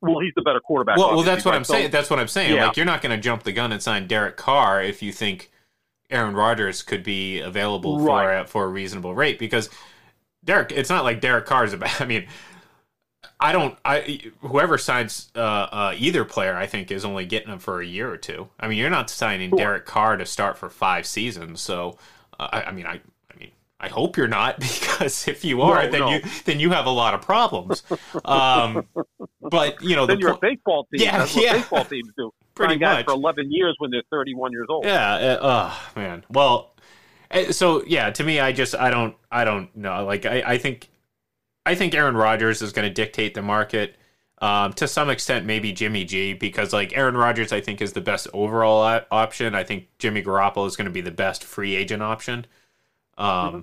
Well, 0.00 0.20
he's 0.20 0.32
the 0.34 0.42
better 0.42 0.60
quarterback. 0.60 0.96
Well, 0.96 1.14
well 1.16 1.22
that's 1.22 1.44
what 1.44 1.54
I'm 1.54 1.64
so, 1.64 1.74
saying. 1.74 1.90
That's 1.90 2.08
what 2.08 2.18
I'm 2.18 2.28
saying. 2.28 2.54
Yeah. 2.54 2.68
Like 2.68 2.76
you're 2.76 2.86
not 2.86 3.02
going 3.02 3.14
to 3.14 3.22
jump 3.22 3.42
the 3.42 3.52
gun 3.52 3.72
and 3.72 3.82
sign 3.82 4.06
Derek 4.06 4.36
Carr 4.36 4.82
if 4.82 5.02
you 5.02 5.12
think 5.12 5.50
Aaron 6.08 6.34
Rodgers 6.34 6.82
could 6.82 7.02
be 7.02 7.40
available 7.40 8.00
right. 8.00 8.46
for 8.46 8.50
for 8.50 8.64
a 8.64 8.68
reasonable 8.68 9.14
rate 9.14 9.38
because 9.38 9.68
Derek. 10.42 10.72
It's 10.72 10.88
not 10.88 11.04
like 11.04 11.20
Derek 11.20 11.44
Carr 11.44 11.64
is 11.64 11.74
about. 11.74 12.00
I 12.00 12.06
mean, 12.06 12.26
I 13.38 13.52
don't. 13.52 13.78
I 13.84 14.20
whoever 14.40 14.76
signs 14.78 15.30
uh, 15.34 15.40
uh, 15.40 15.94
either 15.96 16.24
player, 16.24 16.56
I 16.56 16.66
think, 16.66 16.90
is 16.90 17.04
only 17.04 17.24
getting 17.24 17.48
them 17.48 17.58
for 17.58 17.80
a 17.80 17.86
year 17.86 18.10
or 18.10 18.16
two. 18.16 18.48
I 18.58 18.68
mean, 18.68 18.78
you're 18.78 18.90
not 18.90 19.08
signing 19.08 19.50
sure. 19.50 19.58
Derek 19.58 19.86
Carr 19.86 20.16
to 20.16 20.26
start 20.26 20.58
for 20.58 20.68
five 20.68 21.06
seasons. 21.06 21.60
So, 21.60 21.98
uh, 22.38 22.48
I, 22.52 22.62
I, 22.64 22.72
mean, 22.72 22.86
I, 22.86 23.00
I 23.32 23.38
mean, 23.38 23.50
I 23.78 23.88
hope 23.88 24.16
you're 24.16 24.28
not 24.28 24.58
because 24.60 25.26
if 25.26 25.44
you 25.44 25.62
are, 25.62 25.84
no, 25.84 25.90
then 25.90 26.00
no. 26.00 26.10
you 26.10 26.22
then 26.44 26.60
you 26.60 26.70
have 26.70 26.86
a 26.86 26.90
lot 26.90 27.14
of 27.14 27.22
problems. 27.22 27.82
Um, 28.24 28.86
but 29.40 29.82
you 29.82 29.96
know, 29.96 30.06
then 30.06 30.18
the 30.18 30.20
you're 30.20 30.32
a 30.32 30.38
baseball 30.38 30.86
team. 30.92 31.02
Yeah, 31.02 31.18
That's 31.18 31.36
yeah. 31.36 31.54
baseball 31.54 31.84
teams 31.84 32.10
do. 32.16 32.32
Pretty 32.54 32.78
much 32.78 33.06
for 33.06 33.12
11 33.12 33.50
years 33.50 33.74
when 33.78 33.90
they're 33.90 34.02
31 34.10 34.52
years 34.52 34.66
old. 34.68 34.84
Yeah. 34.84 35.38
oh 35.40 35.90
man. 35.96 36.24
Well, 36.28 36.74
eh, 37.30 37.52
so 37.52 37.82
yeah, 37.86 38.10
to 38.10 38.22
me, 38.22 38.38
I 38.38 38.52
just 38.52 38.74
I 38.74 38.90
don't 38.90 39.16
I 39.30 39.44
don't 39.44 39.74
know. 39.74 40.04
Like 40.04 40.26
I 40.26 40.42
I 40.42 40.58
think 40.58 40.90
I 41.66 41.74
think 41.74 41.94
Aaron 41.94 42.16
Rodgers 42.16 42.62
is 42.62 42.72
going 42.72 42.88
to 42.88 42.94
dictate 42.94 43.34
the 43.34 43.42
market. 43.42 43.96
Um, 44.42 44.72
to 44.74 44.88
some 44.88 45.10
extent, 45.10 45.44
maybe 45.44 45.70
Jimmy 45.72 46.04
G, 46.04 46.32
because 46.32 46.72
like 46.72 46.96
Aaron 46.96 47.16
Rodgers, 47.16 47.52
I 47.52 47.60
think 47.60 47.82
is 47.82 47.92
the 47.92 48.00
best 48.00 48.26
overall 48.32 49.02
option. 49.10 49.54
I 49.54 49.64
think 49.64 49.88
Jimmy 49.98 50.22
Garoppolo 50.22 50.66
is 50.66 50.76
going 50.76 50.86
to 50.86 50.92
be 50.92 51.02
the 51.02 51.10
best 51.10 51.44
free 51.44 51.76
agent 51.76 52.02
option. 52.02 52.46
Um, 53.18 53.26
mm-hmm. 53.28 53.58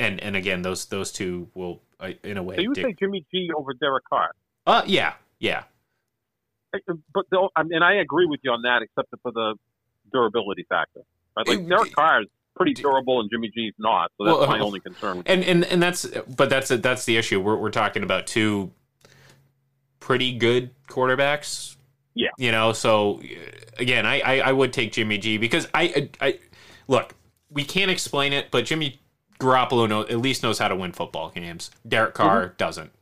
and 0.00 0.20
and 0.20 0.34
again, 0.34 0.62
those 0.62 0.86
those 0.86 1.12
two 1.12 1.48
will, 1.54 1.80
uh, 2.00 2.10
in 2.24 2.38
a 2.38 2.42
way. 2.42 2.56
So 2.56 2.62
you 2.62 2.68
would 2.70 2.76
say 2.76 2.94
Jimmy 2.98 3.24
G 3.32 3.50
over 3.56 3.72
Derek 3.74 4.04
Carr? 4.10 4.32
Uh, 4.66 4.82
yeah, 4.84 5.14
yeah. 5.38 5.62
Uh, 6.74 6.94
but 7.14 7.26
though, 7.30 7.50
I 7.54 7.62
mean, 7.62 7.84
I 7.84 8.00
agree 8.00 8.26
with 8.26 8.40
you 8.42 8.50
on 8.50 8.62
that, 8.62 8.82
except 8.82 9.14
for 9.22 9.30
the 9.30 9.54
durability 10.12 10.66
factor. 10.68 11.02
Right? 11.36 11.46
Like 11.46 11.68
Derek 11.68 11.92
Carr 11.94 12.22
is 12.22 12.28
pretty 12.56 12.74
durable, 12.74 13.20
and 13.20 13.30
Jimmy 13.30 13.50
G's 13.54 13.74
not. 13.78 14.10
So 14.18 14.24
that's 14.24 14.38
well, 14.38 14.46
my 14.48 14.58
only 14.60 14.80
concern. 14.80 15.22
And 15.26 15.44
and 15.44 15.64
and 15.64 15.82
that's 15.82 16.06
but 16.36 16.50
that's 16.50 16.68
that's 16.68 17.04
the 17.04 17.16
issue. 17.16 17.40
We're 17.40 17.56
we're 17.56 17.70
talking 17.70 18.02
about 18.02 18.26
two 18.26 18.72
pretty 20.00 20.36
good 20.36 20.70
quarterbacks. 20.88 21.76
Yeah, 22.14 22.30
you 22.38 22.52
know. 22.52 22.72
So 22.72 23.20
again, 23.78 24.06
I 24.06 24.20
I, 24.20 24.38
I 24.38 24.52
would 24.52 24.72
take 24.72 24.92
Jimmy 24.92 25.18
G 25.18 25.38
because 25.38 25.68
I, 25.74 26.10
I, 26.20 26.26
I 26.26 26.38
look. 26.88 27.14
We 27.50 27.64
can't 27.64 27.90
explain 27.90 28.32
it, 28.32 28.50
but 28.50 28.64
Jimmy 28.64 29.00
Garoppolo 29.38 29.88
know, 29.88 30.02
at 30.02 30.18
least 30.18 30.42
knows 30.42 30.58
how 30.58 30.68
to 30.68 30.76
win 30.76 30.92
football 30.92 31.30
games. 31.30 31.70
Derek 31.86 32.14
Carr 32.14 32.46
mm-hmm. 32.46 32.56
doesn't. 32.56 32.92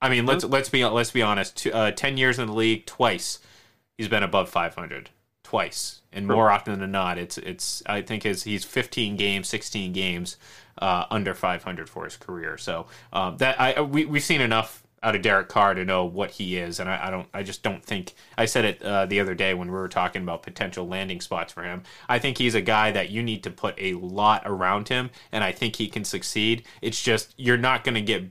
I 0.00 0.08
mean, 0.08 0.24
let's 0.24 0.44
mm-hmm. 0.44 0.52
let's 0.52 0.68
be 0.68 0.84
let's 0.84 1.10
be 1.10 1.22
honest. 1.22 1.66
Uh, 1.66 1.90
Ten 1.90 2.16
years 2.16 2.38
in 2.38 2.46
the 2.46 2.54
league, 2.54 2.86
twice 2.86 3.40
he's 3.98 4.08
been 4.08 4.22
above 4.22 4.48
500 4.48 5.10
twice, 5.50 6.00
and 6.12 6.28
more 6.28 6.48
often 6.48 6.78
than 6.78 6.92
not, 6.92 7.18
it's 7.18 7.36
it's 7.36 7.82
I 7.84 8.02
think 8.02 8.22
his 8.22 8.44
he's 8.44 8.64
15 8.64 9.16
games, 9.16 9.48
16 9.48 9.92
games 9.92 10.36
uh, 10.78 11.06
under 11.10 11.34
500 11.34 11.90
for 11.90 12.04
his 12.04 12.16
career. 12.16 12.56
So 12.56 12.86
um, 13.12 13.36
that 13.38 13.60
I 13.60 13.80
we 13.80 14.04
we've 14.04 14.22
seen 14.22 14.40
enough 14.40 14.84
out 15.02 15.16
of 15.16 15.22
Derek 15.22 15.48
Carr 15.48 15.74
to 15.74 15.84
know 15.84 16.04
what 16.04 16.30
he 16.30 16.56
is, 16.56 16.78
and 16.78 16.88
I, 16.88 17.08
I 17.08 17.10
don't 17.10 17.26
I 17.34 17.42
just 17.42 17.64
don't 17.64 17.84
think 17.84 18.14
I 18.38 18.44
said 18.44 18.64
it 18.64 18.82
uh, 18.82 19.06
the 19.06 19.18
other 19.18 19.34
day 19.34 19.52
when 19.52 19.66
we 19.66 19.74
were 19.74 19.88
talking 19.88 20.22
about 20.22 20.44
potential 20.44 20.86
landing 20.86 21.20
spots 21.20 21.52
for 21.52 21.64
him. 21.64 21.82
I 22.08 22.20
think 22.20 22.38
he's 22.38 22.54
a 22.54 22.60
guy 22.60 22.92
that 22.92 23.10
you 23.10 23.20
need 23.20 23.42
to 23.42 23.50
put 23.50 23.74
a 23.76 23.94
lot 23.94 24.42
around 24.44 24.86
him, 24.88 25.10
and 25.32 25.42
I 25.42 25.50
think 25.50 25.74
he 25.74 25.88
can 25.88 26.04
succeed. 26.04 26.62
It's 26.80 27.02
just 27.02 27.34
you're 27.36 27.58
not 27.58 27.82
going 27.82 27.96
to 27.96 28.02
get 28.02 28.22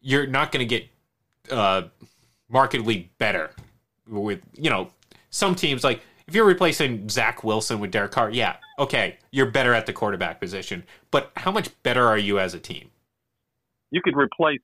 you're 0.00 0.26
not 0.26 0.50
going 0.50 0.68
to 0.68 0.78
get 0.78 0.88
uh, 1.52 1.82
markedly 2.48 3.12
better 3.18 3.52
with 4.08 4.40
you 4.54 4.70
know 4.70 4.90
some 5.34 5.54
teams 5.54 5.82
like 5.82 6.00
if 6.26 6.34
you're 6.34 6.46
replacing 6.46 7.08
Zach 7.08 7.44
Wilson 7.44 7.80
with 7.80 7.90
Derek 7.90 8.12
Carr, 8.12 8.30
yeah, 8.30 8.56
okay, 8.78 9.18
you're 9.30 9.50
better 9.50 9.74
at 9.74 9.84
the 9.84 9.92
quarterback 9.92 10.40
position. 10.40 10.84
But 11.10 11.30
how 11.36 11.50
much 11.50 11.68
better 11.82 12.06
are 12.06 12.16
you 12.16 12.38
as 12.38 12.54
a 12.54 12.58
team? 12.58 12.90
You 13.90 14.00
could 14.02 14.16
replace 14.16 14.62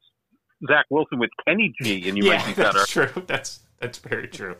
Zach 0.68 0.86
Wilson 0.88 1.18
with 1.18 1.30
Kenny 1.46 1.74
G, 1.82 2.08
and 2.08 2.16
you 2.16 2.24
yeah, 2.30 2.38
might 2.38 2.46
be 2.46 2.54
better. 2.54 2.78
That's 2.78 2.90
true. 2.90 3.10
That's 3.26 3.60
that's 3.80 3.98
very 3.98 4.28
true. 4.28 4.56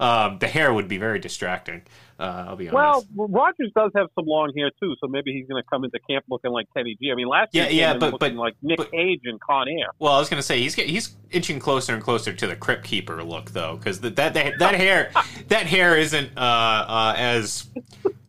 Um, 0.00 0.38
the 0.38 0.48
hair 0.48 0.72
would 0.72 0.88
be 0.88 0.96
very 0.96 1.18
distracting. 1.18 1.82
Uh, 2.18 2.46
I'll 2.48 2.56
be 2.56 2.68
honest. 2.68 3.08
Well, 3.14 3.28
Rodgers 3.28 3.70
does 3.74 3.90
have 3.94 4.06
some 4.14 4.24
long 4.26 4.52
hair 4.56 4.70
too, 4.80 4.94
so 5.00 5.08
maybe 5.08 5.32
he's 5.32 5.46
going 5.46 5.62
to 5.62 5.68
come 5.68 5.84
into 5.84 5.98
camp 6.08 6.24
looking 6.30 6.52
like 6.52 6.66
Kenny 6.74 6.96
G. 7.00 7.10
I 7.10 7.14
mean, 7.14 7.26
last 7.26 7.50
yeah, 7.52 7.64
year, 7.64 7.72
yeah, 7.72 7.96
but 7.98 8.18
but 8.18 8.34
like 8.34 8.54
Nick 8.62 8.78
but, 8.78 8.90
Cage 8.90 9.20
and 9.24 9.40
Con 9.40 9.68
Air. 9.68 9.88
Well, 9.98 10.12
I 10.12 10.18
was 10.18 10.28
going 10.28 10.38
to 10.38 10.42
say 10.42 10.60
he's 10.60 10.74
he's 10.74 11.14
inching 11.30 11.58
closer 11.58 11.92
and 11.92 12.02
closer 12.02 12.32
to 12.32 12.46
the 12.46 12.56
Crypt 12.56 12.84
Keeper 12.84 13.22
look, 13.22 13.50
though, 13.50 13.76
because 13.76 14.00
that 14.00 14.16
that 14.16 14.34
that 14.34 14.74
hair 14.74 15.10
that 15.48 15.66
hair 15.66 15.98
isn't 15.98 16.30
uh, 16.36 16.40
uh, 16.40 17.14
as 17.16 17.66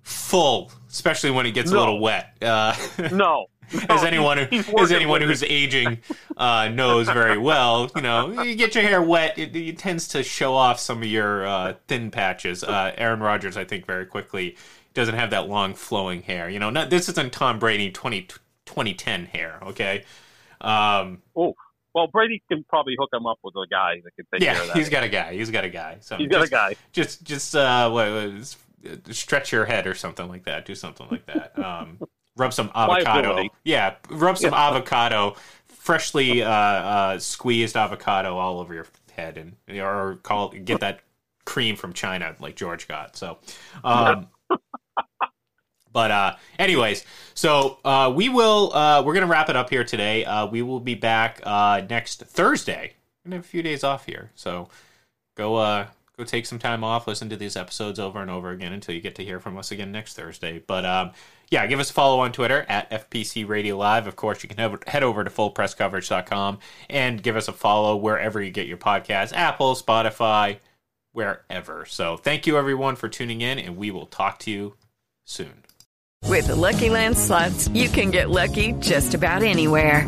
full, 0.02 0.72
especially 0.90 1.32
when 1.32 1.46
it 1.46 1.52
gets 1.52 1.72
no. 1.72 1.78
a 1.78 1.80
little 1.80 2.00
wet. 2.02 2.36
Uh, 2.42 2.76
no, 3.12 3.46
as 3.90 4.04
anyone 4.04 4.38
who, 4.38 4.80
as 4.80 4.92
anyone 4.92 5.22
who's 5.22 5.44
aging 5.44 6.00
uh, 6.38 6.70
knows 6.70 7.08
very 7.08 7.38
well, 7.38 7.90
you 7.96 8.02
know, 8.02 8.42
you 8.44 8.56
get 8.56 8.76
your 8.76 8.84
hair 8.84 9.02
wet, 9.02 9.38
it, 9.38 9.56
it 9.56 9.78
tends 9.78 10.08
to 10.10 10.24
show 10.24 10.54
off 10.54 10.80
some 10.80 11.00
of 11.00 11.08
your 11.08 11.46
uh, 11.46 11.74
thin 11.88 12.12
patches. 12.12 12.64
Uh, 12.64 12.94
Aaron 12.98 13.20
Rodgers, 13.20 13.58
I 13.58 13.66
think, 13.66 13.86
very 13.86 14.06
quickly 14.06 14.56
doesn't 14.94 15.16
have 15.16 15.32
that 15.32 15.48
long 15.50 15.74
flowing 15.74 16.22
hair. 16.22 16.50
You 16.50 16.60
know, 16.60 16.70
not, 16.70 16.90
this 16.90 17.10
isn't 17.10 17.34
Tom 17.34 17.60
Brady 17.60 17.92
20, 17.92 18.28
2010 18.66 19.26
hair. 19.26 19.60
Okay. 19.64 20.04
Um, 20.62 21.22
oh. 21.36 21.56
Well, 21.96 22.08
Brady 22.08 22.42
can 22.50 22.64
probably 22.68 22.96
hook 22.98 23.12
him 23.14 23.28
up 23.28 23.38
with 23.44 23.54
a 23.56 23.68
guy 23.70 24.02
that 24.04 24.16
can 24.16 24.26
take 24.34 24.42
yeah, 24.42 24.54
care 24.54 24.62
of 24.64 24.68
that. 24.70 24.78
he's 24.78 24.90
got 24.90 25.04
a 25.04 25.10
guy. 25.10 25.34
He's 25.36 25.52
got 25.52 25.64
a 25.64 25.70
guy. 25.70 25.98
So 26.00 26.18
he's 26.18 26.28
got 26.28 26.40
just, 26.40 26.52
a 26.52 26.56
guy. 26.56 26.76
Just, 26.92 27.24
just 27.24 27.56
uh, 27.56 27.92
what, 27.92 28.56
stretch 29.12 29.52
your 29.52 29.66
head 29.66 29.86
or 29.86 29.94
something 29.94 30.28
like 30.28 30.46
that. 30.46 30.66
Do 30.66 30.74
something 30.74 31.08
like 31.12 31.28
that. 31.28 31.58
Um, 31.60 32.00
rub 32.36 32.54
some 32.54 32.72
avocado. 32.76 33.48
Yeah, 33.64 33.96
rub 34.10 34.38
some 34.38 34.52
yeah. 34.52 34.68
avocado, 34.68 35.36
freshly 35.68 36.44
uh, 36.44 36.50
uh, 36.50 37.20
squeezed 37.20 37.76
avocado 37.76 38.38
all 38.38 38.60
over 38.60 38.74
your 38.74 38.88
head, 39.12 39.38
and 39.38 39.80
or 39.80 40.20
call 40.24 40.50
get 40.50 40.80
that 40.82 41.02
cream 41.46 41.76
from 41.76 41.94
China 41.94 42.36
like 42.40 42.56
George 42.56 42.88
got. 42.88 43.16
So, 43.16 43.38
um, 43.84 44.28
but 45.92 46.12
uh, 46.12 46.36
anyways, 46.58 47.06
so 47.34 47.80
uh, 47.86 48.12
we 48.16 48.30
will 48.30 48.74
uh, 48.74 49.04
we're 49.04 49.14
gonna 49.14 49.28
wrap 49.28 49.50
it 49.50 49.56
up 49.56 49.70
here 49.70 49.84
today. 49.84 50.26
Uh, 50.26 50.48
we 50.48 50.62
will 50.62 50.80
be 50.80 50.96
back 50.96 51.40
uh, 51.44 51.82
next 51.90 52.24
Thursday. 52.24 52.94
and 53.26 53.34
a 53.34 53.42
few 53.42 53.62
days 53.62 53.84
off 53.84 54.06
here, 54.06 54.32
so 54.36 54.70
go 55.36 55.56
uh 55.56 55.88
go 56.18 56.24
take 56.24 56.46
some 56.46 56.60
time 56.60 56.84
off, 56.84 57.08
listen 57.08 57.30
to 57.30 57.36
these 57.36 57.56
episodes 57.56 58.00
over 58.00 58.22
and 58.22 58.30
over 58.30 58.52
again 58.52 58.74
until 58.74 58.94
you 58.94 59.02
get 59.02 59.16
to 59.16 59.24
hear 59.24 59.40
from 59.40 59.58
us 59.58 59.72
again 59.72 59.92
next 59.92 60.14
Thursday. 60.14 60.64
But 60.66 60.86
um, 60.86 61.12
yeah, 61.50 61.66
give 61.66 61.80
us 61.80 61.90
a 61.90 61.94
follow 61.94 62.20
on 62.20 62.32
Twitter 62.32 62.66
at 62.70 62.90
FPC 62.90 63.48
Radio 63.48 63.78
Live. 63.78 64.08
Of 64.08 64.16
course, 64.16 64.44
you 64.44 64.50
can 64.50 64.58
head- 64.88 65.04
over 65.04 65.24
to 65.24 65.30
fullpresscoverage.com 65.30 66.60
and 66.90 67.22
give 67.22 67.36
us 67.36 67.48
a 67.48 67.54
follow 67.54 67.96
wherever 67.96 68.42
you 68.42 68.52
get 68.52 68.68
your 68.68 68.78
podcasts 68.78 69.34
Apple, 69.34 69.76
Spotify, 69.76 70.60
wherever. 71.12 71.86
So 71.86 72.18
thank 72.18 72.46
you, 72.48 72.58
everyone, 72.58 72.96
for 72.96 73.10
tuning 73.10 73.42
in, 73.42 73.58
and 73.60 73.78
we 73.78 73.92
will 73.92 74.06
talk 74.06 74.40
to 74.40 74.52
you 74.52 74.76
soon. 75.26 75.64
With 76.28 76.48
the 76.48 76.56
Lucky 76.56 76.90
Land 76.90 77.18
slots, 77.18 77.68
you 77.70 77.90
can 77.90 78.10
get 78.12 78.30
lucky 78.30 78.74
just 78.74 79.14
about 79.14 79.44
anywhere. 79.44 80.08